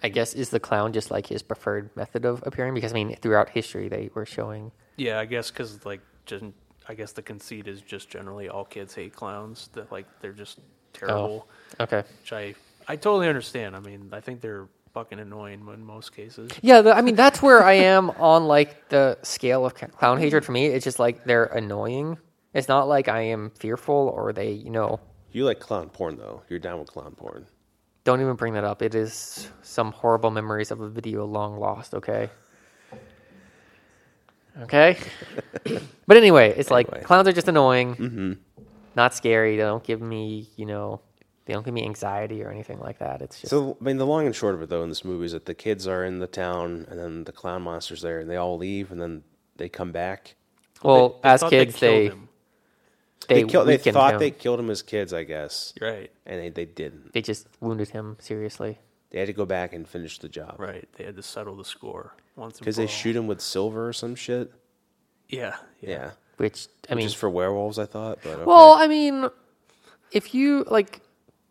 I 0.02 0.08
guess 0.10 0.34
is 0.34 0.50
the 0.50 0.60
clown 0.60 0.92
just 0.92 1.10
like 1.10 1.26
his 1.26 1.42
preferred 1.42 1.94
method 1.96 2.24
of 2.24 2.42
appearing? 2.46 2.74
Because 2.74 2.92
I 2.92 2.94
mean, 2.94 3.16
throughout 3.16 3.48
history, 3.48 3.88
they 3.88 4.10
were 4.14 4.26
showing. 4.26 4.72
Yeah, 4.96 5.18
I 5.18 5.24
guess 5.24 5.50
because 5.50 5.84
like 5.84 6.00
just 6.26 6.44
I 6.88 6.94
guess 6.94 7.12
the 7.12 7.22
conceit 7.22 7.66
is 7.66 7.80
just 7.80 8.10
generally 8.10 8.48
all 8.48 8.64
kids 8.64 8.94
hate 8.94 9.14
clowns. 9.14 9.68
That 9.72 9.90
like 9.90 10.06
they're 10.20 10.32
just 10.32 10.60
terrible. 10.92 11.48
Oh, 11.80 11.84
okay. 11.84 12.04
Which 12.20 12.32
I 12.32 12.54
I 12.88 12.96
totally 12.96 13.28
understand. 13.28 13.76
I 13.76 13.80
mean, 13.80 14.10
I 14.12 14.20
think 14.20 14.40
they're 14.40 14.68
fucking 14.92 15.18
annoying 15.18 15.66
in 15.72 15.84
most 15.84 16.14
cases. 16.14 16.50
Yeah, 16.60 16.82
the, 16.82 16.94
I 16.94 17.00
mean 17.00 17.14
that's 17.14 17.40
where 17.40 17.64
I 17.64 17.74
am 17.74 18.10
on 18.10 18.46
like 18.46 18.88
the 18.88 19.18
scale 19.22 19.64
of 19.64 19.74
clown 19.74 20.18
hatred 20.18 20.44
for 20.44 20.52
me. 20.52 20.66
It's 20.66 20.84
just 20.84 20.98
like 20.98 21.24
they're 21.24 21.46
annoying. 21.46 22.18
It's 22.54 22.68
not 22.68 22.88
like 22.88 23.08
I 23.08 23.22
am 23.22 23.50
fearful 23.50 24.12
or 24.14 24.32
they, 24.32 24.50
you 24.52 24.70
know, 24.70 25.00
You 25.32 25.44
like 25.44 25.58
clown 25.60 25.88
porn, 25.88 26.16
though. 26.16 26.42
You're 26.48 26.58
down 26.58 26.78
with 26.80 26.88
clown 26.92 27.14
porn. 27.16 27.46
don't 28.04 28.20
even 28.20 28.36
bring 28.36 28.52
that 28.54 28.64
up. 28.64 28.82
It 28.82 28.94
is 28.94 29.48
some 29.62 29.92
horrible 29.92 30.30
memories 30.30 30.70
of 30.70 30.80
a 30.80 30.88
video 30.88 31.24
long 31.24 31.58
lost. 31.58 31.94
Okay. 31.94 32.28
Okay. 34.62 34.98
but 36.06 36.16
anyway, 36.16 36.50
it's 36.56 36.70
Anyway. 36.70 36.84
like 36.94 37.04
clowns 37.04 37.26
are 37.26 37.32
just 37.32 37.48
annoying, 37.48 37.94
mm-hmm. 37.96 38.32
not 38.94 39.14
scary. 39.14 39.56
They 39.56 39.62
don't 39.62 39.82
give 39.82 40.02
me, 40.02 40.48
you 40.56 40.66
know, 40.66 41.00
they 41.46 41.54
don't 41.54 41.64
give 41.64 41.72
me 41.72 41.84
anxiety 41.84 42.42
or 42.42 42.50
anything 42.50 42.78
like 42.78 42.98
that. 42.98 43.22
It's 43.22 43.40
just 43.40 43.50
So, 43.50 43.76
I 43.80 43.84
mean, 43.84 43.96
the 43.96 44.04
long 44.06 44.26
and 44.26 44.36
short 44.36 44.54
of 44.54 44.60
it, 44.62 44.68
though, 44.68 44.82
in 44.82 44.90
this 44.90 45.04
movie 45.04 45.24
is 45.24 45.32
that 45.32 45.46
the 45.46 45.54
kids 45.54 45.86
are 45.88 46.04
in 46.04 46.18
the 46.18 46.26
town, 46.26 46.86
and 46.90 46.98
then 46.98 47.24
the 47.24 47.32
clown 47.32 47.62
monster's 47.62 48.02
there, 48.02 48.20
and 48.20 48.28
they 48.28 48.36
all 48.36 48.58
leave, 48.58 48.92
and 48.92 49.00
then 49.00 49.22
they 49.56 49.68
come 49.70 49.90
back. 49.90 50.34
well, 50.82 51.08
They- 51.08 51.14
they 51.22 51.28
as 51.30 51.42
kids, 51.44 51.76
killed 51.76 51.92
they 51.94 52.06
him. 52.08 52.28
They, 53.34 53.42
They, 53.42 53.48
kill, 53.48 53.64
they 53.64 53.76
thought 53.78 54.14
him. 54.14 54.18
they 54.20 54.30
killed 54.30 54.60
him 54.60 54.70
as 54.70 54.82
kids, 54.82 55.12
I 55.12 55.24
guess, 55.24 55.72
right, 55.80 56.10
and 56.26 56.40
they, 56.40 56.48
they 56.50 56.64
didn't. 56.64 57.12
they 57.12 57.22
just 57.22 57.46
wounded 57.60 57.88
him 57.90 58.16
seriously. 58.20 58.78
They 59.10 59.18
had 59.18 59.26
to 59.26 59.32
go 59.34 59.44
back 59.44 59.72
and 59.74 59.86
finish 59.86 60.18
the 60.18 60.28
job. 60.28 60.56
right. 60.58 60.88
They 60.96 61.04
had 61.04 61.16
to 61.16 61.22
settle 61.22 61.54
the 61.56 61.64
score 61.66 62.14
once 62.34 62.54
and 62.56 62.60
Because 62.60 62.76
they 62.76 62.86
shoot 62.86 63.14
him 63.14 63.26
with 63.26 63.40
silver 63.42 63.88
or 63.88 63.92
some 63.92 64.14
shit. 64.14 64.50
Yeah, 65.28 65.56
Yeah. 65.80 65.90
yeah. 65.90 66.10
Which 66.38 66.66
I 66.88 66.94
mean, 66.94 67.06
Just 67.06 67.18
for 67.18 67.28
werewolves, 67.28 67.78
I 67.78 67.84
thought. 67.84 68.20
But 68.22 68.30
okay. 68.36 68.44
Well, 68.44 68.72
I 68.72 68.86
mean, 68.88 69.28
if 70.12 70.34
you 70.34 70.64
like, 70.66 71.00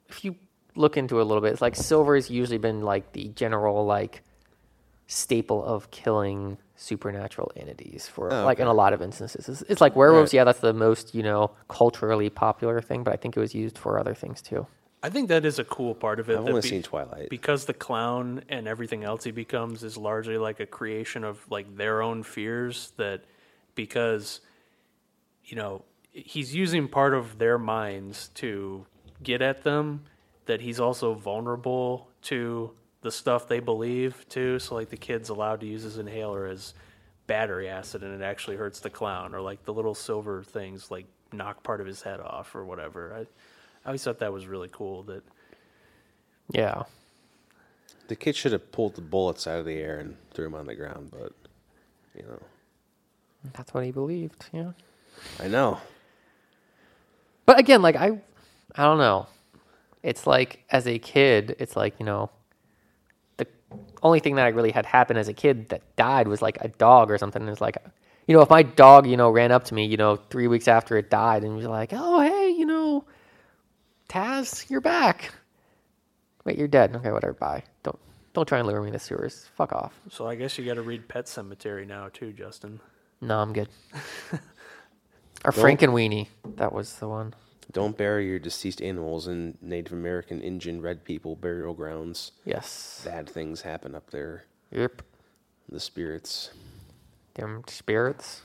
if 0.09 0.25
you 0.25 0.35
look 0.75 0.97
into 0.97 1.19
it 1.19 1.21
a 1.21 1.25
little 1.25 1.41
bit, 1.41 1.51
it's 1.53 1.61
like 1.61 1.75
silver 1.75 2.15
has 2.15 2.29
usually 2.31 2.57
been 2.57 2.81
like 2.81 3.11
the 3.13 3.27
general 3.29 3.85
like 3.85 4.23
staple 5.07 5.63
of 5.63 5.91
killing 5.91 6.57
supernatural 6.81 7.51
entities 7.55 8.07
for 8.07 8.33
Oh, 8.33 8.43
like 8.43 8.59
in 8.59 8.67
a 8.67 8.73
lot 8.73 8.91
of 8.93 9.01
instances. 9.01 9.47
It's, 9.47 9.61
it's 9.63 9.81
like 9.81 9.95
werewolves, 9.95 10.29
Right. 10.33 10.37
yeah, 10.39 10.43
that's 10.45 10.59
the 10.61 10.73
most 10.73 11.13
you 11.13 11.21
know 11.23 11.51
culturally 11.67 12.29
popular 12.29 12.81
thing, 12.81 13.03
but 13.03 13.13
I 13.13 13.17
think 13.17 13.37
it 13.37 13.39
was 13.39 13.53
used 13.53 13.77
for 13.77 13.99
other 13.99 14.15
things 14.15 14.41
too. 14.41 14.65
I 15.03 15.09
think 15.09 15.29
that 15.29 15.45
is 15.45 15.57
a 15.57 15.63
cool 15.63 15.95
part 15.95 16.19
of 16.19 16.29
it. 16.29 16.33
I've 16.37 16.47
only 16.47 16.61
be- 16.61 16.67
seen 16.67 16.83
Twilight. 16.83 17.29
because 17.29 17.65
the 17.65 17.73
clown 17.73 18.43
and 18.49 18.67
everything 18.67 19.03
else 19.03 19.23
he 19.23 19.31
becomes 19.31 19.83
is 19.83 19.97
largely 19.97 20.37
like 20.37 20.59
a 20.59 20.65
creation 20.65 21.23
of 21.23 21.39
like 21.49 21.75
their 21.77 22.01
own 22.01 22.23
fears 22.23 22.93
that 22.97 23.23
because 23.75 24.41
you 25.45 25.55
know 25.55 25.83
he's 26.11 26.53
using 26.55 26.87
part 26.87 27.13
of 27.13 27.37
their 27.39 27.57
minds 27.57 28.29
to 28.35 28.85
get 29.23 29.41
at 29.41 29.63
them 29.63 30.01
that 30.45 30.61
he's 30.61 30.79
also 30.79 31.13
vulnerable 31.13 32.09
to 32.23 32.71
the 33.01 33.11
stuff 33.11 33.47
they 33.47 33.59
believe 33.59 34.25
too 34.29 34.59
so 34.59 34.75
like 34.75 34.89
the 34.89 34.97
kid's 34.97 35.29
allowed 35.29 35.59
to 35.61 35.65
use 35.67 35.83
his 35.83 35.97
inhaler 35.97 36.45
as 36.47 36.73
battery 37.27 37.69
acid 37.69 38.03
and 38.03 38.13
it 38.21 38.23
actually 38.25 38.57
hurts 38.57 38.79
the 38.81 38.89
clown 38.89 39.33
or 39.35 39.41
like 39.41 39.63
the 39.65 39.73
little 39.73 39.95
silver 39.95 40.43
things 40.43 40.91
like 40.91 41.05
knock 41.33 41.63
part 41.63 41.81
of 41.81 41.87
his 41.87 42.01
head 42.01 42.19
off 42.19 42.53
or 42.55 42.65
whatever 42.65 43.13
i, 43.15 43.19
I 43.21 43.25
always 43.87 44.03
thought 44.03 44.19
that 44.19 44.33
was 44.33 44.47
really 44.47 44.69
cool 44.71 45.03
that 45.03 45.23
Yeah, 46.51 46.83
the 48.09 48.15
kid 48.15 48.35
should 48.35 48.51
have 48.51 48.71
pulled 48.71 48.95
the 48.95 49.01
bullets 49.01 49.47
out 49.47 49.59
of 49.59 49.65
the 49.65 49.77
air 49.77 49.99
and 49.99 50.17
threw 50.33 50.45
them 50.45 50.55
on 50.55 50.65
the 50.67 50.75
ground, 50.75 51.11
but, 51.11 51.31
you 52.15 52.23
know. 52.23 52.39
that's 53.53 53.73
what 53.73 53.85
he 53.85 53.91
believed. 53.91 54.45
Yeah, 54.51 54.73
I 55.39 55.47
know. 55.47 55.79
but 57.45 57.59
again, 57.59 57.81
like 57.81 57.95
I, 57.95 58.19
I 58.75 58.83
don't 58.83 58.97
know. 58.99 59.27
It's 60.03 60.27
like 60.27 60.63
as 60.71 60.87
a 60.87 60.99
kid, 60.99 61.55
it's 61.59 61.75
like 61.77 61.95
you 61.99 62.05
know, 62.05 62.29
the 62.31 62.40
only 64.03 64.19
thing 64.19 64.35
that 64.35 64.45
I 64.45 64.49
really 64.49 64.71
had 64.71 64.85
happen 64.85 65.17
as 65.17 65.27
a 65.27 65.33
kid 65.33 65.69
that 65.69 65.95
died 65.95 66.27
was 66.27 66.41
like 66.41 66.57
a 66.61 66.67
dog 66.67 67.11
or 67.11 67.17
something. 67.17 67.47
It's 67.47 67.61
like 67.61 67.77
you 68.27 68.35
know, 68.35 68.41
if 68.41 68.49
my 68.49 68.63
dog, 68.63 69.07
you 69.07 69.17
know, 69.17 69.29
ran 69.29 69.51
up 69.51 69.63
to 69.65 69.73
me, 69.73 69.85
you 69.85 69.97
know, 69.97 70.15
three 70.15 70.47
weeks 70.47 70.67
after 70.67 70.97
it 70.97 71.09
died 71.09 71.43
and 71.43 71.55
was 71.55 71.65
like, 71.65 71.91
"Oh, 71.93 72.21
hey, 72.21 72.49
you 72.49 72.65
know, 72.65 73.05
Taz, 74.09 74.69
you're 74.69 74.81
back." 74.81 75.33
Wait, 76.45 76.57
you're 76.57 76.67
dead. 76.67 76.95
Okay, 76.95 77.11
whatever. 77.11 77.33
Bye. 77.33 77.63
Don't 77.83 77.99
don't 78.33 78.47
try 78.47 78.59
and 78.59 78.67
lure 78.67 78.81
me 78.81 78.87
in 78.87 78.93
the 78.93 78.99
sewers. 78.99 79.49
Fuck 79.55 79.73
off. 79.73 79.99
So 80.09 80.27
I 80.27 80.35
guess 80.35 80.57
you 80.57 80.65
got 80.65 80.75
to 80.75 80.81
read 80.81 81.07
Pet 81.07 81.25
Sematary 81.25 81.87
now 81.87 82.09
too, 82.09 82.31
Justin. 82.33 82.79
No, 83.21 83.39
I'm 83.39 83.53
good. 83.53 83.69
or 85.45 85.51
Well- 85.55 85.65
Frankenweenie. 85.65 86.27
That 86.57 86.73
was 86.73 86.95
the 86.99 87.07
one. 87.07 87.33
Don't 87.71 87.95
bury 87.97 88.27
your 88.27 88.39
deceased 88.39 88.81
animals 88.81 89.27
in 89.27 89.57
Native 89.61 89.93
American 89.93 90.41
Indian 90.41 90.81
red 90.81 91.05
people 91.05 91.35
burial 91.37 91.73
grounds. 91.73 92.33
Yes. 92.43 93.01
Bad 93.05 93.29
things 93.29 93.61
happen 93.61 93.95
up 93.95 94.09
there. 94.11 94.43
Yep. 94.71 95.01
The 95.69 95.79
spirits. 95.79 96.51
Them 97.35 97.63
spirits. 97.67 98.41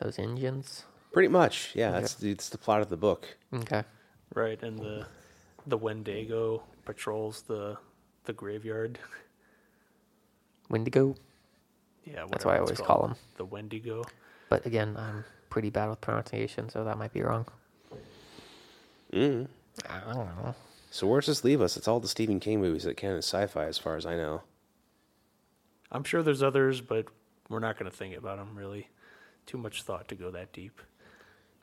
Those 0.00 0.18
Indians. 0.18 0.84
Pretty 1.12 1.28
much, 1.28 1.70
yeah. 1.76 1.92
That's 1.92 2.14
the, 2.14 2.30
it's 2.32 2.48
the 2.48 2.58
plot 2.58 2.80
of 2.82 2.88
the 2.88 2.96
book. 2.96 3.28
Okay. 3.54 3.84
Right, 4.34 4.60
and 4.62 4.78
the 4.78 5.06
the 5.66 5.76
Wendigo 5.76 6.64
patrols 6.84 7.42
the 7.42 7.76
the 8.24 8.32
graveyard. 8.32 8.98
Wendigo. 10.70 11.14
Yeah, 12.04 12.26
That's 12.30 12.44
what 12.44 12.54
I 12.54 12.56
it's 12.56 12.62
always 12.62 12.78
called. 12.78 12.86
call 12.88 13.08
them. 13.08 13.16
The 13.36 13.44
Wendigo. 13.44 14.02
But 14.48 14.66
again, 14.66 14.96
I'm 14.96 15.24
pretty 15.52 15.68
bad 15.68 15.90
with 15.90 16.00
pronunciation, 16.00 16.70
so 16.70 16.82
that 16.82 16.96
might 16.96 17.12
be 17.12 17.20
wrong. 17.20 17.44
Mm. 19.12 19.48
I 19.86 20.00
don't 20.00 20.24
know. 20.24 20.54
So 20.90 21.06
where 21.06 21.20
does 21.20 21.26
this 21.26 21.44
leave 21.44 21.60
us? 21.60 21.76
It's 21.76 21.86
all 21.86 22.00
the 22.00 22.08
Stephen 22.08 22.40
King 22.40 22.62
movies 22.62 22.84
that 22.84 22.96
count 22.96 23.18
as 23.18 23.26
sci-fi, 23.26 23.66
as 23.66 23.76
far 23.76 23.96
as 23.96 24.06
I 24.06 24.16
know. 24.16 24.40
I'm 25.90 26.04
sure 26.04 26.22
there's 26.22 26.42
others, 26.42 26.80
but 26.80 27.04
we're 27.50 27.58
not 27.58 27.78
going 27.78 27.90
to 27.90 27.94
think 27.94 28.16
about 28.16 28.38
them 28.38 28.56
really. 28.56 28.88
Too 29.44 29.58
much 29.58 29.82
thought 29.82 30.08
to 30.08 30.14
go 30.14 30.30
that 30.30 30.54
deep. 30.54 30.80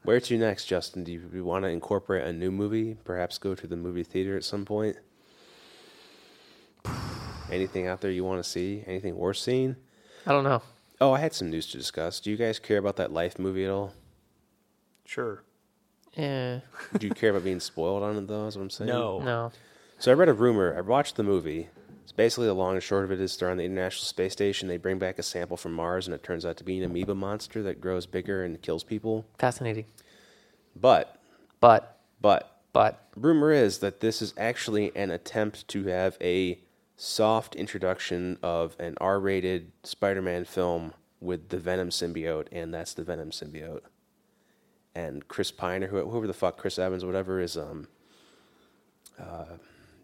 Where 0.04 0.20
to 0.20 0.38
next, 0.38 0.66
Justin? 0.66 1.04
Do 1.04 1.12
you 1.12 1.44
want 1.44 1.66
to 1.66 1.70
incorporate 1.70 2.28
a 2.28 2.32
new 2.32 2.52
movie? 2.52 2.96
Perhaps 3.04 3.40
go 3.40 3.56
to 3.56 3.66
the 3.66 3.76
movie 3.76 4.04
theater 4.04 4.38
at 4.38 4.44
some 4.44 4.66
point? 4.66 4.98
Anything 7.52 7.88
out 7.88 8.02
there 8.02 8.12
you 8.12 8.24
want 8.24 8.44
to 8.44 8.48
see? 8.48 8.84
Anything 8.86 9.18
worth 9.18 9.38
seeing? 9.38 9.78
I 10.28 10.32
don't 10.32 10.44
know. 10.44 10.62
Oh, 11.02 11.14
I 11.14 11.20
had 11.20 11.34
some 11.34 11.50
news 11.50 11.68
to 11.68 11.78
discuss. 11.78 12.20
Do 12.20 12.30
you 12.30 12.38
guys 12.38 12.60
care 12.60 12.78
about 12.78 12.98
that 12.98 13.14
Life 13.14 13.40
movie 13.40 13.64
at 13.64 13.72
all? 13.72 13.94
Sure. 15.06 15.44
Yeah. 16.16 16.60
Do 16.98 17.08
you 17.08 17.14
care 17.14 17.30
about 17.30 17.44
being 17.44 17.60
spoiled 17.60 18.04
on 18.04 18.18
it, 18.18 18.28
though? 18.28 18.48
Is 18.48 18.58
what 18.58 18.64
I'm 18.64 18.70
saying. 18.70 18.90
No. 18.90 19.20
no. 19.20 19.52
So 19.98 20.12
I 20.12 20.16
read 20.16 20.30
a 20.30 20.34
rumor. 20.34 20.76
I 20.78 20.82
watched 20.82 21.16
the 21.16 21.24
movie. 21.24 21.70
It's 22.04 22.12
basically 22.12 22.48
the 22.48 22.54
long 22.54 22.74
and 22.74 22.84
short 22.84 23.06
of 23.06 23.12
it 23.12 23.22
is 23.22 23.38
they're 23.38 23.50
on 23.50 23.58
the 23.58 23.64
International 23.64 24.04
Space 24.06 24.34
Station. 24.34 24.68
They 24.68 24.78
bring 24.78 25.00
back 25.00 25.20
a 25.20 25.24
sample 25.24 25.58
from 25.58 25.74
Mars, 25.74 26.08
and 26.08 26.14
it 26.14 26.24
turns 26.24 26.46
out 26.46 26.58
to 26.58 26.64
be 26.64 26.78
an 26.80 26.84
amoeba 26.84 27.16
monster 27.16 27.62
that 27.64 27.80
grows 27.80 28.06
bigger 28.06 28.44
and 28.44 28.62
kills 28.62 28.84
people. 28.84 29.26
Fascinating. 29.38 29.86
But, 30.76 31.20
But, 31.60 32.00
but, 32.22 32.62
but, 32.74 33.08
rumor 33.16 33.52
is 33.52 33.80
that 33.80 34.00
this 34.00 34.22
is 34.22 34.34
actually 34.38 34.96
an 34.96 35.12
attempt 35.12 35.68
to 35.70 35.86
have 35.86 36.18
a 36.22 36.60
soft 37.02 37.56
introduction 37.56 38.38
of 38.44 38.76
an 38.78 38.94
R-rated 39.00 39.72
Spider-Man 39.84 40.44
film 40.44 40.94
with 41.22 41.48
the 41.48 41.58
Venom 41.58 41.92
symbiote, 41.92 42.48
and 42.52 42.74
that's 42.74 42.94
the 42.94 43.04
Venom 43.04 43.32
symbiote. 43.32 43.84
And 44.94 45.26
Chris 45.30 45.50
Pine 45.50 45.82
or 45.82 45.88
whoever 45.88 46.28
the 46.28 46.34
fuck 46.34 46.58
Chris 46.58 46.78
Evans, 46.78 47.06
whatever, 47.06 47.40
is 47.40 47.56
um, 47.56 47.88
uh, 49.18 49.46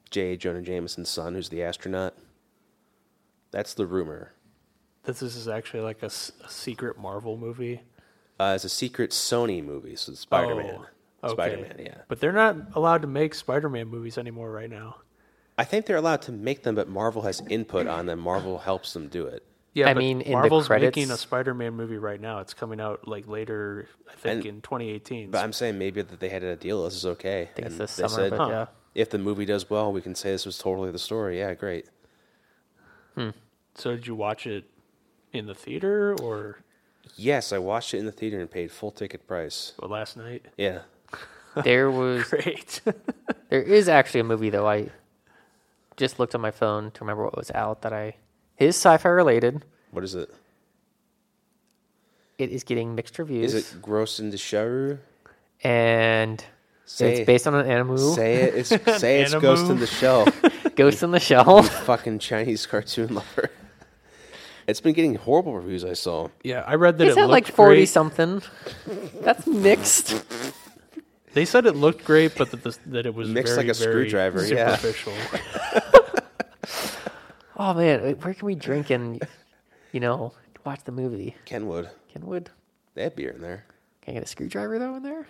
J. 0.10 0.38
Jonah 0.38 0.62
Jameson's 0.62 1.10
son, 1.10 1.34
who's 1.34 1.50
the 1.50 1.64
astronaut. 1.64 2.16
That's 3.52 3.74
the 3.74 3.86
rumor. 3.86 4.32
That 5.04 5.18
this 5.18 5.36
is 5.36 5.50
actually 5.50 5.82
like 5.82 6.02
a 6.02 6.10
secret 6.10 6.98
Marvel 6.98 7.36
movie. 7.36 7.82
Uh, 8.40 8.54
it's 8.56 8.64
a 8.64 8.70
secret 8.70 9.12
Sony 9.12 9.62
movie, 9.62 9.98
so 9.98 10.14
Spider-Man. 10.14 10.80
Oh, 11.24 11.32
okay. 11.32 11.34
Spider-Man, 11.34 11.76
yeah. 11.78 11.98
But 12.08 12.22
they're 12.22 12.32
not 12.32 12.56
allowed 12.74 13.02
to 13.02 13.08
make 13.08 13.34
Spider-Man 13.34 13.88
movies 13.88 14.18
anymore 14.18 14.50
right 14.50 14.70
now. 14.70 14.96
I 15.58 15.64
think 15.64 15.86
they're 15.86 15.96
allowed 15.98 16.22
to 16.24 16.32
make 16.32 16.64
them, 16.64 16.76
but 16.76 16.90
Marvel 16.90 17.22
has 17.24 17.42
input 17.50 17.88
on 17.88 18.06
them. 18.08 18.20
Marvel 18.20 18.58
helps 18.60 18.94
them 18.94 19.08
do 19.08 19.26
it. 19.26 19.44
Yeah, 19.74 19.90
I 19.90 19.94
but 19.94 20.00
mean, 20.00 20.22
in 20.22 20.32
the 20.32 20.38
Marvel's 20.38 20.68
credits- 20.68 20.96
making 20.96 21.12
a 21.12 21.18
Spider-Man 21.18 21.74
movie 21.74 21.98
right 21.98 22.20
now. 22.20 22.40
It's 22.40 22.54
coming 22.54 22.80
out 22.80 23.08
like 23.08 23.28
later, 23.28 23.88
I 24.10 24.16
think, 24.16 24.46
And- 24.46 24.56
in 24.58 24.62
2018. 24.62 25.32
But 25.32 25.44
I'm 25.44 25.52
saying 25.54 25.78
maybe 25.78 26.02
that 26.02 26.20
they 26.20 26.30
had 26.30 26.44
a 26.44 26.56
deal. 26.56 26.84
This 26.86 26.96
is 26.96 27.06
okay. 27.06 27.42
I 27.44 27.46
think 27.46 27.68
it's 27.68 27.78
this 27.78 27.96
they 27.98 28.08
summer, 28.08 28.30
said, 28.30 28.38
but 28.38 28.50
yeah. 28.50 28.66
if 28.94 29.10
the 29.10 29.18
movie 29.18 29.46
does 29.46 29.70
well, 29.70 29.92
we 29.92 30.02
can 30.02 30.16
say 30.16 30.32
this 30.32 30.46
was 30.46 30.58
totally 30.58 30.92
the 30.92 31.00
story. 31.00 31.40
Yeah, 31.40 31.54
great. 31.54 31.90
Hmm. 33.16 33.30
so 33.76 33.92
did 33.96 34.08
you 34.08 34.16
watch 34.16 34.46
it 34.46 34.66
in 35.32 35.46
the 35.46 35.56
theater 35.56 36.16
or, 36.22 36.60
Yes, 37.16 37.54
I 37.54 37.60
watched 37.60 37.94
it 37.94 38.00
in 38.00 38.06
the 38.06 38.12
theater 38.12 38.40
and 38.42 38.50
paid 38.52 38.72
full 38.72 38.92
ticket 38.92 39.26
price. 39.28 39.74
or 39.80 39.88
last 39.88 40.18
night? 40.18 40.46
Yeah. 40.58 40.82
there 41.64 41.90
was, 41.92 42.24
Great. 42.30 42.82
there 43.50 43.62
is 43.62 43.88
actually 43.88 44.20
a 44.22 44.24
movie 44.26 44.50
though. 44.50 44.68
I 44.68 44.90
just 45.98 46.20
looked 46.20 46.36
on 46.36 46.42
my 46.42 46.52
phone 46.52 46.92
to 46.92 47.00
remember 47.02 47.24
what 47.24 47.38
was 47.38 47.52
out 47.52 47.82
that 47.84 47.94
I, 47.94 48.16
is 48.58 48.76
sci-fi 48.76 49.10
related. 49.10 49.64
What 49.92 50.04
is 50.04 50.16
it? 50.16 50.30
It 52.38 52.50
is 52.52 52.64
getting 52.64 52.96
mixed 52.96 53.18
reviews. 53.18 53.54
Is 53.54 53.74
it 53.74 53.82
Gross 53.82 54.20
in 54.20 54.30
the 54.30 54.38
Show? 54.38 54.98
and 55.64 56.44
Say 56.88 57.16
it's 57.20 57.26
based 57.26 57.48
on 57.48 57.56
an 57.56 57.66
anime. 57.66 57.98
Say 57.98 58.36
it. 58.36 58.56
It's 58.56 58.70
say 59.02 59.22
it's 59.22 59.34
Ghost 59.34 59.70
in 59.72 59.80
the 59.80 59.88
Shell. 59.88 60.28
Ghost 60.76 61.02
in 61.02 61.12
the 61.12 61.20
Shell. 61.20 61.64
fucking 61.64 62.20
Chinese 62.20 62.66
cartoon 62.66 63.16
lover. 63.16 63.50
It's 64.68 64.82
been 64.82 64.94
getting 64.94 65.14
horrible 65.14 65.54
reviews. 65.54 65.86
I 65.86 65.94
saw. 65.94 66.30
yeah, 66.44 66.64
I 66.66 66.74
read 66.74 66.98
that 66.98 67.10
It's 67.10 67.18
it 67.18 67.22
at 67.22 67.30
like 67.30 67.46
40 67.46 67.76
great. 67.76 67.86
something. 67.86 68.42
That's 69.22 69.46
mixed. 69.46 70.26
They 71.34 71.46
said 71.46 71.68
it 71.68 71.76
looked 71.76 72.04
great, 72.04 72.34
but 72.36 72.50
that, 72.50 72.64
the, 72.64 72.76
that 72.88 73.06
it 73.06 73.14
was 73.14 73.30
Mixed 73.30 73.54
very, 73.54 73.68
like 73.68 73.76
a 73.76 73.78
very 73.78 73.92
screwdriver, 74.10 74.44
yeah. 74.48 74.76
Superficial. 77.58 77.72
Oh 77.72 77.74
man, 78.08 78.16
where 78.18 78.34
can 78.34 78.46
we 78.46 78.56
drink 78.56 78.90
and, 78.90 79.22
you 79.92 80.00
know, 80.00 80.34
watch 80.66 80.84
the 80.84 80.92
movie? 80.92 81.36
Kenwood. 81.46 81.90
Kenwood? 82.14 82.50
They 82.94 83.04
have 83.04 83.16
beer 83.16 83.32
in 83.32 83.42
there. 83.42 83.66
Can 84.02 84.12
I 84.12 84.14
get 84.16 84.24
a 84.24 84.28
screwdriver 84.28 84.80
though 84.80 84.96
in 84.96 85.04
there? 85.04 85.28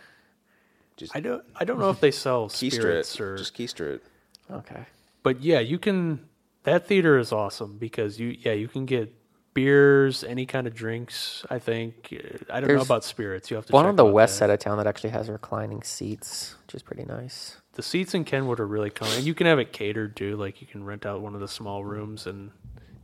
Just 0.97 1.15
I 1.15 1.19
don't, 1.19 1.43
I 1.55 1.65
don't 1.65 1.79
know 1.79 1.89
if 1.89 1.99
they 1.99 2.11
sell 2.11 2.47
keister 2.49 2.71
spirits 2.73 3.15
it. 3.15 3.21
or, 3.21 3.37
Just 3.37 3.57
keister 3.57 3.95
it. 3.95 4.03
Okay. 4.51 4.85
but 5.23 5.41
yeah, 5.41 5.59
you 5.59 5.77
can. 5.79 6.19
That 6.63 6.87
theater 6.87 7.17
is 7.19 7.31
awesome 7.31 7.77
because 7.77 8.19
you, 8.19 8.35
yeah, 8.39 8.53
you 8.53 8.67
can 8.67 8.85
get 8.87 9.13
beers, 9.53 10.23
any 10.23 10.45
kind 10.47 10.65
of 10.67 10.73
drinks. 10.73 11.45
I 11.49 11.59
think 11.59 12.11
I 12.51 12.59
don't 12.59 12.73
know 12.73 12.81
about 12.81 13.03
spirits. 13.03 13.51
You 13.51 13.55
have 13.57 13.65
to 13.67 13.71
One 13.73 13.83
check 13.85 13.89
on 13.89 13.95
the 13.97 14.05
west 14.05 14.33
that. 14.35 14.37
side 14.39 14.49
of 14.49 14.59
town 14.59 14.77
that 14.77 14.87
actually 14.87 15.11
has 15.11 15.29
reclining 15.29 15.83
seats, 15.83 16.55
which 16.65 16.73
is 16.75 16.81
pretty 16.81 17.03
nice. 17.05 17.57
The 17.75 17.83
seats 17.83 18.13
in 18.13 18.23
Kenwood 18.23 18.59
are 18.59 18.67
really 18.67 18.89
common. 18.89 19.17
And 19.17 19.25
you 19.25 19.33
can 19.33 19.47
have 19.47 19.59
it 19.59 19.71
catered 19.71 20.15
too. 20.15 20.35
Like 20.35 20.61
you 20.61 20.67
can 20.67 20.83
rent 20.83 21.05
out 21.05 21.21
one 21.21 21.35
of 21.35 21.41
the 21.41 21.47
small 21.47 21.85
rooms 21.85 22.25
and 22.25 22.51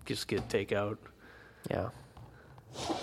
just 0.05 0.28
get 0.28 0.47
takeout. 0.49 0.97
Yeah. 1.69 1.89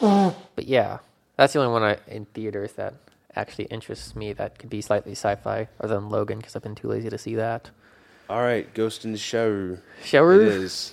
But 0.01 0.67
yeah, 0.67 0.99
that's 1.37 1.53
the 1.53 1.61
only 1.61 1.73
one 1.73 1.83
I, 1.83 1.99
in 2.07 2.25
theaters 2.27 2.73
that 2.73 2.95
actually 3.37 3.67
interests 3.67 4.17
me 4.17 4.33
that 4.33 4.59
could 4.59 4.71
be 4.71 4.81
slightly 4.81 5.13
sci-fi, 5.13 5.69
other 5.79 5.95
than 5.95 6.09
Logan, 6.09 6.39
because 6.39 6.57
I've 6.57 6.63
been 6.63 6.75
too 6.75 6.89
lazy 6.89 7.11
to 7.11 7.19
see 7.19 7.35
that. 7.37 7.71
All 8.31 8.41
right, 8.41 8.73
Ghost 8.75 9.05
in 9.05 9.13
the 9.13 9.19
Show. 9.19 9.79
Shower? 10.03 10.35
It 10.41 10.49
is. 10.49 10.93